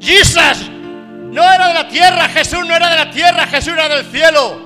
Jesus 0.00 0.70
no 1.34 1.42
era 1.42 1.68
de 1.68 1.74
la 1.74 1.88
tierra, 1.88 2.28
Jesús 2.28 2.60
no 2.66 2.76
era 2.76 2.90
de 2.90 2.96
la 2.96 3.10
tierra, 3.10 3.46
Jesús 3.46 3.72
era 3.72 3.88
del 3.88 4.04
cielo. 4.06 4.64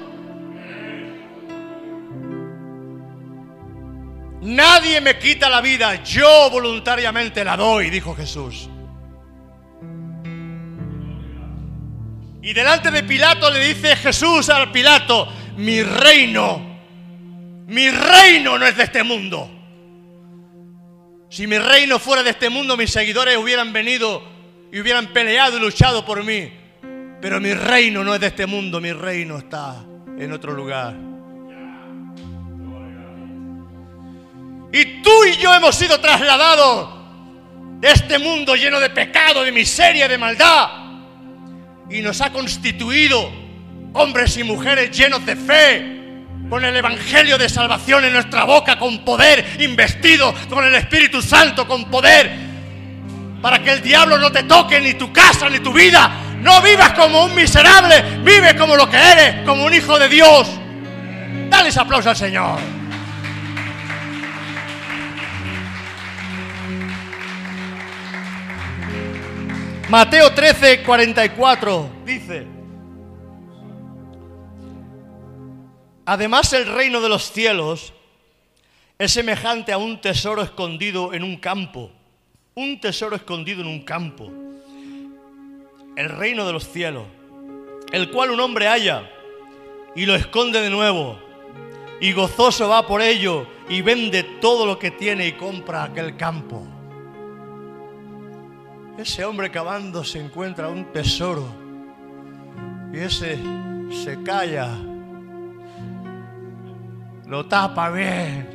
Nadie 4.43 5.01
me 5.01 5.19
quita 5.19 5.49
la 5.49 5.61
vida, 5.61 6.03
yo 6.05 6.49
voluntariamente 6.51 7.45
la 7.45 7.57
doy, 7.57 7.90
dijo 7.90 8.15
Jesús. 8.15 8.69
Y 12.49 12.55
delante 12.55 12.91
de 12.91 13.03
Pilato 13.03 13.51
le 13.51 13.59
dice 13.61 13.95
Jesús 13.95 14.49
al 14.49 14.73
Pilato, 14.73 15.31
mi 15.59 15.83
reino, 15.83 16.81
mi 17.66 17.91
reino 17.91 18.59
no 18.59 18.65
es 18.65 18.75
de 18.75 18.85
este 18.85 19.03
mundo. 19.03 19.51
Si 21.29 21.47
mi 21.47 21.59
reino 21.59 21.99
fuera 21.99 22.23
de 22.23 22.31
este 22.31 22.49
mundo, 22.49 22.75
mis 22.75 22.91
seguidores 22.91 23.37
hubieran 23.37 23.70
venido 23.70 24.23
y 24.73 24.81
hubieran 24.81 25.09
peleado 25.09 25.59
y 25.59 25.61
luchado 25.61 26.07
por 26.07 26.25
mí. 26.25 26.51
Pero 27.20 27.39
mi 27.39 27.53
reino 27.53 28.03
no 28.03 28.15
es 28.15 28.20
de 28.23 28.29
este 28.29 28.47
mundo, 28.47 28.81
mi 28.81 28.93
reino 28.93 29.37
está 29.37 29.85
en 30.19 30.33
otro 30.33 30.55
lugar. 30.55 30.95
Y 34.73 35.03
tú 35.03 35.25
y 35.27 35.37
yo 35.37 35.55
hemos 35.55 35.75
sido 35.77 36.01
trasladados 36.01 36.97
de 37.79 37.91
este 37.91 38.19
mundo 38.19 38.57
lleno 38.57 38.81
de 38.81 38.89
pecado, 38.89 39.43
de 39.43 39.53
miseria, 39.53 40.09
de 40.09 40.16
maldad. 40.16 40.88
Y 41.90 42.02
nos 42.02 42.20
ha 42.20 42.32
constituido 42.32 43.31
hombres 43.94 44.36
y 44.36 44.44
mujeres 44.44 44.97
llenos 44.97 45.24
de 45.24 45.36
fe, 45.36 45.98
con 46.48 46.65
el 46.65 46.77
Evangelio 46.77 47.36
de 47.36 47.48
salvación 47.48 48.05
en 48.05 48.12
nuestra 48.12 48.44
boca, 48.44 48.78
con 48.78 49.05
poder, 49.05 49.44
investido 49.60 50.35
con 50.48 50.65
el 50.65 50.74
Espíritu 50.74 51.20
Santo, 51.20 51.66
con 51.66 51.90
poder, 51.90 52.31
para 53.43 53.62
que 53.62 53.73
el 53.73 53.82
diablo 53.82 54.19
no 54.19 54.32
te 54.32 54.44
toque 54.44 54.81
ni 54.81 54.94
tu 54.94 55.12
casa 55.12 55.48
ni 55.48 55.60
tu 55.60 55.73
vida. 55.73 56.10
No 56.40 56.62
vivas 56.62 56.93
como 56.93 57.24
un 57.24 57.35
miserable, 57.35 58.02
vive 58.23 58.56
como 58.56 58.77
lo 58.77 58.89
que 58.89 58.97
eres, 58.97 59.44
como 59.44 59.65
un 59.65 59.74
hijo 59.74 59.98
de 59.98 60.09
Dios. 60.09 60.48
Dale 61.48 61.69
ese 61.69 61.81
aplauso 61.81 62.10
al 62.10 62.16
Señor. 62.16 62.78
Mateo 69.89 70.35
13, 70.35 70.82
44 70.82 71.90
dice, 72.05 72.47
además 76.05 76.52
el 76.52 76.66
reino 76.66 77.01
de 77.01 77.09
los 77.09 77.32
cielos 77.32 77.94
es 78.98 79.10
semejante 79.10 79.73
a 79.73 79.78
un 79.78 79.98
tesoro 79.98 80.43
escondido 80.43 81.15
en 81.15 81.23
un 81.23 81.39
campo, 81.39 81.90
un 82.55 82.78
tesoro 82.82 83.16
escondido 83.16 83.62
en 83.62 83.66
un 83.66 83.82
campo, 83.82 84.31
el 85.97 86.10
reino 86.10 86.47
de 86.47 86.52
los 86.52 86.69
cielos, 86.69 87.06
el 87.90 88.10
cual 88.10 88.31
un 88.31 88.40
hombre 88.40 88.69
halla 88.69 89.10
y 89.97 90.05
lo 90.05 90.15
esconde 90.15 90.60
de 90.60 90.69
nuevo, 90.69 91.19
y 91.98 92.12
gozoso 92.12 92.69
va 92.69 92.86
por 92.86 93.01
ello 93.01 93.47
y 93.70 93.81
vende 93.81 94.23
todo 94.23 94.66
lo 94.66 94.78
que 94.78 94.90
tiene 94.90 95.28
y 95.28 95.32
compra 95.32 95.85
aquel 95.85 96.15
campo. 96.19 96.78
Ese 98.99 99.25
hombre 99.25 99.49
cavando 99.49 100.03
se 100.03 100.19
encuentra 100.19 100.69
un 100.69 100.93
tesoro 100.93 101.47
y 102.93 102.99
ese 102.99 103.39
se 103.93 104.20
calla, 104.25 104.77
lo 107.29 107.47
tapa 107.47 107.91
bien, 107.91 108.49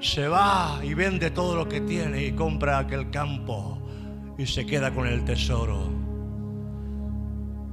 se 0.00 0.26
va 0.28 0.80
y 0.82 0.94
vende 0.94 1.30
todo 1.30 1.56
lo 1.56 1.68
que 1.68 1.82
tiene 1.82 2.24
y 2.24 2.32
compra 2.32 2.78
aquel 2.78 3.10
campo 3.10 3.78
y 4.38 4.46
se 4.46 4.64
queda 4.64 4.94
con 4.94 5.06
el 5.06 5.26
tesoro. 5.26 5.90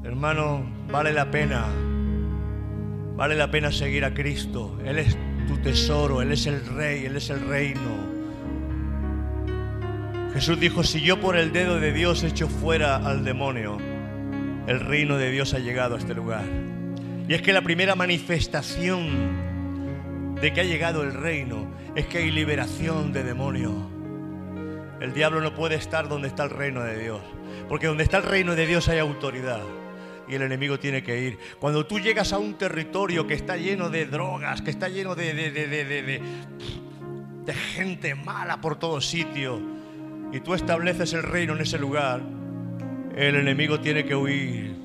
Hermano, 0.04 0.66
vale 0.92 1.14
la 1.14 1.32
pena, 1.32 1.68
vale 3.16 3.36
la 3.36 3.50
pena 3.50 3.72
seguir 3.72 4.04
a 4.04 4.14
Cristo. 4.14 4.78
Él 4.84 5.00
es 5.00 5.18
tu 5.48 5.56
tesoro, 5.60 6.22
Él 6.22 6.34
es 6.34 6.48
el 6.48 6.66
rey, 6.66 7.06
Él 7.06 7.16
es 7.16 7.30
el 7.30 7.48
reino. 7.48 8.13
Jesús 10.34 10.60
dijo, 10.60 10.84
si 10.84 11.02
yo 11.02 11.22
por 11.22 11.38
el 11.38 11.54
dedo 11.54 11.80
de 11.80 11.94
Dios 11.94 12.24
echo 12.24 12.50
fuera 12.50 12.96
al 12.96 13.24
demonio, 13.24 13.78
el 14.66 14.80
reino 14.80 15.18
de 15.18 15.30
Dios 15.30 15.54
ha 15.54 15.60
llegado 15.60 15.94
a 15.96 16.00
este 16.00 16.16
lugar. 16.16 16.46
Y 17.28 17.36
es 17.36 17.42
que 17.42 17.52
la 17.54 17.62
primera 17.62 17.96
manifestación 17.96 20.36
de 20.42 20.52
que 20.52 20.62
ha 20.62 20.64
llegado 20.64 21.04
el 21.04 21.14
reino 21.14 21.72
es 21.96 22.08
que 22.08 22.18
hay 22.18 22.32
liberación 22.32 23.14
de 23.14 23.24
demonio. 23.24 23.92
El 25.00 25.14
diablo 25.14 25.40
no 25.40 25.54
puede 25.54 25.76
estar 25.76 26.10
donde 26.10 26.30
está 26.30 26.46
el 26.46 26.50
reino 26.50 26.82
de 26.82 26.98
Dios, 26.98 27.22
porque 27.70 27.86
donde 27.88 28.04
está 28.04 28.18
el 28.18 28.24
reino 28.24 28.56
de 28.56 28.66
Dios 28.66 28.90
hay 28.90 28.98
autoridad. 29.00 29.62
Y 30.28 30.36
el 30.36 30.42
enemigo 30.42 30.80
tiene 30.80 31.04
que 31.04 31.22
ir. 31.22 31.38
Cuando 31.60 31.86
tú 31.86 32.00
llegas 32.00 32.34
a 32.34 32.40
un 32.40 32.56
territorio 32.56 33.28
que 33.28 33.36
está 33.36 33.58
lleno 33.58 33.90
de 33.90 34.06
drogas, 34.06 34.62
que 34.62 34.72
está 34.72 34.90
lleno 34.90 35.16
de, 35.16 35.34
de, 35.34 35.52
de, 35.52 36.22
de, 37.46 37.54
gente 37.54 38.16
mala 38.16 38.62
por 38.62 38.80
todos 38.80 39.06
sitios, 39.06 39.60
y 40.34 40.40
tú 40.40 40.54
estableces 40.56 41.14
el 41.14 41.24
reino 41.24 41.54
en 41.54 41.62
ese 41.62 41.78
lugar, 41.78 42.22
el 43.16 43.36
enemigo 43.36 43.80
tiene 43.80 44.04
que 44.04 44.16
huir. 44.16 44.76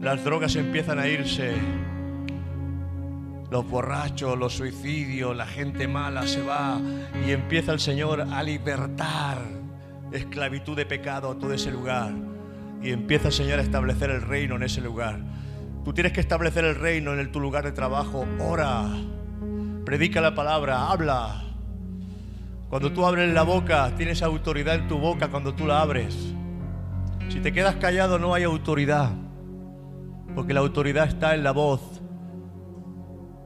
Las 0.00 0.22
drogas 0.24 0.54
empiezan 0.56 0.98
a 0.98 1.08
irse. 1.08 1.54
Los 3.50 3.68
borrachos, 3.68 4.38
los 4.38 4.54
suicidios, 4.54 5.36
la 5.36 5.46
gente 5.46 5.86
mala 5.88 6.26
se 6.26 6.42
va 6.42 6.80
y 7.26 7.30
empieza 7.32 7.72
el 7.72 7.80
Señor 7.80 8.20
a 8.22 8.42
libertar 8.42 9.38
esclavitud 10.10 10.76
de 10.76 10.84
pecado 10.86 11.30
a 11.30 11.38
todo 11.38 11.52
ese 11.52 11.70
lugar. 11.70 12.12
Y 12.82 12.90
empieza 12.90 13.28
el 13.28 13.32
Señor 13.34 13.58
a 13.60 13.62
establecer 13.62 14.10
el 14.10 14.22
reino 14.22 14.56
en 14.56 14.62
ese 14.64 14.80
lugar. 14.80 15.20
Tú 15.84 15.92
tienes 15.92 16.12
que 16.12 16.20
establecer 16.20 16.64
el 16.64 16.74
reino 16.74 17.12
en 17.12 17.18
el- 17.20 17.30
tu 17.30 17.40
lugar 17.40 17.64
de 17.64 17.72
trabajo. 17.72 18.26
Ora, 18.40 18.84
predica 19.84 20.20
la 20.20 20.34
palabra, 20.34 20.90
habla. 20.90 21.41
Cuando 22.72 22.90
tú 22.90 23.04
abres 23.04 23.30
la 23.34 23.42
boca, 23.42 23.94
tienes 23.98 24.22
autoridad 24.22 24.76
en 24.76 24.88
tu 24.88 24.96
boca 24.96 25.28
cuando 25.28 25.54
tú 25.54 25.66
la 25.66 25.82
abres. 25.82 26.32
Si 27.28 27.38
te 27.38 27.52
quedas 27.52 27.76
callado 27.76 28.18
no 28.18 28.32
hay 28.32 28.44
autoridad, 28.44 29.10
porque 30.34 30.54
la 30.54 30.60
autoridad 30.60 31.06
está 31.06 31.34
en 31.34 31.44
la 31.44 31.50
voz, 31.52 31.82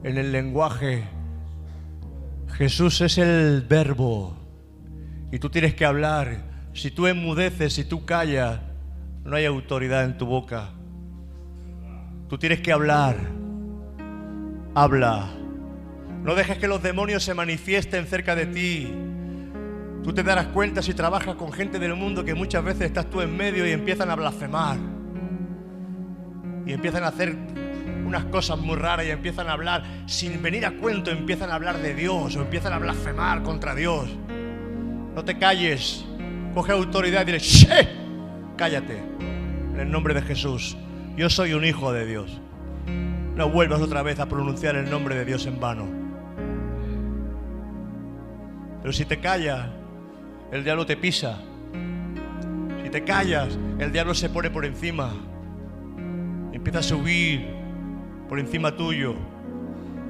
en 0.04 0.16
el 0.16 0.30
lenguaje. 0.30 1.08
Jesús 2.52 3.00
es 3.00 3.18
el 3.18 3.62
verbo 3.68 4.36
y 5.32 5.40
tú 5.40 5.50
tienes 5.50 5.74
que 5.74 5.84
hablar. 5.84 6.44
Si 6.72 6.92
tú 6.92 7.08
enmudeces, 7.08 7.72
si 7.72 7.84
tú 7.84 8.04
callas, 8.04 8.60
no 9.24 9.34
hay 9.34 9.44
autoridad 9.44 10.04
en 10.04 10.18
tu 10.18 10.26
boca. 10.26 10.68
Tú 12.28 12.38
tienes 12.38 12.60
que 12.60 12.70
hablar. 12.70 13.16
Habla. 14.76 15.30
No 16.22 16.36
dejes 16.36 16.58
que 16.58 16.68
los 16.68 16.80
demonios 16.80 17.24
se 17.24 17.34
manifiesten 17.34 18.06
cerca 18.06 18.36
de 18.36 18.46
ti. 18.46 19.15
Tú 20.06 20.14
te 20.14 20.22
darás 20.22 20.46
cuenta 20.46 20.82
si 20.82 20.94
trabajas 20.94 21.34
con 21.34 21.52
gente 21.52 21.80
del 21.80 21.96
mundo 21.96 22.24
que 22.24 22.32
muchas 22.32 22.62
veces 22.62 22.82
estás 22.82 23.10
tú 23.10 23.22
en 23.22 23.36
medio 23.36 23.66
y 23.66 23.72
empiezan 23.72 24.08
a 24.08 24.14
blasfemar. 24.14 24.76
Y 26.64 26.72
empiezan 26.72 27.02
a 27.02 27.08
hacer 27.08 27.34
unas 28.06 28.24
cosas 28.26 28.56
muy 28.56 28.76
raras 28.76 29.04
y 29.04 29.10
empiezan 29.10 29.48
a 29.48 29.54
hablar, 29.54 29.82
sin 30.06 30.40
venir 30.40 30.64
a 30.64 30.70
cuento, 30.70 31.10
empiezan 31.10 31.50
a 31.50 31.56
hablar 31.56 31.78
de 31.82 31.92
Dios 31.92 32.36
o 32.36 32.42
empiezan 32.42 32.72
a 32.72 32.78
blasfemar 32.78 33.42
contra 33.42 33.74
Dios. 33.74 34.08
No 35.12 35.24
te 35.24 35.38
calles. 35.38 36.04
Coge 36.54 36.70
autoridad 36.70 37.22
y 37.22 37.24
dile, 37.24 37.40
¡Shh! 37.40 37.66
Cállate. 38.56 38.98
En 38.98 39.80
el 39.80 39.90
nombre 39.90 40.14
de 40.14 40.22
Jesús. 40.22 40.76
Yo 41.16 41.28
soy 41.28 41.52
un 41.52 41.64
hijo 41.64 41.92
de 41.92 42.06
Dios. 42.06 42.40
No 42.86 43.50
vuelvas 43.50 43.80
otra 43.80 44.04
vez 44.04 44.20
a 44.20 44.26
pronunciar 44.26 44.76
el 44.76 44.88
nombre 44.88 45.16
de 45.16 45.24
Dios 45.24 45.46
en 45.46 45.58
vano. 45.58 45.88
Pero 48.82 48.92
si 48.92 49.04
te 49.04 49.18
callas, 49.18 49.66
el 50.52 50.64
diablo 50.64 50.86
te 50.86 50.96
pisa. 50.96 51.38
Si 52.82 52.90
te 52.90 53.04
callas, 53.04 53.58
el 53.78 53.92
diablo 53.92 54.14
se 54.14 54.28
pone 54.28 54.50
por 54.50 54.64
encima. 54.64 55.12
Empieza 56.52 56.78
a 56.78 56.82
subir 56.82 57.46
por 58.28 58.38
encima 58.38 58.76
tuyo. 58.76 59.14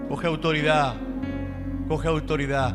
Coge 0.08 0.26
autoridad. 0.26 0.94
Coge 1.88 2.08
autoridad. 2.08 2.74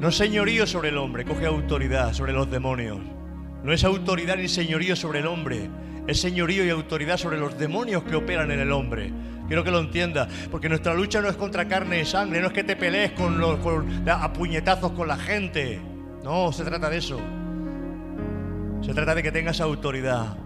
No 0.00 0.10
señorío 0.10 0.66
sobre 0.66 0.90
el 0.90 0.98
hombre, 0.98 1.24
coge 1.24 1.46
autoridad 1.46 2.12
sobre 2.12 2.32
los 2.32 2.50
demonios. 2.50 2.98
No 3.62 3.72
es 3.72 3.82
autoridad 3.82 4.36
ni 4.36 4.46
señorío 4.48 4.94
sobre 4.94 5.20
el 5.20 5.26
hombre, 5.26 5.70
es 6.06 6.20
señorío 6.20 6.64
y 6.64 6.70
autoridad 6.70 7.16
sobre 7.16 7.38
los 7.38 7.58
demonios 7.58 8.02
que 8.04 8.16
operan 8.16 8.50
en 8.50 8.60
el 8.60 8.72
hombre. 8.72 9.12
Quiero 9.46 9.62
que 9.62 9.70
lo 9.70 9.80
entienda, 9.80 10.28
porque 10.50 10.68
nuestra 10.68 10.94
lucha 10.94 11.20
no 11.20 11.28
es 11.28 11.36
contra 11.36 11.68
carne 11.68 12.00
y 12.00 12.04
sangre, 12.04 12.40
no 12.40 12.48
es 12.48 12.52
que 12.52 12.64
te 12.64 12.76
pelees 12.76 13.12
con 13.12 13.40
a 14.08 14.32
puñetazos 14.32 14.92
con 14.92 15.08
la 15.08 15.16
gente. 15.16 15.80
No, 16.24 16.52
se 16.52 16.64
trata 16.64 16.90
de 16.90 16.98
eso. 16.98 17.20
Se 18.82 18.92
trata 18.92 19.14
de 19.14 19.22
que 19.22 19.32
tengas 19.32 19.60
autoridad. 19.60 20.36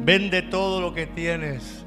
Vende 0.00 0.42
todo 0.42 0.80
lo 0.80 0.92
que 0.94 1.06
tienes. 1.06 1.84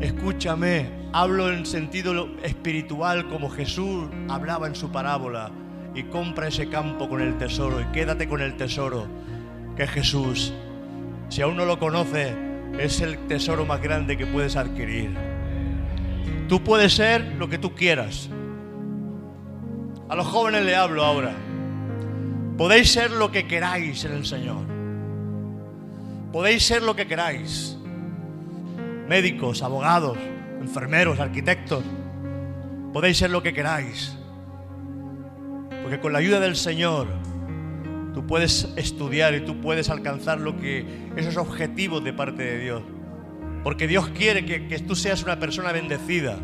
Escúchame, 0.00 0.90
hablo 1.12 1.50
en 1.50 1.64
sentido 1.64 2.28
espiritual 2.42 3.28
como 3.28 3.48
Jesús 3.48 4.08
hablaba 4.28 4.66
en 4.66 4.74
su 4.74 4.90
parábola. 4.90 5.50
Y 5.94 6.02
compra 6.04 6.48
ese 6.48 6.68
campo 6.68 7.08
con 7.08 7.22
el 7.22 7.38
tesoro 7.38 7.80
y 7.80 7.84
quédate 7.86 8.28
con 8.28 8.42
el 8.42 8.56
tesoro 8.56 9.06
que 9.76 9.84
es 9.84 9.90
Jesús. 9.90 10.52
Si 11.28 11.42
aún 11.42 11.56
no 11.56 11.64
lo 11.64 11.78
conoces, 11.78 12.34
es 12.78 13.00
el 13.00 13.18
tesoro 13.26 13.64
más 13.64 13.80
grande 13.80 14.16
que 14.16 14.26
puedes 14.26 14.56
adquirir. 14.56 15.10
Tú 16.48 16.62
puedes 16.62 16.94
ser 16.94 17.34
lo 17.38 17.48
que 17.48 17.58
tú 17.58 17.74
quieras. 17.74 18.28
A 20.08 20.14
los 20.14 20.26
jóvenes 20.26 20.64
le 20.64 20.76
hablo 20.76 21.04
ahora. 21.04 21.34
Podéis 22.56 22.92
ser 22.92 23.10
lo 23.10 23.32
que 23.32 23.46
queráis 23.46 24.04
en 24.04 24.12
el 24.12 24.24
Señor. 24.24 24.64
Podéis 26.32 26.64
ser 26.64 26.82
lo 26.82 26.94
que 26.94 27.06
queráis. 27.06 27.76
Médicos, 29.08 29.62
abogados, 29.62 30.16
enfermeros, 30.60 31.18
arquitectos. 31.18 31.82
Podéis 32.92 33.18
ser 33.18 33.30
lo 33.30 33.42
que 33.42 33.52
queráis. 33.52 34.16
Porque 35.82 36.00
con 36.00 36.12
la 36.12 36.20
ayuda 36.20 36.40
del 36.40 36.56
Señor 36.56 37.08
puedes 38.28 38.72
estudiar 38.76 39.34
y 39.34 39.40
tú 39.40 39.60
puedes 39.60 39.90
alcanzar 39.90 40.40
lo 40.40 40.58
que 40.58 41.10
esos 41.16 41.36
objetivos 41.36 42.02
de 42.04 42.12
parte 42.12 42.42
de 42.42 42.58
Dios. 42.58 42.82
Porque 43.62 43.86
Dios 43.86 44.08
quiere 44.10 44.44
que, 44.44 44.68
que 44.68 44.78
tú 44.80 44.94
seas 44.94 45.22
una 45.22 45.38
persona 45.38 45.72
bendecida. 45.72 46.38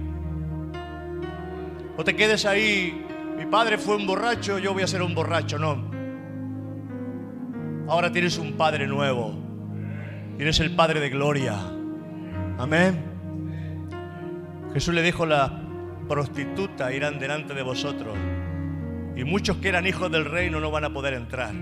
No 1.97 2.05
te 2.05 2.17
quedes 2.17 2.47
ahí, 2.47 3.05
mi 3.37 3.47
padre 3.47 3.79
fue 3.79 3.97
un 3.97 4.07
borracho, 4.07 4.59
yo 4.59 4.73
voy 4.73 4.83
a 4.83 4.87
ser 4.87 5.03
un 5.03 5.15
borracho, 5.15 5.59
no. 5.59 5.91
Ahora 7.89 8.11
tienes 8.11 8.39
un 8.39 8.55
padre 8.55 8.87
nuevo. 8.87 9.43
Tienes 10.37 10.59
el 10.61 10.75
Padre 10.75 10.99
de 10.99 11.11
gloria. 11.11 11.57
Amén. 12.59 13.01
Jesús 14.73 14.95
le 14.95 15.03
dijo, 15.03 15.27
la 15.27 15.63
prostituta 16.09 16.93
irán 16.93 17.19
delante 17.19 17.55
de 17.55 17.63
vosotros. 17.63 18.17
Y 19.15 19.25
muchos 19.25 19.59
que 19.59 19.69
eran 19.69 19.87
hijos 19.87 20.11
del 20.11 20.25
reino 20.25 20.59
no 20.59 20.71
van 20.71 20.85
a 20.85 20.93
poder 20.93 21.15
entrar. 21.15 21.53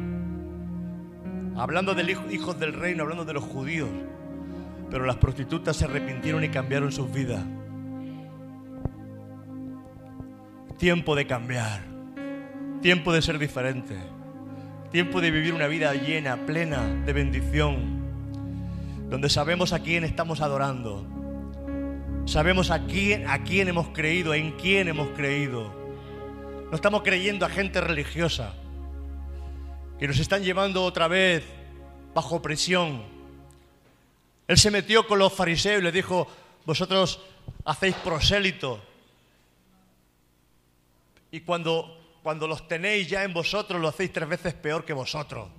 Hablando 1.56 1.94
de 1.94 2.16
hijos 2.30 2.58
del 2.58 2.72
reino, 2.72 3.02
hablando 3.02 3.24
de 3.24 3.32
los 3.32 3.44
judíos. 3.44 3.88
Pero 4.90 5.04
las 5.04 5.16
prostitutas 5.16 5.76
se 5.76 5.84
arrepintieron 5.84 6.42
y 6.44 6.48
cambiaron 6.48 6.92
sus 6.92 7.12
vidas. 7.12 7.44
Tiempo 10.78 11.14
de 11.14 11.26
cambiar. 11.26 11.82
Tiempo 12.80 13.12
de 13.12 13.22
ser 13.22 13.38
diferente. 13.38 13.96
Tiempo 14.90 15.20
de 15.20 15.30
vivir 15.30 15.54
una 15.54 15.66
vida 15.66 15.92
llena, 15.94 16.46
plena 16.46 16.84
de 17.04 17.12
bendición. 17.12 18.00
Donde 19.08 19.28
sabemos 19.28 19.72
a 19.72 19.80
quién 19.80 20.04
estamos 20.04 20.40
adorando. 20.40 21.06
Sabemos 22.24 22.70
a 22.70 22.86
quién, 22.86 23.28
a 23.28 23.42
quién 23.44 23.68
hemos 23.68 23.88
creído, 23.88 24.34
en 24.34 24.52
quién 24.52 24.88
hemos 24.88 25.08
creído. 25.10 25.72
No 26.70 26.74
estamos 26.74 27.02
creyendo 27.02 27.44
a 27.44 27.48
gente 27.48 27.80
religiosa 27.80 28.54
que 30.00 30.08
nos 30.08 30.18
están 30.18 30.42
llevando 30.42 30.82
otra 30.82 31.08
vez 31.08 31.44
bajo 32.14 32.40
presión. 32.40 33.02
Él 34.48 34.56
se 34.56 34.70
metió 34.70 35.06
con 35.06 35.18
los 35.18 35.30
fariseos 35.30 35.82
y 35.82 35.84
les 35.84 35.92
dijo, 35.92 36.26
vosotros 36.64 37.20
hacéis 37.66 37.94
prosélito. 37.96 38.82
Y 41.30 41.40
cuando, 41.40 42.18
cuando 42.22 42.48
los 42.48 42.66
tenéis 42.66 43.10
ya 43.10 43.24
en 43.24 43.34
vosotros, 43.34 43.78
lo 43.78 43.88
hacéis 43.88 44.10
tres 44.10 44.26
veces 44.26 44.54
peor 44.54 44.86
que 44.86 44.94
vosotros. 44.94 45.50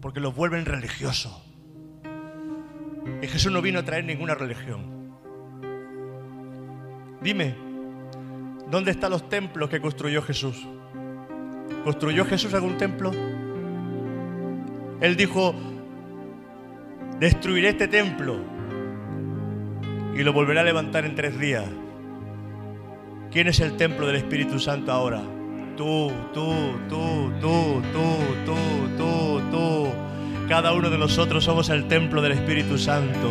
Porque 0.00 0.20
los 0.20 0.32
vuelven 0.34 0.64
religiosos. 0.64 1.42
Y 3.20 3.26
Jesús 3.26 3.50
no 3.50 3.60
vino 3.62 3.80
a 3.80 3.84
traer 3.84 4.04
ninguna 4.04 4.36
religión. 4.36 5.16
Dime, 7.20 7.56
¿dónde 8.70 8.92
están 8.92 9.10
los 9.10 9.28
templos 9.28 9.68
que 9.68 9.80
construyó 9.80 10.22
Jesús? 10.22 10.56
¿Construyó 11.84 12.24
Jesús 12.24 12.52
algún 12.54 12.76
templo? 12.76 13.12
Él 15.00 15.16
dijo, 15.16 15.54
destruiré 17.20 17.68
este 17.68 17.88
templo 17.88 18.36
y 20.14 20.22
lo 20.22 20.32
volveré 20.32 20.60
a 20.60 20.64
levantar 20.64 21.04
en 21.04 21.14
tres 21.14 21.38
días. 21.38 21.64
¿Quién 23.30 23.48
es 23.48 23.60
el 23.60 23.76
templo 23.76 24.06
del 24.06 24.16
Espíritu 24.16 24.58
Santo 24.58 24.90
ahora? 24.90 25.22
Tú, 25.76 26.10
tú, 26.32 26.54
tú, 26.88 27.32
tú, 27.40 27.82
tú, 27.92 28.04
tú, 28.46 28.56
tú, 28.96 29.40
tú. 29.50 29.88
Cada 30.48 30.72
uno 30.72 30.88
de 30.88 30.96
nosotros 30.96 31.44
somos 31.44 31.68
el 31.68 31.86
templo 31.86 32.22
del 32.22 32.32
Espíritu 32.32 32.78
Santo. 32.78 33.30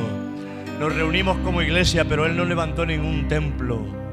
Nos 0.79 0.93
reunimos 0.93 1.37
como 1.37 1.61
iglesia, 1.61 2.05
pero 2.05 2.25
Él 2.25 2.37
no 2.37 2.45
levantó 2.45 2.85
ningún 2.85 3.27
templo. 3.27 4.04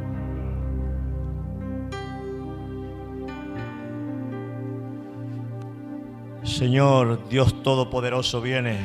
Señor 6.44 7.28
Dios 7.28 7.62
Todopoderoso 7.62 8.40
viene 8.40 8.76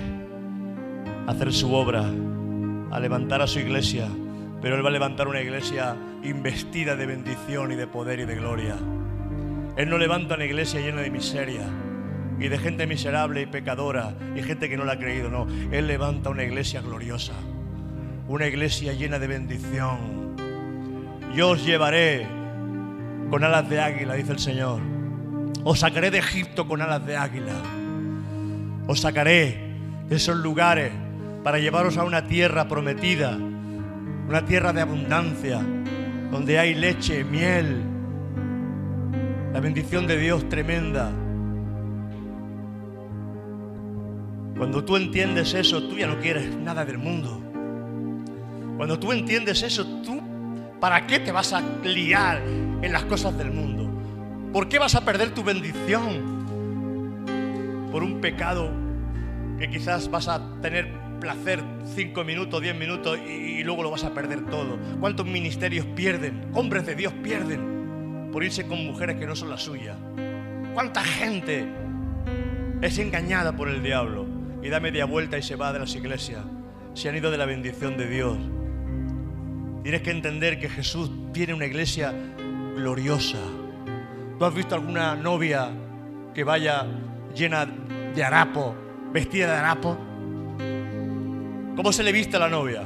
a 1.26 1.32
hacer 1.32 1.52
su 1.52 1.74
obra, 1.74 2.06
a 2.92 3.00
levantar 3.00 3.42
a 3.42 3.48
su 3.48 3.60
iglesia, 3.60 4.08
pero 4.62 4.76
Él 4.76 4.86
va 4.86 4.90
a 4.90 4.92
levantar 4.92 5.28
una 5.28 5.42
iglesia 5.42 5.96
investida 6.24 6.96
de 6.96 7.08
bendición 7.08 7.72
y 7.72 7.76
de 7.76 7.88
poder 7.88 8.20
y 8.20 8.26
de 8.26 8.36
gloria. 8.36 8.76
Él 9.76 9.90
no 9.90 9.98
levanta 9.98 10.36
una 10.36 10.46
iglesia 10.46 10.82
llena 10.82 11.02
de 11.02 11.10
miseria 11.10 11.68
y 12.40 12.48
de 12.48 12.60
gente 12.60 12.86
miserable 12.86 13.42
y 13.42 13.48
pecadora 13.48 14.14
y 14.36 14.44
gente 14.44 14.70
que 14.70 14.78
no 14.78 14.86
la 14.86 14.94
ha 14.94 15.00
creído, 15.00 15.32
no. 15.32 15.48
Él 15.72 15.88
levanta 15.88 16.30
una 16.30 16.44
iglesia 16.44 16.82
gloriosa, 16.82 17.34
una 18.28 18.46
iglesia 18.46 18.94
llena 18.94 19.18
de 19.18 19.28
bendición. 19.28 20.36
Yo 21.36 21.50
os 21.50 21.66
llevaré 21.66 22.28
con 23.32 23.44
alas 23.44 23.68
de 23.68 23.82
águila, 23.82 24.14
dice 24.14 24.34
el 24.34 24.40
Señor. 24.40 24.97
Os 25.64 25.80
sacaré 25.80 26.12
de 26.12 26.20
Egipto 26.20 26.68
con 26.68 26.82
alas 26.82 27.06
de 27.06 27.18
águila. 27.18 27.56
Os 28.88 29.02
sacaré 29.02 29.76
de 30.08 30.16
esos 30.16 30.38
lugares 30.38 30.92
para 31.44 31.60
llevaros 31.60 31.98
a 31.98 32.04
una 32.04 32.28
tierra 32.28 32.68
prometida, 32.68 33.38
una 34.28 34.46
tierra 34.46 34.74
de 34.74 34.82
abundancia, 34.82 35.62
donde 36.32 36.60
hay 36.60 36.74
leche, 36.74 37.24
miel, 37.24 37.84
la 39.54 39.60
bendición 39.60 40.08
de 40.08 40.18
Dios 40.18 40.48
tremenda. 40.50 41.12
Cuando 44.58 44.84
tú 44.84 44.96
entiendes 44.96 45.54
eso, 45.54 45.84
tú 45.84 45.98
ya 45.98 46.08
no 46.08 46.20
quieres 46.20 46.56
nada 46.56 46.84
del 46.84 46.98
mundo. 46.98 47.42
Cuando 48.78 49.00
tú 49.00 49.12
entiendes 49.12 49.64
eso, 49.64 49.86
tú, 50.04 50.22
¿para 50.80 51.08
qué 51.08 51.20
te 51.20 51.32
vas 51.32 51.54
a 51.54 51.62
liar 51.84 52.42
en 52.46 52.92
las 52.92 53.04
cosas 53.06 53.38
del 53.38 53.52
mundo? 53.52 53.87
¿Por 54.54 54.70
qué 54.70 54.80
vas 54.80 54.96
a 54.96 55.06
perder 55.06 55.34
tu 55.34 55.44
bendición? 55.44 56.38
Por 57.92 58.04
un 58.04 58.22
pecado 58.22 58.72
que 59.60 59.70
quizás 59.70 60.10
vas 60.10 60.28
a 60.28 60.42
tener 60.62 60.92
placer 61.20 61.64
cinco 61.96 62.24
minutos, 62.24 62.62
diez 62.62 62.76
minutos 62.76 63.20
y, 63.28 63.32
y 63.32 63.64
luego 63.64 63.84
lo 63.84 63.92
vas 63.92 64.04
a 64.04 64.14
perder 64.14 64.46
todo. 64.46 64.78
¿Cuántos 65.00 65.26
ministerios 65.26 65.86
pierden? 65.96 66.50
Hombres 66.54 66.86
de 66.86 66.96
Dios 66.96 67.14
pierden 67.24 68.30
por 68.32 68.44
irse 68.44 68.68
con 68.68 68.86
mujeres 68.86 69.18
que 69.18 69.26
no 69.26 69.36
son 69.36 69.50
las 69.50 69.64
suyas. 69.64 69.98
¿Cuánta 70.74 71.04
gente 71.04 71.68
es 72.82 73.00
engañada 73.00 73.56
por 73.56 73.68
el 73.68 73.82
diablo 73.82 74.28
y 74.62 74.70
da 74.70 74.80
media 74.80 75.06
vuelta 75.06 75.38
y 75.38 75.42
se 75.42 75.56
va 75.56 75.74
de 75.74 75.80
las 75.80 75.96
iglesias? 75.96 76.44
Se 76.94 77.10
han 77.10 77.16
ido 77.16 77.32
de 77.32 77.38
la 77.38 77.46
bendición 77.46 77.98
de 77.98 78.08
Dios. 78.08 78.38
Tienes 79.84 80.02
que 80.02 80.12
entender 80.12 80.60
que 80.60 80.70
Jesús 80.70 81.12
tiene 81.34 81.54
una 81.54 81.66
iglesia 81.66 82.14
gloriosa. 82.76 83.40
¿Tú 84.38 84.46
has 84.46 84.54
visto 84.54 84.76
alguna 84.76 85.16
novia 85.16 85.72
que 86.34 86.44
vaya 86.44 86.86
llena 87.34 87.66
de 87.66 88.24
harapo, 88.24 88.76
vestida 89.12 89.48
de 89.48 89.58
harapo? 89.58 89.98
¿Cómo 91.76 91.92
se 91.92 92.04
le 92.04 92.12
viste 92.12 92.38
a 92.38 92.42
la 92.42 92.50
novia? 92.50 92.84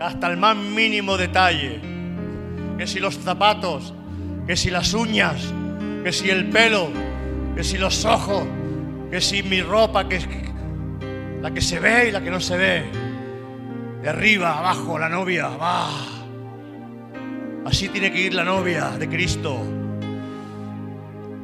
Hasta 0.00 0.28
el 0.28 0.36
más 0.36 0.56
mínimo 0.56 1.16
detalle. 1.16 1.80
Que 2.78 2.86
si 2.86 3.00
los 3.00 3.18
zapatos, 3.18 3.92
que 4.46 4.56
si 4.56 4.70
las 4.70 4.94
uñas, 4.94 5.52
que 6.04 6.12
si 6.12 6.30
el 6.30 6.48
pelo, 6.48 6.90
que 7.56 7.64
si 7.64 7.76
los 7.76 8.04
ojos, 8.04 8.46
que 9.10 9.20
si 9.20 9.42
mi 9.42 9.62
ropa, 9.62 10.08
que 10.08 10.20
la 11.42 11.50
que 11.50 11.60
se 11.60 11.80
ve 11.80 12.10
y 12.10 12.12
la 12.12 12.22
que 12.22 12.30
no 12.30 12.40
se 12.40 12.56
ve. 12.56 12.84
De 14.00 14.08
arriba, 14.08 14.58
abajo, 14.58 14.96
la 14.96 15.08
novia, 15.08 15.48
va. 15.48 15.88
Así 17.64 17.88
tiene 17.88 18.12
que 18.12 18.20
ir 18.20 18.34
la 18.34 18.44
novia 18.44 18.90
de 18.90 19.08
Cristo. 19.08 19.77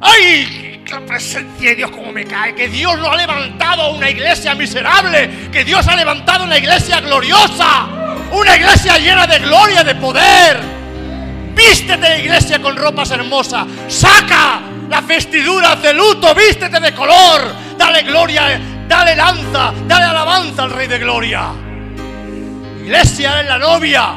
¡Ay! 0.05 0.83
La 0.91 0.99
presencia 1.01 1.71
de 1.71 1.75
Dios 1.75 1.91
como 1.91 2.11
me 2.11 2.25
cae. 2.25 2.53
Que 2.53 2.67
Dios 2.67 2.97
no 2.99 3.11
ha 3.11 3.17
levantado 3.17 3.91
una 3.91 4.09
iglesia 4.09 4.53
miserable. 4.53 5.49
Que 5.51 5.65
Dios 5.65 5.87
ha 5.87 5.95
levantado 5.95 6.43
una 6.43 6.57
iglesia 6.57 7.01
gloriosa. 7.01 7.87
Una 8.31 8.55
iglesia 8.55 8.97
llena 8.97 9.25
de 9.25 9.39
gloria, 9.39 9.83
de 9.83 9.95
poder. 9.95 10.59
Vístete 11.55 12.07
de 12.07 12.19
iglesia 12.19 12.61
con 12.61 12.77
ropas 12.77 13.09
hermosas. 13.11 13.65
Saca 13.87 14.61
las 14.89 15.07
vestiduras 15.07 15.81
de 15.81 15.93
luto. 15.93 16.35
Vístete 16.35 16.79
de 16.79 16.93
color. 16.93 17.65
Dale 17.77 18.03
gloria, 18.03 18.59
dale 18.87 19.15
lanza, 19.15 19.73
dale 19.87 20.05
alabanza 20.05 20.63
al 20.63 20.71
Rey 20.71 20.87
de 20.87 20.99
Gloria. 20.99 21.49
Iglesia 22.83 23.41
es 23.41 23.47
la 23.47 23.57
novia. 23.57 24.13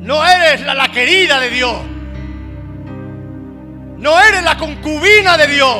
No 0.00 0.26
eres 0.26 0.60
la, 0.60 0.74
la 0.74 0.88
querida 0.92 1.40
de 1.40 1.50
Dios. 1.50 1.93
No 4.04 4.20
eres 4.20 4.44
la 4.44 4.54
concubina 4.58 5.34
de 5.38 5.46
Dios. 5.46 5.78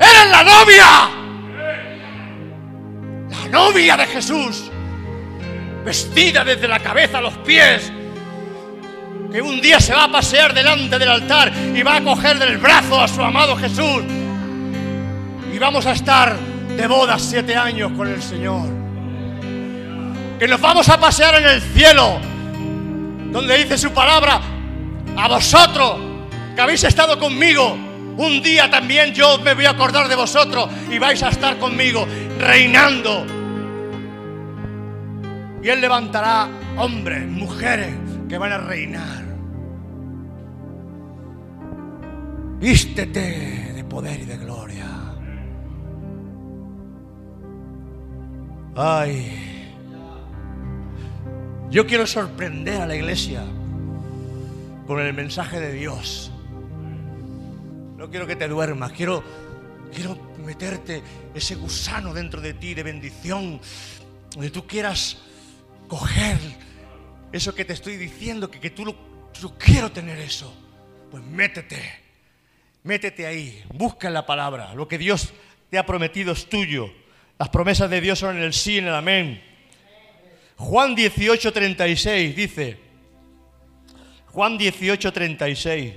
Eres 0.00 0.30
la 0.30 0.42
novia. 0.42 1.10
La 3.28 3.48
novia 3.50 3.98
de 3.98 4.06
Jesús. 4.06 4.70
Vestida 5.84 6.42
desde 6.42 6.68
la 6.68 6.78
cabeza 6.78 7.18
a 7.18 7.20
los 7.20 7.34
pies. 7.34 7.92
Que 9.30 9.42
un 9.42 9.60
día 9.60 9.78
se 9.78 9.92
va 9.92 10.04
a 10.04 10.10
pasear 10.10 10.54
delante 10.54 10.98
del 10.98 11.10
altar 11.10 11.52
y 11.54 11.82
va 11.82 11.96
a 11.96 12.00
coger 12.02 12.38
del 12.38 12.56
brazo 12.56 12.98
a 12.98 13.08
su 13.08 13.20
amado 13.20 13.54
Jesús. 13.54 14.02
Y 15.52 15.58
vamos 15.58 15.84
a 15.84 15.92
estar 15.92 16.34
de 16.34 16.86
bodas 16.86 17.20
siete 17.20 17.54
años 17.54 17.92
con 17.94 18.08
el 18.08 18.22
Señor. 18.22 18.66
Que 20.38 20.48
nos 20.48 20.62
vamos 20.62 20.88
a 20.88 20.98
pasear 20.98 21.34
en 21.34 21.44
el 21.44 21.60
cielo. 21.60 22.18
Donde 23.32 23.58
dice 23.58 23.76
su 23.76 23.90
palabra, 23.90 24.55
a 25.16 25.28
vosotros 25.28 25.98
que 26.54 26.60
habéis 26.60 26.84
estado 26.84 27.18
conmigo, 27.18 27.76
un 28.16 28.42
día 28.42 28.70
también 28.70 29.12
yo 29.12 29.38
me 29.38 29.54
voy 29.54 29.66
a 29.66 29.70
acordar 29.70 30.08
de 30.08 30.14
vosotros 30.14 30.68
y 30.90 30.98
vais 30.98 31.22
a 31.22 31.28
estar 31.28 31.58
conmigo 31.58 32.06
reinando. 32.38 33.26
Y 35.62 35.68
Él 35.68 35.80
levantará 35.80 36.48
hombres, 36.78 37.26
mujeres 37.26 37.94
que 38.28 38.38
van 38.38 38.52
a 38.52 38.58
reinar. 38.58 39.24
Vístete 42.58 43.72
de 43.74 43.84
poder 43.84 44.20
y 44.20 44.24
de 44.24 44.36
gloria. 44.38 44.86
Ay, 48.74 49.72
yo 51.70 51.86
quiero 51.86 52.06
sorprender 52.06 52.80
a 52.80 52.86
la 52.86 52.94
iglesia 52.94 53.42
con 54.86 55.00
el 55.00 55.12
mensaje 55.12 55.60
de 55.60 55.72
Dios. 55.72 56.30
No 57.96 58.10
quiero 58.10 58.26
que 58.26 58.36
te 58.36 58.46
duermas, 58.48 58.92
quiero, 58.92 59.22
quiero 59.94 60.16
meterte 60.44 61.02
ese 61.34 61.56
gusano 61.56 62.14
dentro 62.14 62.40
de 62.40 62.54
ti 62.54 62.74
de 62.74 62.82
bendición, 62.82 63.60
donde 64.32 64.50
tú 64.50 64.66
quieras 64.66 65.18
coger 65.88 66.38
eso 67.32 67.54
que 67.54 67.64
te 67.64 67.72
estoy 67.72 67.96
diciendo, 67.96 68.50
que, 68.50 68.60
que 68.60 68.70
tú 68.70 68.84
lo 68.84 69.16
yo 69.40 69.52
quiero 69.58 69.90
tener 69.92 70.18
eso. 70.18 70.54
Pues 71.10 71.22
métete, 71.22 71.80
métete 72.82 73.26
ahí, 73.26 73.64
busca 73.74 74.08
en 74.08 74.14
la 74.14 74.26
palabra. 74.26 74.74
Lo 74.74 74.88
que 74.88 74.98
Dios 74.98 75.32
te 75.70 75.78
ha 75.78 75.86
prometido 75.86 76.32
es 76.32 76.48
tuyo. 76.48 76.92
Las 77.38 77.48
promesas 77.50 77.90
de 77.90 78.00
Dios 78.00 78.18
son 78.18 78.36
en 78.36 78.42
el 78.42 78.52
sí 78.52 78.74
y 78.74 78.78
en 78.78 78.88
el 78.88 78.94
amén. 78.94 79.42
Juan 80.56 80.94
18, 80.94 81.52
36 81.52 82.34
dice, 82.34 82.78
Juan 84.36 84.58
18, 84.58 85.12
36. 85.12 85.94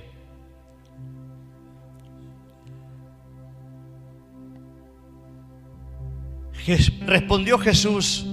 Jes- 6.66 6.92
Respondió 7.06 7.58
Jesús, 7.58 8.26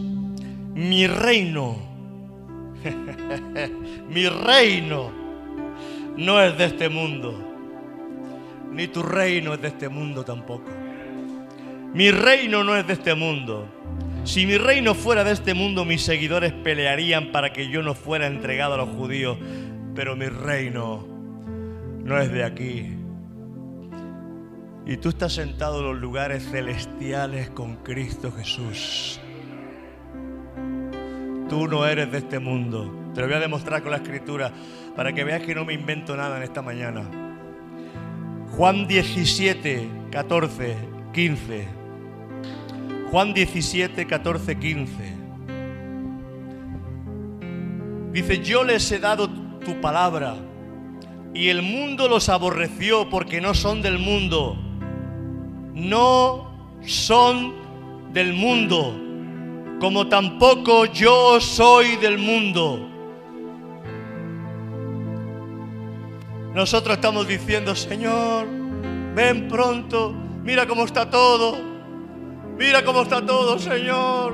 mi 0.73 1.07
reino, 1.07 1.77
mi 4.09 4.27
reino 4.27 5.11
no 6.17 6.41
es 6.41 6.57
de 6.57 6.65
este 6.65 6.89
mundo, 6.89 7.34
ni 8.71 8.88
tu 8.88 9.01
reino 9.03 9.53
es 9.53 9.61
de 9.61 9.69
este 9.69 9.88
mundo 9.89 10.23
tampoco. 10.25 10.69
Mi 11.93 12.11
reino 12.11 12.63
no 12.63 12.75
es 12.75 12.85
de 12.85 12.93
este 12.93 13.15
mundo. 13.15 13.67
Si 14.25 14.45
mi 14.45 14.57
reino 14.57 14.93
fuera 14.93 15.23
de 15.23 15.31
este 15.31 15.53
mundo, 15.53 15.85
mis 15.85 16.01
seguidores 16.01 16.51
pelearían 16.51 17.31
para 17.31 17.53
que 17.53 17.69
yo 17.69 17.81
no 17.81 17.93
fuera 17.95 18.27
entregado 18.27 18.73
a 18.73 18.77
los 18.77 18.89
judíos, 18.89 19.38
pero 19.97 20.15
mi 20.15 20.27
reino 20.27 21.07
no 22.03 22.19
es 22.19 22.31
de 22.31 22.43
aquí. 22.43 22.85
Y 24.85 24.97
tú 24.97 25.09
estás 25.09 25.33
sentado 25.33 25.79
en 25.79 25.85
los 25.85 25.97
lugares 25.97 26.47
celestiales 26.51 27.49
con 27.49 27.77
Cristo 27.77 28.31
Jesús. 28.31 29.19
Tú 31.49 31.67
no 31.67 31.87
eres 31.87 32.11
de 32.11 32.19
este 32.19 32.37
mundo. 32.37 33.11
Te 33.15 33.21
lo 33.21 33.27
voy 33.27 33.37
a 33.37 33.39
demostrar 33.39 33.81
con 33.81 33.89
la 33.89 33.97
escritura 33.97 34.51
para 34.95 35.13
que 35.13 35.23
veas 35.23 35.41
que 35.41 35.55
no 35.55 35.65
me 35.65 35.73
invento 35.73 36.15
nada 36.15 36.37
en 36.37 36.43
esta 36.43 36.61
mañana. 36.61 37.01
Juan 38.51 38.85
17, 38.85 39.89
14, 40.11 40.75
15. 41.11 41.67
Juan 43.09 43.33
17, 43.33 44.05
14, 44.05 44.59
15. 44.59 45.13
Dice, 48.11 48.43
yo 48.43 48.63
les 48.63 48.91
he 48.91 48.99
dado 48.99 49.46
tu 49.68 49.81
palabra 49.81 50.35
y 51.34 51.49
el 51.49 51.61
mundo 51.61 52.07
los 52.07 52.30
aborreció 52.30 53.10
porque 53.10 53.41
no 53.41 53.53
son 53.53 53.81
del 53.81 53.99
mundo. 53.99 54.57
No 55.73 56.77
son 56.81 57.53
del 58.14 58.34
mundo, 58.34 58.95
como 59.80 60.07
tampoco 60.07 60.85
yo 60.85 61.39
soy 61.41 61.98
del 61.98 62.18
mundo. 62.18 62.89
Nosotros 66.56 66.95
estamos 66.95 67.27
diciendo, 67.27 67.76
Señor, 67.76 68.48
ven 69.14 69.49
pronto, 69.49 70.14
mira 70.44 70.65
cómo 70.65 70.85
está 70.85 71.10
todo, 71.10 71.57
mira 72.57 72.84
cómo 72.85 73.03
está 73.03 73.23
todo, 73.23 73.60
Señor. 73.60 74.34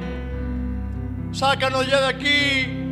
Sácanos 1.32 1.88
ya 1.88 2.00
de 2.00 2.08
aquí, 2.08 2.83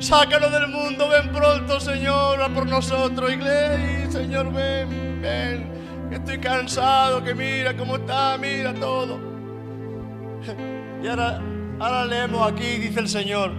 sácanos 0.00 0.50
del 0.50 0.68
mundo, 0.68 1.08
ven 1.08 1.30
pronto, 1.30 1.78
Señor, 1.78 2.42
a 2.42 2.48
por 2.48 2.66
nosotros, 2.66 3.32
iglesia, 3.32 4.10
Señor, 4.10 4.52
ven, 4.52 5.20
ven, 5.20 6.08
que 6.08 6.16
estoy 6.16 6.38
cansado, 6.38 7.22
que 7.22 7.34
mira 7.34 7.76
cómo 7.76 7.96
está, 7.96 8.36
mira 8.38 8.74
todo. 8.74 9.20
Y 11.02 11.06
ahora, 11.06 11.40
ahora 11.78 12.04
leemos 12.06 12.50
aquí, 12.50 12.78
dice 12.78 13.00
el 13.00 13.08
Señor, 13.08 13.52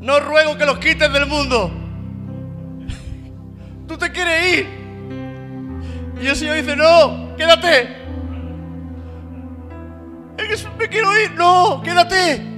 no 0.00 0.20
ruego 0.20 0.58
que 0.58 0.66
los 0.66 0.78
quites 0.78 1.12
del 1.12 1.26
mundo. 1.26 1.70
Tú 3.86 3.96
te 3.96 4.12
quieres 4.12 4.58
ir. 4.58 4.66
Y 6.20 6.26
el 6.26 6.36
Señor 6.36 6.56
dice, 6.56 6.76
no, 6.76 7.34
quédate. 7.36 7.96
Es 10.36 10.62
que 10.62 10.70
me 10.78 10.88
quiero 10.88 11.08
ir. 11.20 11.32
No, 11.34 11.80
quédate. 11.82 12.57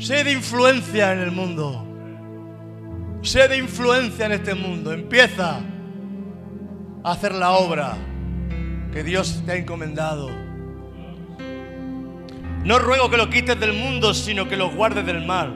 Sé 0.00 0.24
de 0.24 0.32
influencia 0.32 1.12
en 1.12 1.18
el 1.18 1.30
mundo. 1.30 1.84
Sé 3.20 3.48
de 3.48 3.58
influencia 3.58 4.24
en 4.24 4.32
este 4.32 4.54
mundo. 4.54 4.94
Empieza 4.94 5.60
a 7.04 7.12
hacer 7.12 7.34
la 7.34 7.50
obra. 7.50 7.98
que 8.92 9.04
Dios 9.04 9.42
te 9.44 9.52
ha 9.52 9.56
encomendado. 9.56 10.30
No 12.64 12.78
ruego 12.78 13.10
que 13.10 13.18
lo 13.18 13.28
quites 13.28 13.60
del 13.60 13.74
mundo, 13.74 14.14
sino 14.14 14.48
que 14.48 14.56
lo 14.56 14.70
guardes 14.70 15.04
del 15.04 15.26
mal. 15.26 15.54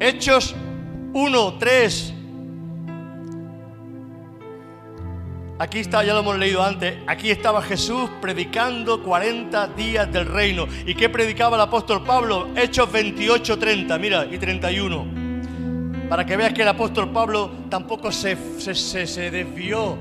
Hechos 0.00 0.54
1, 1.12 1.54
3. 1.58 2.13
Aquí 5.58 5.78
está, 5.78 6.02
ya 6.02 6.14
lo 6.14 6.20
hemos 6.20 6.36
leído 6.36 6.62
antes. 6.64 6.96
Aquí 7.06 7.30
estaba 7.30 7.62
Jesús 7.62 8.10
predicando 8.20 9.02
40 9.02 9.68
días 9.68 10.10
del 10.12 10.26
reino. 10.26 10.66
¿Y 10.84 10.94
qué 10.94 11.08
predicaba 11.08 11.56
el 11.56 11.62
apóstol 11.62 12.02
Pablo? 12.04 12.48
Hechos 12.56 12.90
28, 12.90 13.58
30, 13.58 13.98
mira, 13.98 14.26
y 14.26 14.36
31. 14.36 15.06
Para 16.08 16.26
que 16.26 16.36
veas 16.36 16.52
que 16.52 16.62
el 16.62 16.68
apóstol 16.68 17.10
Pablo 17.10 17.50
tampoco 17.70 18.10
se, 18.10 18.36
se- 18.58 18.74
se- 18.74 19.06
se 19.06 19.30
desvió. 19.30 19.96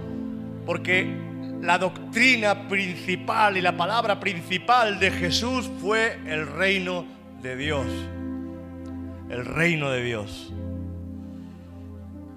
Porque 0.66 1.16
la 1.62 1.78
doctrina 1.78 2.68
principal 2.68 3.56
y 3.58 3.62
la 3.62 3.78
palabra 3.78 4.20
principal 4.20 5.00
de 5.00 5.12
Jesús 5.12 5.70
fue 5.80 6.18
el 6.26 6.48
reino 6.48 7.06
de 7.42 7.56
Dios. 7.56 7.86
El 9.30 9.46
reino 9.46 9.90
de 9.92 10.04
Dios. 10.04 10.53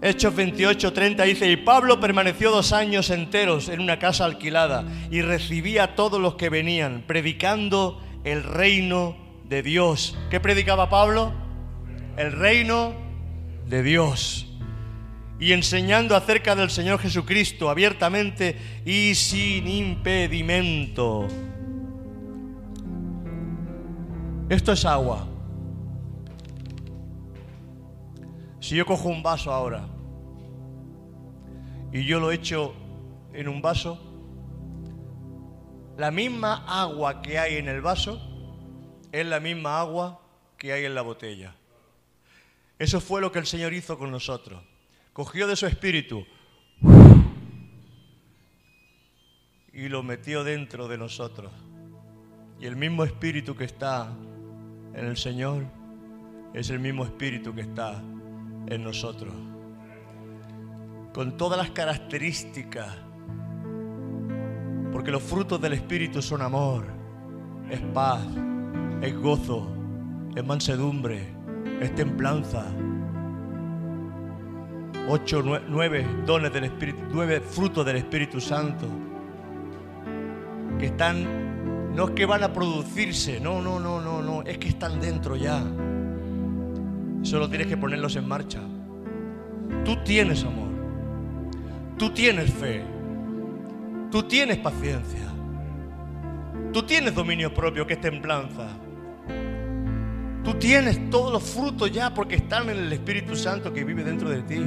Hechos 0.07 0.37
28, 0.37 0.93
30 0.93 1.25
dice, 1.25 1.51
y 1.51 1.57
Pablo 1.57 1.99
permaneció 1.99 2.53
dos 2.53 2.73
años 2.73 3.11
enteros 3.11 3.69
en 3.69 3.81
una 3.81 3.99
casa 3.99 4.25
alquilada 4.25 4.85
y 5.11 5.21
recibía 5.21 5.83
a 5.83 5.95
todos 5.97 6.21
los 6.21 6.37
que 6.37 6.49
venían, 6.49 7.03
predicando 7.09 8.01
el 8.23 8.45
reino 8.45 9.17
de 9.49 9.65
Dios. 9.65 10.17
¿Qué 10.31 10.39
predicaba 10.39 10.89
Pablo? 10.89 11.33
El 12.17 12.31
reino 12.31 12.95
de 13.67 13.83
Dios. 13.83 14.47
Y 15.41 15.51
enseñando 15.51 16.15
acerca 16.15 16.55
del 16.55 16.71
Señor 16.71 17.01
Jesucristo 17.01 17.69
abiertamente 17.69 18.57
y 18.85 19.13
sin 19.17 19.67
impedimento. 19.67 21.27
Esto 24.49 24.71
es 24.71 24.85
agua. 24.85 25.27
Si 28.61 28.77
yo 28.77 28.87
cojo 28.87 29.09
un 29.09 29.25
vaso 29.25 29.53
ahora 29.53 29.96
y 31.97 32.05
yo 32.05 32.21
lo 32.21 32.31
echo 32.31 32.75
en 33.33 33.49
un 33.49 33.63
vaso, 33.63 33.99
la 35.97 36.11
misma 36.11 36.67
agua 36.69 37.23
que 37.23 37.39
hay 37.39 37.57
en 37.57 37.69
el 37.69 37.81
vaso 37.81 38.21
es 39.11 39.25
la 39.25 39.41
misma 39.41 39.81
agua 39.81 40.21
que 40.59 40.75
hay 40.75 40.85
en 40.85 40.95
la 40.95 41.01
botella. 41.01 41.55
Eso 42.79 43.01
fue 43.01 43.23
lo 43.23 43.33
que 43.33 43.39
el 43.39 43.47
Señor 43.47 43.73
hizo 43.73 43.97
con 43.97 44.11
nosotros. 44.11 44.63
Cogió 45.15 45.47
de 45.47 45.57
su 45.57 45.67
espíritu 45.67 46.27
y 49.73 49.89
lo 49.89 50.03
metió 50.03 50.45
dentro 50.45 50.89
de 50.89 50.99
nosotros. 50.99 51.51
Y 52.61 52.67
el 52.67 52.77
mismo 52.77 53.05
espíritu 53.05 53.57
que 53.57 53.65
está 53.65 54.13
en 54.93 55.07
el 55.07 55.17
Señor 55.17 55.65
es 56.53 56.69
el 56.69 56.79
mismo 56.79 57.07
espíritu 57.07 57.55
que 57.55 57.63
está 57.63 57.95
en 58.67 58.85
nosotros. 58.85 59.33
Con 61.17 61.39
todas 61.39 61.57
las 61.57 61.71
características. 61.71 62.95
Porque 64.93 65.11
los 65.11 65.23
frutos 65.23 65.59
del 65.59 65.73
espíritu 65.73 66.21
son 66.21 66.43
amor, 66.43 66.85
es 67.71 67.81
paz, 67.95 68.21
es 69.01 69.17
gozo, 69.19 69.67
es 70.35 70.45
mansedumbre, 70.45 71.27
es 71.81 71.95
templanza. 71.95 72.67
Ocho, 75.09 75.43
nue- 75.43 75.63
nueve 75.67 76.07
dones 76.27 76.53
del 76.53 76.65
Espíritu, 76.65 76.99
nueve 77.11 77.41
frutos 77.41 77.87
del 77.87 77.97
Espíritu 77.97 78.39
Santo. 78.39 78.87
Que 80.79 80.87
están, 80.87 81.95
no 81.95 82.09
es 82.09 82.11
que 82.11 82.27
van 82.27 82.43
a 82.45 82.53
producirse, 82.53 83.41
no, 83.41 83.63
no, 83.63 83.81
no, 83.81 84.03
no, 84.03 84.21
no, 84.21 84.43
es 84.43 84.59
que 84.59 84.69
están 84.69 85.01
dentro 85.01 85.35
ya. 85.35 85.63
Solo 87.23 87.49
tienes 87.49 87.69
que 87.69 87.79
ponerlos 87.79 88.17
en 88.17 88.29
marcha. 88.29 88.61
Tú 89.83 89.97
tienes 90.05 90.45
amor. 90.45 90.66
Tú 91.97 92.11
tienes 92.11 92.53
fe. 92.53 92.83
Tú 94.11 94.23
tienes 94.25 94.59
paciencia. 94.59 95.23
Tú 96.73 96.83
tienes 96.83 97.15
dominio 97.15 97.53
propio, 97.55 97.87
que 97.87 97.95
es 97.95 98.01
templanza. 98.01 98.69
Tú 100.45 100.55
tienes 100.55 101.09
todos 101.09 101.33
los 101.33 101.43
frutos 101.43 101.91
ya 101.91 102.13
porque 102.13 102.37
están 102.37 102.69
en 102.69 102.77
el 102.77 102.93
Espíritu 102.93 103.35
Santo 103.35 103.73
que 103.73 103.83
vive 103.83 104.05
dentro 104.05 104.29
de 104.29 104.43
ti. 104.43 104.63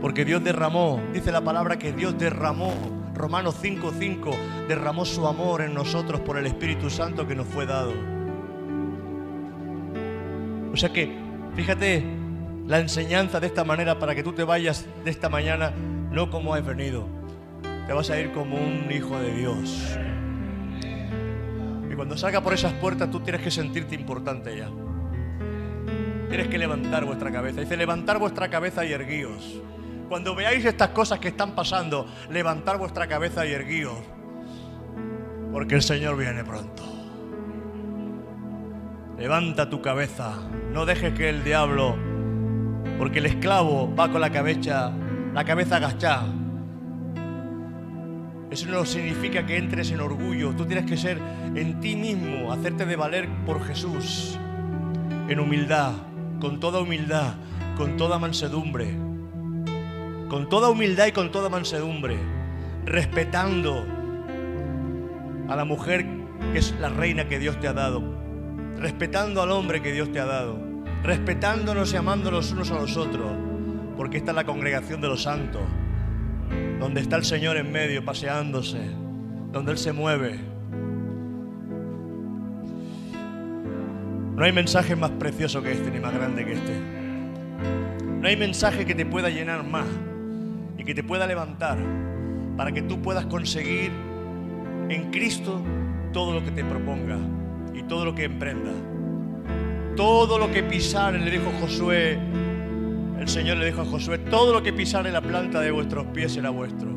Porque 0.00 0.26
Dios 0.26 0.44
derramó, 0.44 1.00
dice 1.14 1.32
la 1.32 1.42
palabra 1.42 1.78
que 1.78 1.92
Dios 1.92 2.18
derramó, 2.18 2.74
Romanos 3.14 3.56
5:5, 3.62 4.36
derramó 4.68 5.06
su 5.06 5.26
amor 5.26 5.62
en 5.62 5.72
nosotros 5.72 6.20
por 6.20 6.36
el 6.36 6.46
Espíritu 6.46 6.90
Santo 6.90 7.26
que 7.26 7.34
nos 7.34 7.46
fue 7.46 7.64
dado. 7.64 7.94
O 10.70 10.76
sea 10.76 10.92
que, 10.92 11.16
fíjate 11.56 12.23
la 12.66 12.78
enseñanza 12.78 13.40
de 13.40 13.46
esta 13.46 13.64
manera 13.64 13.98
para 13.98 14.14
que 14.14 14.22
tú 14.22 14.32
te 14.32 14.44
vayas 14.44 14.86
de 15.04 15.10
esta 15.10 15.28
mañana 15.28 15.72
no 16.10 16.30
como 16.30 16.54
has 16.54 16.64
venido, 16.64 17.06
te 17.86 17.92
vas 17.92 18.08
a 18.10 18.18
ir 18.18 18.32
como 18.32 18.56
un 18.56 18.90
hijo 18.90 19.18
de 19.18 19.34
Dios. 19.34 19.98
Y 21.90 21.94
cuando 21.94 22.16
salga 22.16 22.40
por 22.40 22.54
esas 22.54 22.72
puertas 22.74 23.10
tú 23.10 23.20
tienes 23.20 23.42
que 23.42 23.50
sentirte 23.50 23.94
importante 23.94 24.56
ya. 24.56 24.68
Tienes 26.28 26.48
que 26.48 26.58
levantar 26.58 27.04
vuestra 27.04 27.30
cabeza. 27.30 27.60
Dice, 27.60 27.76
levantar 27.76 28.18
vuestra 28.18 28.48
cabeza 28.48 28.84
y 28.84 28.92
erguíos. 28.92 29.60
Cuando 30.08 30.34
veáis 30.34 30.64
estas 30.64 30.88
cosas 30.88 31.20
que 31.20 31.28
están 31.28 31.54
pasando, 31.54 32.06
levantar 32.30 32.78
vuestra 32.78 33.06
cabeza 33.06 33.46
y 33.46 33.52
erguíos. 33.52 33.98
Porque 35.52 35.76
el 35.76 35.82
Señor 35.82 36.16
viene 36.16 36.42
pronto. 36.42 36.82
Levanta 39.16 39.70
tu 39.70 39.80
cabeza. 39.80 40.32
No 40.72 40.86
dejes 40.86 41.14
que 41.14 41.28
el 41.28 41.44
diablo, 41.44 41.96
porque 42.98 43.18
el 43.18 43.26
esclavo 43.26 43.94
va 43.94 44.10
con 44.10 44.20
la 44.20 44.30
cabeza, 44.30 44.92
la 45.32 45.44
cabeza 45.44 45.76
agachada. 45.76 46.26
Eso 48.50 48.68
no 48.68 48.84
significa 48.84 49.44
que 49.44 49.56
entres 49.56 49.90
en 49.90 50.00
orgullo. 50.00 50.54
Tú 50.54 50.64
tienes 50.64 50.86
que 50.86 50.96
ser 50.96 51.18
en 51.56 51.80
ti 51.80 51.96
mismo, 51.96 52.52
hacerte 52.52 52.86
de 52.86 52.94
valer 52.94 53.28
por 53.44 53.64
Jesús. 53.64 54.38
En 55.28 55.40
humildad, 55.40 55.92
con 56.40 56.60
toda 56.60 56.80
humildad, 56.80 57.34
con 57.76 57.96
toda 57.96 58.18
mansedumbre. 58.18 58.96
Con 60.28 60.48
toda 60.48 60.70
humildad 60.70 61.06
y 61.06 61.12
con 61.12 61.32
toda 61.32 61.48
mansedumbre. 61.48 62.16
Respetando 62.84 63.84
a 65.48 65.56
la 65.56 65.64
mujer 65.64 66.06
que 66.52 66.58
es 66.58 66.74
la 66.80 66.90
reina 66.90 67.26
que 67.26 67.40
Dios 67.40 67.58
te 67.58 67.66
ha 67.66 67.72
dado. 67.72 68.02
Respetando 68.78 69.42
al 69.42 69.50
hombre 69.50 69.82
que 69.82 69.92
Dios 69.92 70.12
te 70.12 70.20
ha 70.20 70.26
dado. 70.26 70.73
Respetándonos 71.04 71.92
y 71.92 71.96
amándonos 71.96 72.50
unos 72.50 72.70
a 72.72 72.74
los 72.74 72.96
otros. 72.96 73.30
Porque 73.96 74.16
esta 74.16 74.32
es 74.32 74.34
la 74.34 74.44
congregación 74.44 75.00
de 75.00 75.08
los 75.08 75.22
santos 75.22 75.62
donde 76.78 77.00
está 77.00 77.16
el 77.16 77.24
Señor 77.24 77.56
en 77.56 77.72
medio 77.72 78.04
paseándose, 78.04 78.78
donde 79.52 79.72
Él 79.72 79.78
se 79.78 79.92
mueve. 79.92 80.38
No 84.36 84.44
hay 84.44 84.52
mensaje 84.52 84.96
más 84.96 85.10
precioso 85.12 85.62
que 85.62 85.72
este, 85.72 85.90
ni 85.90 86.00
más 86.00 86.12
grande 86.12 86.44
que 86.44 86.52
este. 86.52 86.78
No 88.20 88.28
hay 88.28 88.36
mensaje 88.36 88.84
que 88.84 88.94
te 88.94 89.06
pueda 89.06 89.30
llenar 89.30 89.64
más 89.64 89.86
y 90.76 90.84
que 90.84 90.94
te 90.94 91.04
pueda 91.04 91.26
levantar 91.26 91.78
para 92.56 92.72
que 92.72 92.82
tú 92.82 93.00
puedas 93.00 93.26
conseguir 93.26 93.92
en 94.88 95.10
Cristo 95.10 95.62
todo 96.12 96.34
lo 96.34 96.44
que 96.44 96.50
te 96.50 96.64
proponga 96.64 97.18
y 97.72 97.82
todo 97.84 98.04
lo 98.04 98.14
que 98.14 98.24
emprenda. 98.24 98.72
Todo 99.96 100.38
lo 100.38 100.50
que 100.50 100.64
pisar, 100.64 101.14
le 101.14 101.30
dijo 101.30 101.52
Josué, 101.60 102.18
el 103.20 103.28
Señor 103.28 103.58
le 103.58 103.66
dijo 103.66 103.82
a 103.82 103.84
Josué, 103.84 104.18
todo 104.18 104.52
lo 104.52 104.62
que 104.62 104.72
pisare 104.72 105.12
la 105.12 105.20
planta 105.20 105.60
de 105.60 105.70
vuestros 105.70 106.06
pies 106.06 106.32
será 106.32 106.50
vuestro. 106.50 106.88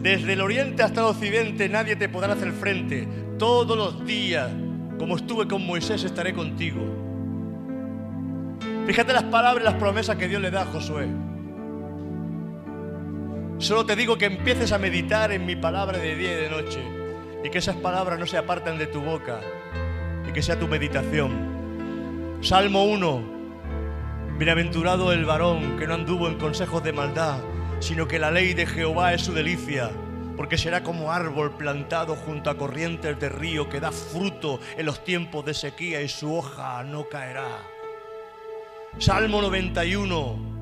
Desde 0.00 0.32
el 0.32 0.40
oriente 0.40 0.82
hasta 0.82 1.00
el 1.00 1.06
occidente 1.08 1.68
nadie 1.68 1.96
te 1.96 2.08
podrá 2.08 2.32
hacer 2.32 2.52
frente. 2.52 3.06
Todos 3.38 3.76
los 3.76 4.06
días, 4.06 4.50
como 4.98 5.16
estuve 5.16 5.46
con 5.46 5.66
Moisés, 5.66 6.02
estaré 6.02 6.32
contigo. 6.32 6.80
Fíjate 8.86 9.12
las 9.12 9.24
palabras 9.24 9.62
y 9.62 9.64
las 9.64 9.74
promesas 9.74 10.16
que 10.16 10.28
Dios 10.28 10.40
le 10.40 10.50
da 10.50 10.62
a 10.62 10.66
Josué. 10.66 11.08
Solo 13.58 13.84
te 13.84 13.96
digo 13.96 14.16
que 14.16 14.26
empieces 14.26 14.72
a 14.72 14.78
meditar 14.78 15.30
en 15.32 15.44
mi 15.44 15.56
palabra 15.56 15.98
de 15.98 16.16
día 16.16 16.32
y 16.32 16.42
de 16.42 16.48
noche 16.48 16.80
y 17.44 17.50
que 17.50 17.58
esas 17.58 17.76
palabras 17.76 18.18
no 18.18 18.26
se 18.26 18.38
aparten 18.38 18.78
de 18.78 18.86
tu 18.86 19.02
boca 19.02 19.40
y 20.28 20.32
que 20.32 20.42
sea 20.42 20.58
tu 20.58 20.68
meditación. 20.68 22.38
Salmo 22.42 22.84
1. 22.84 23.38
Bienaventurado 24.38 25.12
el 25.12 25.24
varón 25.24 25.78
que 25.78 25.86
no 25.86 25.94
anduvo 25.94 26.28
en 26.28 26.38
consejos 26.38 26.84
de 26.84 26.92
maldad, 26.92 27.38
sino 27.80 28.06
que 28.06 28.18
la 28.18 28.30
ley 28.30 28.54
de 28.54 28.66
Jehová 28.66 29.14
es 29.14 29.22
su 29.22 29.32
delicia, 29.32 29.90
porque 30.36 30.58
será 30.58 30.82
como 30.82 31.10
árbol 31.10 31.56
plantado 31.56 32.14
junto 32.14 32.50
a 32.50 32.58
corrientes 32.58 33.18
de 33.18 33.28
río 33.28 33.68
que 33.68 33.80
da 33.80 33.90
fruto 33.90 34.60
en 34.76 34.86
los 34.86 35.02
tiempos 35.02 35.44
de 35.44 35.54
sequía 35.54 36.02
y 36.02 36.08
su 36.08 36.36
hoja 36.36 36.84
no 36.84 37.08
caerá. 37.08 37.58
Salmo 38.98 39.40
91. 39.40 40.58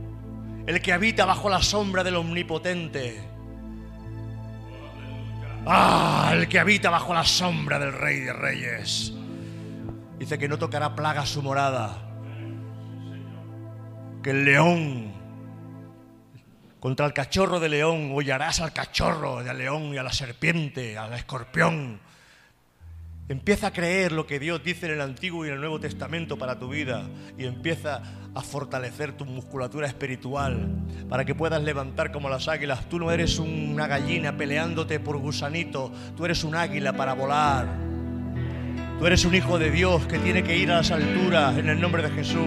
El 0.66 0.80
que 0.80 0.92
habita 0.92 1.26
bajo 1.26 1.50
la 1.50 1.60
sombra 1.60 2.02
del 2.02 2.16
Omnipotente 2.16 3.36
Ah, 5.68 6.30
el 6.32 6.46
que 6.46 6.60
habita 6.60 6.90
bajo 6.90 7.12
la 7.12 7.24
sombra 7.24 7.80
del 7.80 7.92
Rey 7.92 8.20
de 8.20 8.32
Reyes. 8.32 9.15
Dice 10.18 10.38
que 10.38 10.48
no 10.48 10.58
tocará 10.58 10.94
plaga 10.94 11.26
su 11.26 11.42
morada. 11.42 11.98
Que 14.22 14.30
el 14.30 14.44
león, 14.44 15.12
contra 16.80 17.06
el 17.06 17.12
cachorro 17.12 17.60
de 17.60 17.68
león, 17.68 18.12
hollarás 18.14 18.60
al 18.60 18.72
cachorro, 18.72 19.38
al 19.38 19.58
león 19.58 19.94
y 19.94 19.98
a 19.98 20.02
la 20.02 20.12
serpiente, 20.12 20.96
al 20.96 21.12
escorpión. 21.12 22.00
Empieza 23.28 23.68
a 23.68 23.72
creer 23.72 24.12
lo 24.12 24.24
que 24.26 24.38
Dios 24.38 24.62
dice 24.62 24.86
en 24.86 24.92
el 24.92 25.00
Antiguo 25.00 25.44
y 25.44 25.48
en 25.48 25.54
el 25.54 25.60
Nuevo 25.60 25.80
Testamento 25.80 26.38
para 26.38 26.60
tu 26.60 26.68
vida 26.68 27.08
y 27.36 27.44
empieza 27.44 28.00
a 28.32 28.40
fortalecer 28.40 29.16
tu 29.16 29.24
musculatura 29.24 29.88
espiritual 29.88 30.68
para 31.08 31.24
que 31.24 31.34
puedas 31.34 31.60
levantar 31.60 32.12
como 32.12 32.28
las 32.28 32.46
águilas. 32.46 32.88
Tú 32.88 33.00
no 33.00 33.10
eres 33.10 33.40
una 33.40 33.88
gallina 33.88 34.36
peleándote 34.36 35.00
por 35.00 35.16
gusanito, 35.18 35.92
tú 36.16 36.24
eres 36.24 36.44
un 36.44 36.54
águila 36.54 36.92
para 36.92 37.14
volar. 37.14 37.95
Tú 38.98 39.06
eres 39.06 39.26
un 39.26 39.34
hijo 39.34 39.58
de 39.58 39.70
Dios 39.70 40.06
que 40.06 40.18
tiene 40.18 40.42
que 40.42 40.56
ir 40.56 40.70
a 40.70 40.76
las 40.76 40.90
alturas 40.90 41.58
en 41.58 41.68
el 41.68 41.78
nombre 41.78 42.02
de 42.02 42.10
Jesús. 42.10 42.40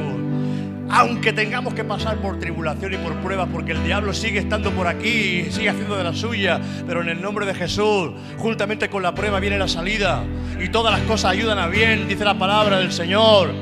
Aunque 0.89 1.31
tengamos 1.31 1.76
que 1.76 1.84
pasar 1.84 2.17
por 2.17 2.39
tribulación 2.39 2.91
y 2.91 2.97
por 2.97 3.13
pruebas, 3.17 3.47
porque 3.53 3.73
el 3.73 3.84
diablo 3.84 4.11
sigue 4.11 4.39
estando 4.39 4.71
por 4.71 4.88
aquí 4.88 5.45
sigue 5.51 5.69
haciendo 5.69 5.95
de 5.95 6.03
la 6.03 6.13
suya, 6.13 6.59
pero 6.88 7.03
en 7.03 7.09
el 7.09 7.21
nombre 7.21 7.45
de 7.45 7.53
Jesús, 7.53 8.13
juntamente 8.38 8.89
con 8.89 9.03
la 9.03 9.13
prueba 9.13 9.39
viene 9.39 9.59
la 9.59 9.67
salida 9.67 10.23
y 10.59 10.69
todas 10.69 10.91
las 10.91 11.01
cosas 11.01 11.31
ayudan 11.34 11.59
a 11.59 11.67
bien, 11.67 12.07
dice 12.07 12.26
la 12.26 12.39
palabra 12.39 12.80
del 12.80 12.91
Señor. 12.91 13.53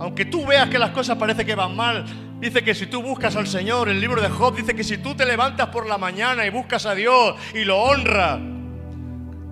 Aunque 0.00 0.24
tú 0.24 0.46
veas 0.46 0.70
que 0.70 0.78
las 0.78 0.90
cosas 0.90 1.18
parece 1.18 1.44
que 1.44 1.54
van 1.54 1.76
mal, 1.76 2.06
dice 2.40 2.64
que 2.64 2.74
si 2.74 2.86
tú 2.86 3.02
buscas 3.02 3.36
al 3.36 3.46
Señor, 3.46 3.90
el 3.90 4.00
libro 4.00 4.22
de 4.22 4.30
Job 4.30 4.56
dice 4.56 4.74
que 4.74 4.82
si 4.82 4.96
tú 4.96 5.14
te 5.14 5.26
levantas 5.26 5.68
por 5.68 5.86
la 5.86 5.98
mañana 5.98 6.46
y 6.46 6.50
buscas 6.50 6.86
a 6.86 6.94
Dios 6.94 7.34
y 7.54 7.64
lo 7.64 7.82
honras, 7.82 8.53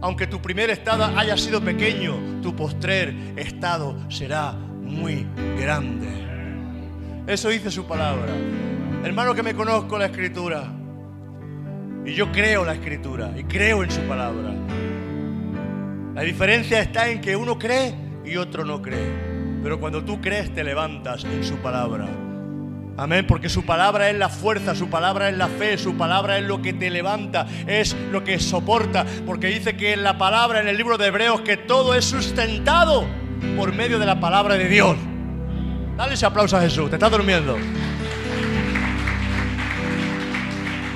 aunque 0.02 0.26
tu 0.26 0.42
primer 0.42 0.68
estado 0.68 1.04
haya 1.16 1.36
sido 1.36 1.62
pequeño, 1.62 2.40
tu 2.42 2.54
postrer 2.54 3.14
estado 3.36 3.96
será 4.10 4.52
muy 4.52 5.26
grande. 5.58 6.08
Eso 7.26 7.48
dice 7.48 7.70
su 7.70 7.86
palabra. 7.86 8.34
Hermano 9.04 9.32
que 9.32 9.44
me 9.44 9.54
conozco 9.54 9.96
la 9.96 10.06
escritura. 10.06 10.64
Y 12.04 12.14
yo 12.14 12.32
creo 12.32 12.64
la 12.64 12.74
escritura 12.74 13.32
y 13.38 13.44
creo 13.44 13.84
en 13.84 13.90
su 13.92 14.00
palabra. 14.02 14.52
La 16.14 16.22
diferencia 16.22 16.80
está 16.80 17.08
en 17.08 17.20
que 17.20 17.36
uno 17.36 17.56
cree 17.56 17.94
y 18.24 18.36
otro 18.36 18.64
no 18.64 18.82
cree. 18.82 19.60
Pero 19.62 19.78
cuando 19.78 20.04
tú 20.04 20.20
crees 20.20 20.52
te 20.52 20.64
levantas 20.64 21.24
en 21.24 21.44
su 21.44 21.58
palabra. 21.58 22.08
Amén, 22.96 23.26
porque 23.26 23.48
su 23.48 23.64
palabra 23.64 24.10
es 24.10 24.18
la 24.18 24.28
fuerza, 24.28 24.74
su 24.74 24.90
palabra 24.90 25.30
es 25.30 25.36
la 25.36 25.48
fe, 25.48 25.78
su 25.78 25.96
palabra 25.96 26.38
es 26.38 26.44
lo 26.44 26.60
que 26.60 26.74
te 26.74 26.90
levanta, 26.90 27.46
es 27.66 27.96
lo 28.10 28.22
que 28.22 28.38
soporta, 28.38 29.06
porque 29.24 29.46
dice 29.46 29.76
que 29.76 29.94
en 29.94 30.02
la 30.02 30.18
palabra, 30.18 30.60
en 30.60 30.68
el 30.68 30.76
libro 30.76 30.98
de 30.98 31.06
Hebreos, 31.06 31.40
que 31.40 31.56
todo 31.56 31.94
es 31.94 32.04
sustentado 32.04 33.06
por 33.56 33.72
medio 33.72 33.98
de 33.98 34.04
la 34.04 34.20
palabra 34.20 34.56
de 34.56 34.68
Dios. 34.68 34.96
Dale 35.96 36.14
ese 36.14 36.26
aplauso 36.26 36.56
a 36.56 36.60
Jesús, 36.60 36.90
te 36.90 36.96
está 36.96 37.08
durmiendo. 37.08 37.56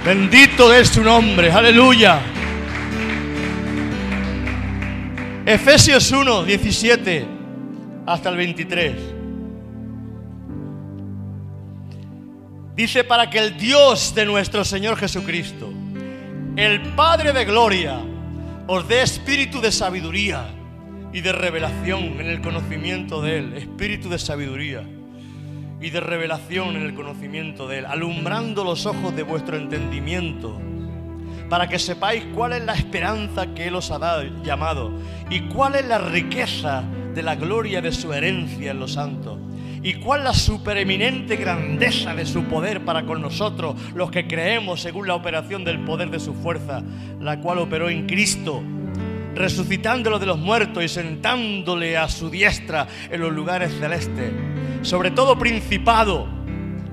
Bendito 0.04 0.72
es 0.72 0.88
su 0.88 1.02
nombre, 1.02 1.50
aleluya. 1.50 2.20
Efesios 5.46 6.12
1, 6.12 6.44
17 6.44 7.26
hasta 8.06 8.28
el 8.28 8.36
23. 8.36 9.15
Dice, 12.76 13.04
para 13.04 13.30
que 13.30 13.38
el 13.38 13.56
Dios 13.56 14.14
de 14.14 14.26
nuestro 14.26 14.62
Señor 14.62 14.98
Jesucristo, 14.98 15.72
el 16.56 16.82
Padre 16.94 17.32
de 17.32 17.46
Gloria, 17.46 17.98
os 18.66 18.86
dé 18.86 19.00
espíritu 19.00 19.62
de 19.62 19.72
sabiduría 19.72 20.46
y 21.10 21.22
de 21.22 21.32
revelación 21.32 22.20
en 22.20 22.26
el 22.26 22.42
conocimiento 22.42 23.22
de 23.22 23.38
Él. 23.38 23.52
Espíritu 23.54 24.10
de 24.10 24.18
sabiduría 24.18 24.84
y 25.80 25.88
de 25.88 26.00
revelación 26.00 26.76
en 26.76 26.82
el 26.82 26.94
conocimiento 26.94 27.66
de 27.66 27.78
Él, 27.78 27.86
alumbrando 27.86 28.62
los 28.62 28.84
ojos 28.84 29.16
de 29.16 29.22
vuestro 29.22 29.56
entendimiento, 29.56 30.60
para 31.48 31.70
que 31.70 31.78
sepáis 31.78 32.24
cuál 32.34 32.52
es 32.52 32.64
la 32.66 32.74
esperanza 32.74 33.54
que 33.54 33.68
Él 33.68 33.76
os 33.76 33.90
ha 33.90 33.98
dado, 33.98 34.22
llamado 34.42 34.92
y 35.30 35.40
cuál 35.48 35.76
es 35.76 35.86
la 35.86 35.96
riqueza 35.96 36.84
de 37.14 37.22
la 37.22 37.36
gloria 37.36 37.80
de 37.80 37.92
su 37.92 38.12
herencia 38.12 38.72
en 38.72 38.80
los 38.80 38.92
santos. 38.92 39.38
¿Y 39.82 39.94
cuál 39.94 40.24
la 40.24 40.34
supereminente 40.34 41.36
grandeza 41.36 42.14
de 42.14 42.26
su 42.26 42.44
poder 42.44 42.84
para 42.84 43.04
con 43.04 43.20
nosotros, 43.20 43.76
los 43.94 44.10
que 44.10 44.26
creemos 44.26 44.80
según 44.80 45.06
la 45.06 45.14
operación 45.14 45.64
del 45.64 45.80
poder 45.80 46.10
de 46.10 46.20
su 46.20 46.34
fuerza, 46.34 46.82
la 47.20 47.40
cual 47.40 47.58
operó 47.58 47.88
en 47.88 48.06
Cristo, 48.06 48.62
resucitándolo 49.34 50.18
de 50.18 50.26
los 50.26 50.38
muertos 50.38 50.82
y 50.84 50.88
sentándole 50.88 51.96
a 51.96 52.08
su 52.08 52.30
diestra 52.30 52.86
en 53.10 53.20
los 53.20 53.32
lugares 53.32 53.72
celestes? 53.78 54.32
Sobre 54.82 55.10
todo 55.10 55.38
principado 55.38 56.26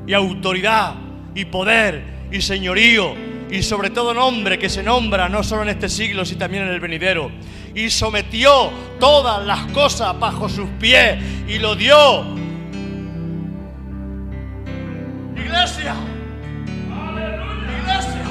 y 0.06 0.14
autoridad 0.14 0.96
y 1.36 1.46
poder 1.46 2.04
y 2.32 2.42
señorío 2.42 3.14
y 3.54 3.62
sobre 3.62 3.92
todo 3.92 4.16
nombre 4.16 4.58
que 4.58 4.68
se 4.68 4.82
nombra 4.82 5.30
no 5.30 5.44
solo 5.44 5.62
en 5.62 5.70
este 5.70 5.88
siglo, 5.88 6.26
sino 6.26 6.40
también 6.40 6.64
en 6.64 6.70
el 6.70 6.80
venidero. 6.80 7.30
Y 7.76 7.92
sometió 7.92 8.72
todas 9.00 9.46
las 9.46 9.68
cosas 9.68 10.18
bajo 10.20 10.50
sus 10.50 10.68
pies 10.80 11.20
y 11.48 11.60
lo 11.60 11.76
dio 11.76 12.26
Iglesia. 15.54 15.94
Iglesia. 17.78 18.26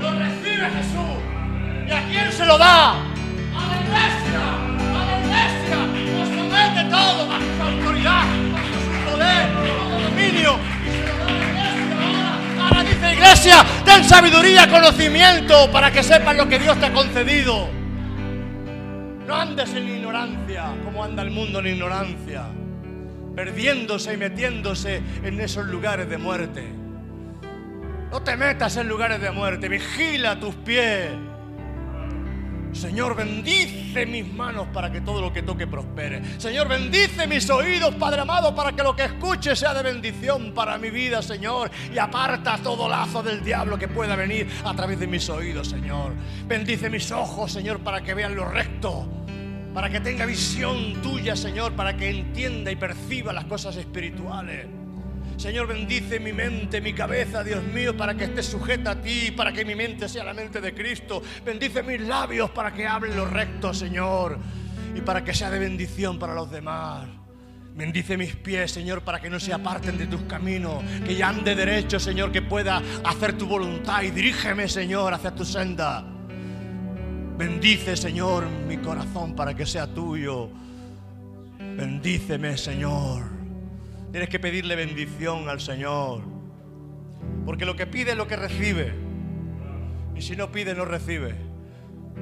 Lo 0.00 0.10
recibe 0.12 0.70
Jesús. 0.76 1.16
¿Y 1.84 1.90
a 1.90 2.06
quién 2.06 2.32
se 2.32 2.46
lo 2.46 2.56
da? 2.56 2.92
A 2.92 2.96
la 3.66 3.76
iglesia. 3.82 4.42
A 4.94 5.04
la 5.04 5.18
iglesia. 5.18 5.78
Lo 6.16 6.24
somete 6.26 6.84
todo 6.90 7.26
bajo 7.26 7.42
su 7.56 7.62
autoridad, 7.62 8.24
bajo 8.52 8.76
su 8.86 9.10
poder, 9.10 9.46
bajo 9.52 10.00
dominio. 10.00 10.52
Y 10.86 10.90
se 10.94 11.06
lo 11.08 11.16
da 11.16 11.26
a 11.26 11.32
la 11.32 11.42
iglesia. 11.42 11.96
Ahora, 12.54 12.66
ahora 12.68 12.82
dice 12.84 13.12
iglesia, 13.12 13.66
ten 13.84 14.04
sabiduría, 14.04 14.70
conocimiento 14.70 15.72
para 15.72 15.90
que 15.90 16.04
sepas 16.04 16.36
lo 16.36 16.48
que 16.48 16.60
Dios 16.60 16.78
te 16.78 16.86
ha 16.86 16.92
concedido. 16.92 17.68
No 19.26 19.34
andes 19.34 19.74
en 19.74 19.88
ignorancia 19.88 20.66
como 20.84 21.02
anda 21.02 21.22
el 21.24 21.32
mundo 21.32 21.58
en 21.58 21.66
ignorancia 21.66 22.44
perdiéndose 23.36 24.14
y 24.14 24.16
metiéndose 24.16 25.02
en 25.22 25.38
esos 25.38 25.66
lugares 25.66 26.08
de 26.08 26.16
muerte. 26.16 26.64
No 28.10 28.22
te 28.22 28.34
metas 28.34 28.78
en 28.78 28.88
lugares 28.88 29.20
de 29.20 29.30
muerte, 29.30 29.68
vigila 29.68 30.40
tus 30.40 30.54
pies. 30.54 31.10
Señor, 32.72 33.14
bendice 33.14 34.06
mis 34.06 34.30
manos 34.32 34.68
para 34.72 34.90
que 34.90 35.02
todo 35.02 35.20
lo 35.20 35.32
que 35.32 35.42
toque 35.42 35.66
prospere. 35.66 36.22
Señor, 36.38 36.68
bendice 36.68 37.26
mis 37.26 37.48
oídos, 37.50 37.94
Padre 37.96 38.22
amado, 38.22 38.54
para 38.54 38.72
que 38.72 38.82
lo 38.82 38.96
que 38.96 39.04
escuche 39.04 39.54
sea 39.54 39.74
de 39.74 39.82
bendición 39.82 40.52
para 40.52 40.78
mi 40.78 40.90
vida, 40.90 41.20
Señor. 41.22 41.70
Y 41.92 41.98
aparta 41.98 42.58
todo 42.62 42.88
lazo 42.88 43.22
del 43.22 43.42
diablo 43.44 43.78
que 43.78 43.88
pueda 43.88 44.16
venir 44.16 44.48
a 44.64 44.74
través 44.74 44.98
de 44.98 45.06
mis 45.06 45.28
oídos, 45.28 45.68
Señor. 45.68 46.12
Bendice 46.46 46.88
mis 46.88 47.10
ojos, 47.12 47.52
Señor, 47.52 47.80
para 47.80 48.02
que 48.02 48.14
vean 48.14 48.34
lo 48.34 48.46
recto 48.46 49.25
para 49.76 49.90
que 49.90 50.00
tenga 50.00 50.24
visión 50.24 51.02
tuya, 51.02 51.36
Señor, 51.36 51.74
para 51.74 51.94
que 51.94 52.08
entienda 52.08 52.72
y 52.72 52.76
perciba 52.76 53.30
las 53.30 53.44
cosas 53.44 53.76
espirituales. 53.76 54.66
Señor, 55.36 55.66
bendice 55.66 56.18
mi 56.18 56.32
mente, 56.32 56.80
mi 56.80 56.94
cabeza, 56.94 57.44
Dios 57.44 57.62
mío, 57.62 57.94
para 57.94 58.14
que 58.14 58.24
esté 58.24 58.42
sujeta 58.42 58.92
a 58.92 59.02
ti, 59.02 59.32
para 59.36 59.52
que 59.52 59.66
mi 59.66 59.74
mente 59.74 60.08
sea 60.08 60.24
la 60.24 60.32
mente 60.32 60.62
de 60.62 60.72
Cristo. 60.72 61.22
Bendice 61.44 61.82
mis 61.82 62.00
labios 62.00 62.48
para 62.52 62.72
que 62.72 62.86
hable 62.86 63.14
lo 63.14 63.26
recto, 63.26 63.74
Señor, 63.74 64.38
y 64.94 65.02
para 65.02 65.22
que 65.22 65.34
sea 65.34 65.50
de 65.50 65.58
bendición 65.58 66.18
para 66.18 66.32
los 66.32 66.50
demás. 66.50 67.06
Bendice 67.74 68.16
mis 68.16 68.34
pies, 68.34 68.70
Señor, 68.70 69.02
para 69.02 69.20
que 69.20 69.28
no 69.28 69.38
se 69.38 69.52
aparten 69.52 69.98
de 69.98 70.06
tus 70.06 70.22
caminos, 70.22 70.82
que 71.04 71.16
ya 71.16 71.28
ande 71.28 71.54
derecho, 71.54 72.00
Señor, 72.00 72.32
que 72.32 72.40
pueda 72.40 72.80
hacer 73.04 73.36
tu 73.36 73.46
voluntad 73.46 74.00
y 74.00 74.10
dirígeme, 74.10 74.70
Señor, 74.70 75.12
hacia 75.12 75.34
tu 75.34 75.44
senda. 75.44 76.15
Bendice, 77.36 77.96
Señor, 77.96 78.46
mi 78.66 78.78
corazón 78.78 79.34
para 79.34 79.54
que 79.54 79.66
sea 79.66 79.86
tuyo. 79.86 80.48
Bendíceme, 81.58 82.56
Señor. 82.56 83.24
Tienes 84.10 84.30
que 84.30 84.38
pedirle 84.38 84.74
bendición 84.76 85.48
al 85.48 85.60
Señor. 85.60 86.22
Porque 87.44 87.66
lo 87.66 87.76
que 87.76 87.86
pide 87.86 88.12
es 88.12 88.16
lo 88.16 88.26
que 88.26 88.36
recibe. 88.36 88.94
Y 90.14 90.22
si 90.22 90.34
no 90.34 90.50
pide, 90.50 90.74
no 90.74 90.86
recibe. 90.86 91.34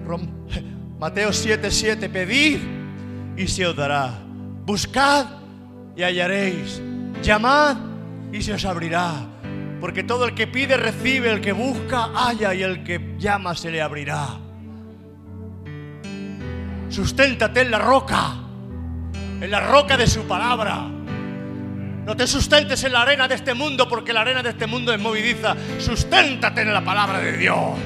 Mateo 0.99 1.33
7, 1.33 1.71
7. 1.71 2.09
Pedid 2.09 2.59
y 3.37 3.47
se 3.47 3.67
os 3.67 3.77
dará. 3.77 4.19
Buscad 4.67 5.27
y 5.97 6.03
hallaréis. 6.03 6.83
Llamad 7.23 7.77
y 8.33 8.43
se 8.43 8.55
os 8.55 8.65
abrirá. 8.65 9.29
Porque 9.81 10.03
todo 10.03 10.25
el 10.25 10.35
que 10.35 10.49
pide 10.49 10.77
recibe, 10.77 11.31
el 11.31 11.41
que 11.41 11.53
busca 11.53 12.09
halla 12.15 12.53
y 12.53 12.63
el 12.63 12.83
que 12.83 13.15
llama 13.19 13.55
se 13.55 13.71
le 13.71 13.81
abrirá. 13.81 14.44
Susténtate 16.89 17.63
en 17.63 17.71
la 17.71 17.79
roca, 17.79 18.35
en 19.41 19.51
la 19.51 19.61
roca 19.61 19.97
de 19.97 20.07
su 20.07 20.23
palabra. 20.25 20.89
No 22.05 22.15
te 22.15 22.27
sustentes 22.27 22.85
en 22.85 22.93
la 22.93 23.03
arena 23.03 23.27
de 23.27 23.35
este 23.35 23.55
mundo 23.55 23.89
porque 23.89 24.13
la 24.13 24.21
arena 24.21 24.43
de 24.43 24.51
este 24.51 24.67
mundo 24.67 24.93
es 24.93 25.01
movidiza. 25.01 25.57
Susténtate 25.79 26.63
en 26.63 26.73
la 26.73 26.85
palabra 26.85 27.19
de 27.19 27.37
Dios. 27.37 27.79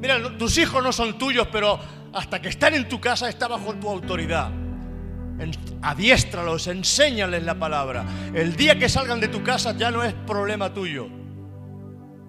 Mira, 0.00 0.38
tus 0.38 0.56
hijos 0.58 0.82
no 0.82 0.92
son 0.92 1.18
tuyos, 1.18 1.48
pero 1.52 1.78
hasta 2.14 2.40
que 2.40 2.48
están 2.48 2.74
en 2.74 2.88
tu 2.88 3.00
casa 3.00 3.28
está 3.28 3.48
bajo 3.48 3.74
tu 3.74 3.88
autoridad. 3.88 4.50
Adiéstralos, 5.82 6.66
enséñales 6.66 7.42
la 7.42 7.58
palabra. 7.58 8.04
El 8.34 8.56
día 8.56 8.78
que 8.78 8.88
salgan 8.88 9.20
de 9.20 9.28
tu 9.28 9.42
casa 9.42 9.76
ya 9.76 9.90
no 9.90 10.02
es 10.02 10.14
problema 10.14 10.72
tuyo. 10.72 11.08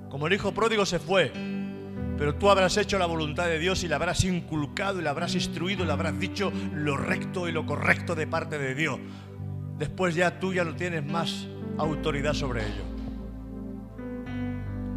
Como 0.10 0.28
el 0.28 0.34
hijo 0.34 0.54
pródigo 0.54 0.86
se 0.86 1.00
fue, 1.00 1.32
pero 2.20 2.36
tú 2.36 2.50
habrás 2.50 2.76
hecho 2.76 3.00
la 3.00 3.06
voluntad 3.06 3.46
de 3.46 3.60
Dios 3.60 3.82
y 3.86 3.88
le 3.88 3.96
habrás 3.96 4.26
inculcado 4.26 5.00
y 5.00 5.04
le 5.04 5.08
habrás 5.08 5.36
instruido 5.36 5.84
y 5.84 5.88
le 5.88 5.94
habrás 5.94 6.20
dicho 6.20 6.52
lo 6.74 6.98
recto 6.98 7.48
y 7.48 7.54
lo 7.54 7.66
correcto 7.66 8.14
de 8.14 8.28
parte 8.28 8.60
de 8.60 8.76
Dios. 8.76 9.00
Después 9.78 10.16
ya 10.16 10.38
tú 10.38 10.54
ya 10.54 10.66
no 10.66 10.76
tienes 10.76 11.06
más 11.06 11.48
autoridad 11.78 12.34
sobre 12.34 12.66
ello. 12.66 12.84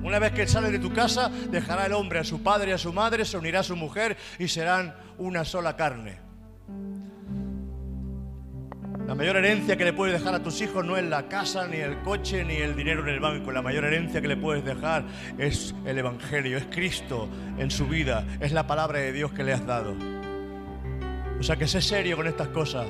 Una 0.03 0.19
vez 0.19 0.33
que 0.33 0.49
sale 0.49 0.73
de 0.73 0.81
tu 0.81 0.93
casa, 0.93 1.29
dejará 1.29 1.87
el 1.87 1.93
hombre 1.93 2.19
a 2.19 2.25
su 2.25 2.43
padre 2.43 2.73
y 2.73 2.75
a 2.75 2.79
su 2.79 2.93
madre, 2.93 3.25
se 3.25 3.39
unirá 3.39 3.61
a 3.61 3.63
su 3.63 3.77
mujer 3.77 4.17
y 4.41 4.49
serán 4.49 4.97
una 5.17 5.45
sola 5.45 5.77
carne. 5.77 6.32
La 9.13 9.17
mayor 9.17 9.37
herencia 9.37 9.77
que 9.77 9.85
le 9.85 9.93
puedes 9.93 10.19
dejar 10.19 10.35
a 10.35 10.43
tus 10.43 10.63
hijos 10.63 10.87
no 10.87 10.97
es 10.97 11.05
la 11.05 11.29
casa, 11.29 11.69
ni 11.69 11.77
el 11.77 12.01
coche, 12.01 12.47
ni 12.47 12.57
el 12.57 12.75
dinero 12.75 13.03
en 13.03 13.11
el 13.11 13.21
banco. 13.21 13.53
La 13.53 13.61
mayor 13.61 13.85
herencia 13.85 14.23
que 14.23 14.27
le 14.27 14.39
puedes 14.39 14.65
dejar 14.65 15.05
es 15.37 15.75
el 15.85 15.99
Evangelio, 15.99 16.57
es 16.57 16.65
Cristo 16.71 17.29
en 17.59 17.71
su 17.71 17.87
vida, 17.87 18.27
es 18.41 18.53
la 18.53 18.67
palabra 18.67 19.01
de 19.01 19.13
Dios 19.13 19.31
que 19.33 19.45
le 19.45 19.53
has 19.53 19.67
dado. 19.67 19.95
O 21.39 21.43
sea 21.43 21.57
que 21.57 21.69
sé 21.69 21.83
serio 21.83 22.17
con 22.17 22.27
estas 22.27 22.49
cosas, 22.49 22.87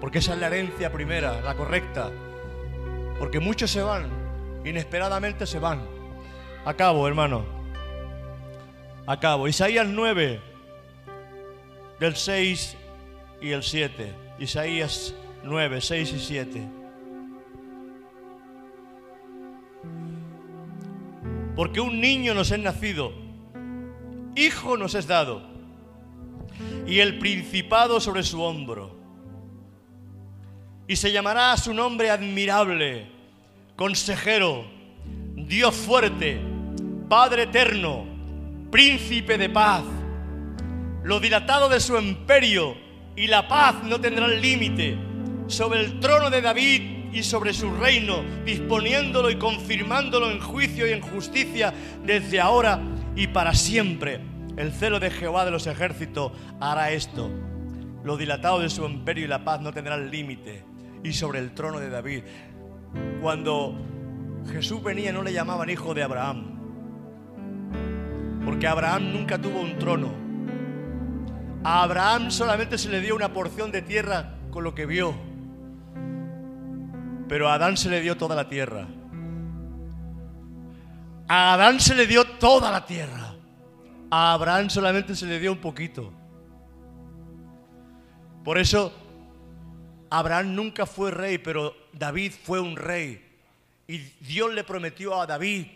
porque 0.00 0.18
esa 0.18 0.34
es 0.34 0.40
la 0.40 0.48
herencia 0.48 0.90
primera, 0.90 1.40
la 1.40 1.54
correcta. 1.54 2.10
Porque 3.20 3.38
muchos 3.38 3.70
se 3.70 3.80
van, 3.80 4.08
inesperadamente 4.64 5.46
se 5.46 5.60
van. 5.60 5.82
Acabo, 6.64 7.06
hermano. 7.06 7.44
Acabo. 9.06 9.46
Isaías 9.46 9.86
9, 9.86 10.40
del 12.00 12.16
6 12.16 12.76
y 13.40 13.52
el 13.52 13.62
7. 13.62 14.12
Isaías 14.40 15.14
9, 15.44 15.80
6 15.80 16.12
y 16.12 16.18
7. 16.18 16.68
Porque 21.54 21.80
un 21.80 22.00
niño 22.00 22.34
nos 22.34 22.50
es 22.50 22.58
nacido, 22.58 23.12
hijo 24.34 24.76
nos 24.76 24.94
es 24.94 25.06
dado, 25.06 25.42
y 26.86 26.98
el 27.00 27.18
principado 27.18 28.00
sobre 28.00 28.22
su 28.22 28.42
hombro. 28.42 28.96
Y 30.88 30.96
se 30.96 31.12
llamará 31.12 31.52
a 31.52 31.56
su 31.56 31.74
nombre 31.74 32.10
admirable, 32.10 33.06
consejero, 33.76 34.64
Dios 35.36 35.74
fuerte, 35.74 36.40
Padre 37.08 37.44
eterno, 37.44 38.06
príncipe 38.70 39.36
de 39.36 39.50
paz. 39.50 39.84
Lo 41.02 41.20
dilatado 41.20 41.68
de 41.68 41.80
su 41.80 41.98
imperio 41.98 42.76
y 43.14 43.26
la 43.26 43.46
paz 43.46 43.82
no 43.84 44.00
tendrán 44.00 44.40
límite 44.40 45.13
sobre 45.46 45.80
el 45.80 46.00
trono 46.00 46.30
de 46.30 46.40
David 46.40 47.12
y 47.12 47.22
sobre 47.22 47.52
su 47.52 47.70
reino, 47.74 48.22
disponiéndolo 48.44 49.30
y 49.30 49.36
confirmándolo 49.36 50.30
en 50.30 50.40
juicio 50.40 50.86
y 50.86 50.92
en 50.92 51.00
justicia 51.00 51.72
desde 52.04 52.40
ahora 52.40 52.80
y 53.14 53.28
para 53.28 53.54
siempre. 53.54 54.20
El 54.56 54.72
celo 54.72 55.00
de 55.00 55.10
Jehová 55.10 55.44
de 55.44 55.50
los 55.50 55.66
ejércitos 55.66 56.32
hará 56.60 56.90
esto. 56.92 57.30
Lo 58.02 58.16
dilatado 58.16 58.60
de 58.60 58.70
su 58.70 58.84
imperio 58.84 59.24
y 59.24 59.28
la 59.28 59.44
paz 59.44 59.60
no 59.60 59.72
tendrán 59.72 60.10
límite. 60.10 60.64
Y 61.02 61.12
sobre 61.12 61.38
el 61.38 61.52
trono 61.52 61.80
de 61.80 61.90
David. 61.90 62.22
Cuando 63.20 63.74
Jesús 64.50 64.82
venía 64.82 65.12
no 65.12 65.22
le 65.22 65.32
llamaban 65.32 65.70
hijo 65.70 65.94
de 65.94 66.02
Abraham. 66.02 66.54
Porque 68.44 68.66
Abraham 68.66 69.12
nunca 69.12 69.38
tuvo 69.38 69.60
un 69.60 69.78
trono. 69.78 70.12
A 71.62 71.82
Abraham 71.82 72.30
solamente 72.30 72.76
se 72.76 72.90
le 72.90 73.00
dio 73.00 73.16
una 73.16 73.32
porción 73.32 73.72
de 73.72 73.82
tierra 73.82 74.34
con 74.50 74.64
lo 74.64 74.74
que 74.74 74.86
vio. 74.86 75.14
Pero 77.28 77.48
a 77.48 77.54
Adán 77.54 77.76
se 77.76 77.88
le 77.88 78.00
dio 78.00 78.16
toda 78.16 78.36
la 78.36 78.48
tierra. 78.48 78.86
A 81.28 81.54
Adán 81.54 81.80
se 81.80 81.94
le 81.94 82.06
dio 82.06 82.24
toda 82.24 82.70
la 82.70 82.84
tierra. 82.84 83.34
A 84.10 84.32
Abraham 84.32 84.70
solamente 84.70 85.16
se 85.16 85.26
le 85.26 85.40
dio 85.40 85.52
un 85.52 85.58
poquito. 85.58 86.12
Por 88.44 88.58
eso 88.58 88.92
Abraham 90.10 90.54
nunca 90.54 90.86
fue 90.86 91.10
rey, 91.10 91.38
pero 91.38 91.74
David 91.92 92.32
fue 92.42 92.60
un 92.60 92.76
rey. 92.76 93.24
Y 93.88 93.98
Dios 94.20 94.52
le 94.52 94.64
prometió 94.64 95.20
a 95.20 95.26
David 95.26 95.66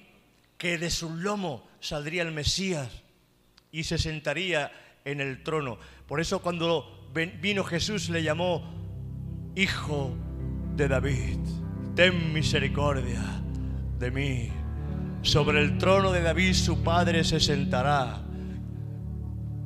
que 0.57 0.77
de 0.77 0.91
su 0.91 1.15
lomo 1.15 1.67
saldría 1.81 2.23
el 2.23 2.33
Mesías 2.33 2.89
y 3.73 3.85
se 3.85 3.97
sentaría 3.97 4.71
en 5.05 5.21
el 5.21 5.43
trono. 5.43 5.79
Por 6.07 6.21
eso 6.21 6.41
cuando 6.41 7.09
vino 7.41 7.65
Jesús 7.65 8.11
le 8.11 8.23
llamó 8.23 8.75
Hijo 9.55 10.15
de 10.79 10.87
David. 10.87 11.39
Ten 11.97 12.33
misericordia 12.33 13.21
de 13.99 14.11
mí. 14.13 14.49
Sobre 15.23 15.61
el 15.61 15.77
trono 15.77 16.13
de 16.13 16.23
David 16.23 16.55
su 16.55 16.85
padre 16.85 17.25
se 17.25 17.41
sentará. 17.41 18.23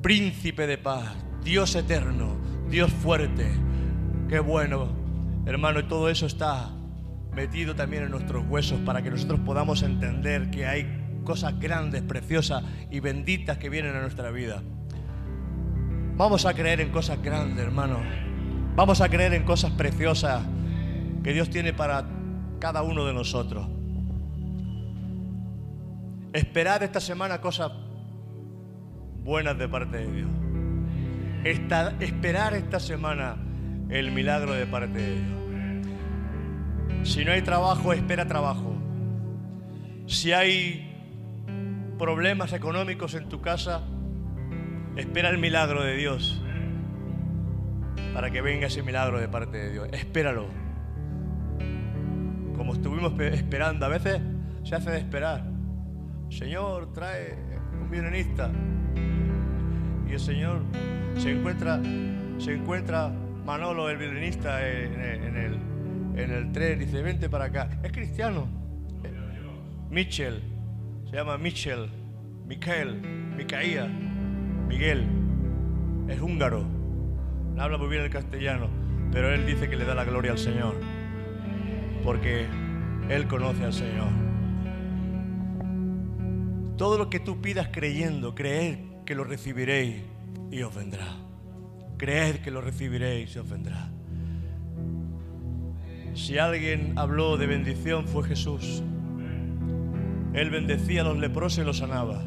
Príncipe 0.00 0.66
de 0.66 0.78
paz, 0.78 1.14
Dios 1.44 1.76
eterno, 1.76 2.38
Dios 2.70 2.90
fuerte. 2.90 3.46
Qué 4.26 4.40
bueno, 4.40 4.88
hermano, 5.44 5.80
y 5.80 5.82
todo 5.82 6.08
eso 6.08 6.24
está 6.24 6.70
metido 7.34 7.76
también 7.76 8.04
en 8.04 8.10
nuestros 8.10 8.46
huesos 8.48 8.80
para 8.80 9.02
que 9.02 9.10
nosotros 9.10 9.40
podamos 9.40 9.82
entender 9.82 10.50
que 10.50 10.66
hay 10.66 11.20
cosas 11.24 11.60
grandes, 11.60 12.00
preciosas 12.02 12.64
y 12.90 13.00
benditas 13.00 13.58
que 13.58 13.68
vienen 13.68 13.94
a 13.94 14.00
nuestra 14.00 14.30
vida. 14.30 14.62
Vamos 16.16 16.46
a 16.46 16.54
creer 16.54 16.80
en 16.80 16.90
cosas 16.90 17.22
grandes, 17.22 17.62
hermano. 17.62 17.98
Vamos 18.74 19.02
a 19.02 19.10
creer 19.10 19.34
en 19.34 19.44
cosas 19.44 19.72
preciosas 19.72 20.42
que 21.22 21.32
Dios 21.32 21.50
tiene 21.50 21.72
para 21.72 22.04
cada 22.58 22.82
uno 22.82 23.04
de 23.04 23.12
nosotros. 23.14 23.66
Esperad 26.32 26.82
esta 26.82 27.00
semana 27.00 27.40
cosas 27.40 27.72
buenas 29.22 29.58
de 29.58 29.68
parte 29.68 29.98
de 29.98 30.12
Dios. 30.12 30.30
Esta- 31.44 31.94
esperar 32.00 32.54
esta 32.54 32.80
semana 32.80 33.36
el 33.90 34.10
milagro 34.12 34.52
de 34.52 34.66
parte 34.66 34.98
de 34.98 35.20
Dios. 35.20 37.08
Si 37.08 37.24
no 37.24 37.32
hay 37.32 37.42
trabajo, 37.42 37.92
espera 37.92 38.26
trabajo. 38.26 38.74
Si 40.06 40.32
hay 40.32 40.88
problemas 41.98 42.52
económicos 42.52 43.14
en 43.14 43.28
tu 43.28 43.40
casa, 43.40 43.82
espera 44.96 45.28
el 45.28 45.38
milagro 45.38 45.82
de 45.82 45.96
Dios 45.96 46.42
para 48.14 48.30
que 48.30 48.40
venga 48.40 48.66
ese 48.68 48.82
milagro 48.82 49.20
de 49.20 49.28
parte 49.28 49.56
de 49.58 49.72
Dios. 49.72 49.88
Espéralo. 49.92 50.46
Como 52.62 52.74
estuvimos 52.74 53.12
pe- 53.14 53.34
esperando, 53.34 53.86
a 53.86 53.88
veces 53.88 54.20
se 54.62 54.76
hace 54.76 54.92
de 54.92 54.98
esperar. 54.98 55.42
Señor, 56.30 56.92
trae 56.92 57.36
un 57.82 57.90
violinista. 57.90 58.52
Y 60.08 60.12
el 60.12 60.20
Señor 60.20 60.62
se 61.16 61.32
encuentra, 61.32 61.80
se 62.38 62.54
encuentra 62.54 63.08
Manolo, 63.44 63.90
el 63.90 63.96
violinista, 63.96 64.64
en 64.64 65.00
el, 65.00 65.24
en 65.24 65.36
el, 65.36 65.58
en 66.22 66.30
el 66.30 66.52
tren. 66.52 66.78
Dice, 66.78 67.02
vente 67.02 67.28
para 67.28 67.46
acá. 67.46 67.68
Es 67.82 67.90
cristiano. 67.90 68.46
Mitchell. 69.90 70.40
Se 71.10 71.16
llama 71.16 71.38
Mitchell. 71.38 71.90
Michael. 72.46 73.00
Micaía. 73.36 73.88
Miguel. 74.68 75.04
Es 76.06 76.20
húngaro. 76.20 76.64
No 77.56 77.60
habla 77.60 77.76
muy 77.76 77.88
bien 77.88 78.02
el 78.02 78.10
castellano. 78.10 78.68
Pero 79.10 79.34
él 79.34 79.46
dice 79.46 79.68
que 79.68 79.74
le 79.74 79.84
da 79.84 79.96
la 79.96 80.04
gloria 80.04 80.30
al 80.30 80.38
Señor. 80.38 80.76
Porque 82.02 82.46
él 83.08 83.26
conoce 83.28 83.64
al 83.64 83.72
Señor. 83.72 84.08
Todo 86.76 86.98
lo 86.98 87.10
que 87.10 87.20
tú 87.20 87.40
pidas 87.40 87.68
creyendo, 87.70 88.34
creed 88.34 88.78
que 89.04 89.14
lo 89.14 89.24
recibiréis 89.24 90.02
y 90.50 90.62
os 90.62 90.74
vendrá. 90.74 91.16
Creed 91.98 92.36
que 92.36 92.50
lo 92.50 92.60
recibiréis 92.60 93.34
y 93.36 93.38
os 93.38 93.48
vendrá. 93.48 93.90
Si 96.14 96.38
alguien 96.38 96.98
habló 96.98 97.36
de 97.36 97.46
bendición 97.46 98.06
fue 98.06 98.24
Jesús. 98.24 98.82
Él 100.34 100.50
bendecía 100.50 101.02
a 101.02 101.04
los 101.04 101.18
leprosos 101.18 101.62
y 101.62 101.66
los 101.66 101.78
sanaba. 101.78 102.22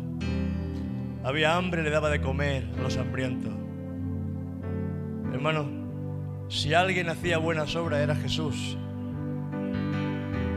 Había 1.24 1.58
hambre, 1.58 1.84
le 1.84 1.90
daba 1.90 2.10
de 2.10 2.22
comer 2.22 2.68
a 2.78 2.82
los 2.82 2.98
hambrientos. 2.98 3.54
Hermano, 5.34 5.66
si 6.50 6.74
alguien 6.74 7.10
hacía 7.10 7.40
buenas 7.40 7.76
obras 7.76 8.00
era 8.00 8.16
Jesús. 8.16 8.78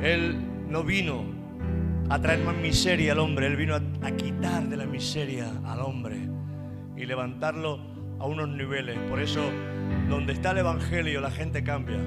Él 0.02 0.36
no 0.68 0.84
vino 0.84 1.24
a 2.08 2.20
traer 2.20 2.40
más 2.44 2.56
miseria 2.56 3.12
al 3.12 3.18
hombre, 3.18 3.46
Él 3.46 3.56
vino 3.56 3.74
a, 3.74 4.10
quitar 4.12 4.68
de 4.68 4.76
la 4.76 4.86
miseria 4.86 5.52
al 5.66 5.80
hombre 5.80 6.28
y 6.96 7.04
levantarlo 7.04 7.80
a 8.18 8.26
unos 8.26 8.48
niveles. 8.48 8.96
Por 9.10 9.20
eso, 9.20 9.42
donde 10.08 10.32
está 10.32 10.52
el 10.52 10.58
Evangelio, 10.58 11.20
la 11.20 11.30
gente 11.30 11.62
cambia. 11.62 11.98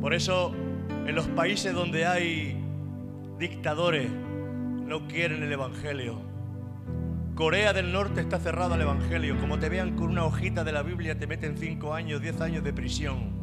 Por 0.00 0.14
eso, 0.14 0.54
en 1.06 1.14
los 1.14 1.28
países 1.28 1.74
donde 1.74 2.06
hay 2.06 2.56
dictadores, 3.38 4.08
no 4.10 5.06
quieren 5.06 5.42
el 5.42 5.52
Evangelio. 5.52 6.20
Corea 7.34 7.72
del 7.72 7.92
Norte 7.92 8.20
está 8.20 8.38
cerrado 8.38 8.74
al 8.74 8.80
Evangelio. 8.80 9.38
Como 9.40 9.58
te 9.58 9.68
vean 9.68 9.96
con 9.96 10.10
una 10.10 10.24
hojita 10.24 10.64
de 10.64 10.72
la 10.72 10.82
Biblia, 10.82 11.18
te 11.18 11.26
meten 11.26 11.56
5 11.56 11.94
años, 11.94 12.20
10 12.20 12.40
años 12.40 12.64
de 12.64 12.72
prisión. 12.72 13.41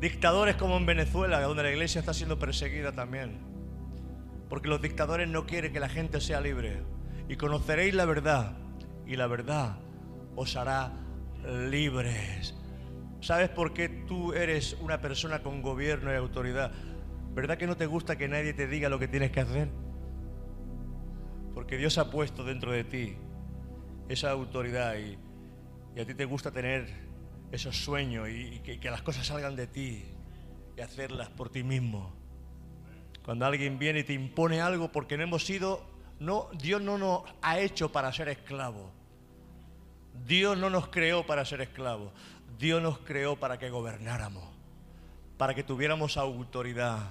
Dictadores 0.00 0.56
como 0.56 0.76
en 0.76 0.86
Venezuela, 0.86 1.40
donde 1.40 1.64
la 1.64 1.70
iglesia 1.70 1.98
está 2.00 2.14
siendo 2.14 2.38
perseguida 2.38 2.92
también. 2.92 3.40
Porque 4.48 4.68
los 4.68 4.80
dictadores 4.80 5.28
no 5.28 5.46
quieren 5.46 5.72
que 5.72 5.80
la 5.80 5.88
gente 5.88 6.20
sea 6.20 6.40
libre. 6.40 6.82
Y 7.28 7.36
conoceréis 7.36 7.94
la 7.94 8.04
verdad. 8.04 8.56
Y 9.06 9.16
la 9.16 9.26
verdad 9.26 9.78
os 10.36 10.56
hará 10.56 10.92
libres. 11.70 12.54
¿Sabes 13.20 13.48
por 13.48 13.72
qué 13.72 13.88
tú 13.88 14.32
eres 14.32 14.76
una 14.80 15.00
persona 15.00 15.42
con 15.42 15.62
gobierno 15.62 16.12
y 16.12 16.16
autoridad? 16.16 16.70
¿Verdad 17.34 17.58
que 17.58 17.66
no 17.66 17.76
te 17.76 17.86
gusta 17.86 18.16
que 18.16 18.28
nadie 18.28 18.52
te 18.52 18.68
diga 18.68 18.88
lo 18.88 18.98
que 18.98 19.08
tienes 19.08 19.32
que 19.32 19.40
hacer? 19.40 19.68
Porque 21.54 21.76
Dios 21.76 21.98
ha 21.98 22.10
puesto 22.10 22.44
dentro 22.44 22.70
de 22.70 22.84
ti 22.84 23.16
esa 24.08 24.30
autoridad 24.30 24.94
y, 24.96 25.18
a 26.00 26.04
ti 26.04 26.14
te 26.14 26.24
gusta 26.24 26.52
tener 26.52 27.07
esos 27.52 27.76
sueños 27.76 28.28
y, 28.28 28.60
que 28.60 28.90
las 28.90 29.02
cosas 29.02 29.26
salgan 29.26 29.56
de 29.56 29.66
ti 29.66 30.04
y 30.76 30.80
hacerlas 30.80 31.28
por 31.30 31.50
ti 31.50 31.62
mismo. 31.62 32.14
Cuando 33.24 33.44
alguien 33.44 33.78
viene 33.78 34.00
y 34.00 34.04
te 34.04 34.14
impone 34.14 34.60
algo 34.60 34.90
porque 34.90 35.16
no 35.16 35.22
hemos 35.22 35.44
sido, 35.44 35.84
no, 36.18 36.48
Dios 36.54 36.80
no 36.80 36.98
nos 36.98 37.22
ha 37.42 37.58
hecho 37.58 37.92
para 37.92 38.12
ser 38.12 38.28
esclavos. 38.28 38.90
Dios 40.26 40.56
no 40.58 40.70
nos 40.70 40.88
creó 40.88 41.26
para 41.26 41.44
ser 41.44 41.60
esclavos. 41.60 42.12
Dios 42.58 42.82
nos 42.82 42.98
creó 42.98 43.36
para 43.36 43.58
que 43.58 43.70
gobernáramos, 43.70 44.44
para 45.36 45.54
que 45.54 45.62
tuviéramos 45.62 46.16
autoridad. 46.16 47.10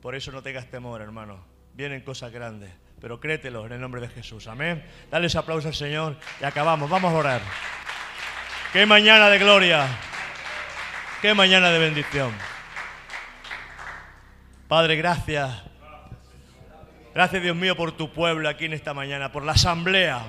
Por 0.00 0.14
eso 0.14 0.30
no 0.30 0.42
tengas 0.42 0.70
temor, 0.70 1.00
hermano. 1.00 1.38
Vienen 1.74 2.02
cosas 2.02 2.30
grandes, 2.30 2.70
pero 3.00 3.18
créetelo 3.18 3.66
en 3.66 3.72
el 3.72 3.80
nombre 3.80 4.00
de 4.00 4.08
Jesús. 4.08 4.46
Amén. 4.46 4.84
Dale 5.10 5.26
ese 5.26 5.38
aplauso 5.38 5.68
al 5.68 5.74
Señor 5.74 6.18
y 6.40 6.44
acabamos. 6.44 6.88
Vamos 6.88 7.12
a 7.12 7.16
orar. 7.16 7.42
Qué 8.74 8.86
mañana 8.86 9.30
de 9.30 9.38
gloria. 9.38 9.86
Qué 11.22 11.32
mañana 11.32 11.70
de 11.70 11.78
bendición. 11.78 12.32
Padre, 14.66 14.96
gracias. 14.96 15.62
Gracias, 17.14 17.40
Dios 17.40 17.54
mío, 17.54 17.76
por 17.76 17.92
tu 17.92 18.12
pueblo 18.12 18.48
aquí 18.48 18.64
en 18.64 18.72
esta 18.72 18.92
mañana, 18.92 19.30
por 19.30 19.44
la 19.44 19.52
asamblea, 19.52 20.24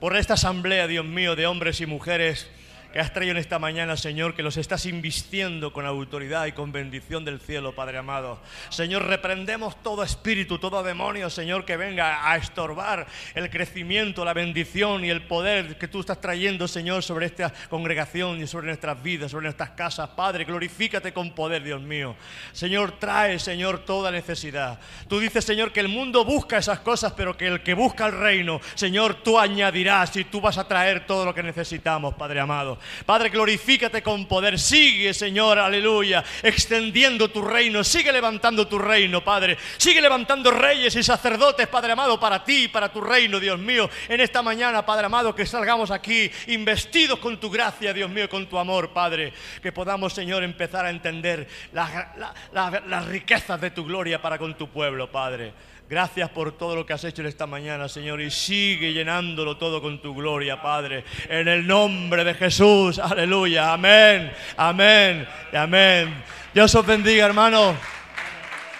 por 0.00 0.16
esta 0.16 0.32
asamblea, 0.32 0.86
Dios 0.86 1.04
mío, 1.04 1.36
de 1.36 1.46
hombres 1.46 1.82
y 1.82 1.86
mujeres 1.86 2.50
que 2.92 3.00
has 3.00 3.12
traído 3.12 3.32
en 3.32 3.36
esta 3.36 3.58
mañana, 3.58 3.96
Señor, 3.96 4.34
que 4.34 4.42
los 4.42 4.56
estás 4.56 4.86
invistiendo 4.86 5.72
con 5.72 5.84
autoridad 5.84 6.46
y 6.46 6.52
con 6.52 6.72
bendición 6.72 7.24
del 7.24 7.38
cielo, 7.38 7.74
Padre 7.74 7.98
amado. 7.98 8.40
Señor, 8.70 9.04
reprendemos 9.06 9.82
todo 9.82 10.02
espíritu, 10.02 10.58
todo 10.58 10.82
demonio, 10.82 11.28
Señor, 11.28 11.66
que 11.66 11.76
venga 11.76 12.30
a 12.30 12.36
estorbar 12.36 13.06
el 13.34 13.50
crecimiento, 13.50 14.24
la 14.24 14.32
bendición 14.32 15.04
y 15.04 15.10
el 15.10 15.22
poder 15.22 15.76
que 15.76 15.88
tú 15.88 16.00
estás 16.00 16.20
trayendo, 16.20 16.66
Señor, 16.66 17.02
sobre 17.02 17.26
esta 17.26 17.52
congregación 17.68 18.40
y 18.40 18.46
sobre 18.46 18.68
nuestras 18.68 19.02
vidas, 19.02 19.30
sobre 19.30 19.44
nuestras 19.44 19.70
casas. 19.70 20.08
Padre, 20.10 20.44
glorifícate 20.44 21.12
con 21.12 21.34
poder, 21.34 21.62
Dios 21.62 21.82
mío. 21.82 22.16
Señor, 22.52 22.92
trae, 22.92 23.38
Señor, 23.38 23.84
toda 23.84 24.10
necesidad. 24.10 24.80
Tú 25.08 25.18
dices, 25.20 25.44
Señor, 25.44 25.72
que 25.72 25.80
el 25.80 25.88
mundo 25.88 26.24
busca 26.24 26.56
esas 26.56 26.80
cosas, 26.80 27.12
pero 27.14 27.36
que 27.36 27.48
el 27.48 27.62
que 27.62 27.74
busca 27.74 28.06
el 28.06 28.18
reino, 28.18 28.60
Señor, 28.74 29.14
tú 29.22 29.38
añadirás 29.38 30.16
y 30.16 30.24
tú 30.24 30.40
vas 30.40 30.56
a 30.56 30.66
traer 30.66 31.06
todo 31.06 31.26
lo 31.26 31.34
que 31.34 31.42
necesitamos, 31.42 32.14
Padre 32.14 32.40
amado. 32.40 32.77
Padre, 33.06 33.28
glorifícate 33.30 34.02
con 34.02 34.26
poder. 34.26 34.58
Sigue, 34.58 35.14
Señor, 35.14 35.58
aleluya, 35.58 36.24
extendiendo 36.42 37.28
tu 37.28 37.42
reino. 37.42 37.82
Sigue 37.84 38.12
levantando 38.12 38.66
tu 38.66 38.78
reino, 38.78 39.22
Padre. 39.22 39.56
Sigue 39.76 40.00
levantando 40.00 40.50
reyes 40.50 40.94
y 40.96 41.02
sacerdotes, 41.02 41.66
Padre 41.68 41.92
amado, 41.92 42.18
para 42.18 42.44
ti 42.44 42.68
para 42.68 42.92
tu 42.92 43.00
reino, 43.00 43.38
Dios 43.40 43.58
mío. 43.58 43.88
En 44.08 44.20
esta 44.20 44.42
mañana, 44.42 44.84
Padre 44.84 45.06
amado, 45.06 45.34
que 45.34 45.46
salgamos 45.46 45.90
aquí 45.90 46.30
investidos 46.48 47.18
con 47.18 47.38
tu 47.40 47.50
gracia, 47.50 47.92
Dios 47.92 48.10
mío, 48.10 48.28
con 48.28 48.46
tu 48.48 48.58
amor, 48.58 48.92
Padre. 48.92 49.32
Que 49.62 49.72
podamos, 49.72 50.12
Señor, 50.12 50.42
empezar 50.42 50.84
a 50.86 50.90
entender 50.90 51.48
la- 51.72 52.12
la- 52.18 52.34
la- 52.52 52.82
las 52.86 53.06
riquezas 53.06 53.60
de 53.60 53.70
tu 53.70 53.84
gloria 53.84 54.20
para 54.20 54.38
con 54.38 54.56
tu 54.56 54.68
pueblo, 54.68 55.10
Padre. 55.10 55.52
Gracias 55.88 56.28
por 56.28 56.52
todo 56.52 56.76
lo 56.76 56.84
que 56.84 56.92
has 56.92 57.02
hecho 57.04 57.22
en 57.22 57.28
esta 57.28 57.46
mañana, 57.46 57.88
Señor, 57.88 58.20
y 58.20 58.30
sigue 58.30 58.92
llenándolo 58.92 59.56
todo 59.56 59.80
con 59.80 60.02
tu 60.02 60.14
gloria, 60.14 60.60
Padre. 60.60 61.02
En 61.30 61.48
el 61.48 61.66
nombre 61.66 62.24
de 62.24 62.34
Jesús, 62.34 62.98
aleluya, 62.98 63.72
amén, 63.72 64.30
amén, 64.58 65.26
amén. 65.50 66.22
Dios 66.52 66.74
os 66.74 66.84
bendiga, 66.84 67.24
hermano. 67.24 67.74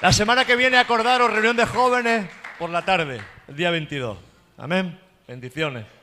La 0.03 0.13
semana 0.13 0.45
que 0.45 0.55
viene, 0.55 0.77
acordaros, 0.77 1.33
reunión 1.33 1.57
de 1.57 1.65
jóvenes 1.65 2.29
por 2.59 2.69
la 2.69 2.85
tarde, 2.85 3.23
el 3.49 3.57
día 3.57 3.71
22. 3.71 4.19
Amén. 4.59 4.99
Bendiciones. 5.27 5.98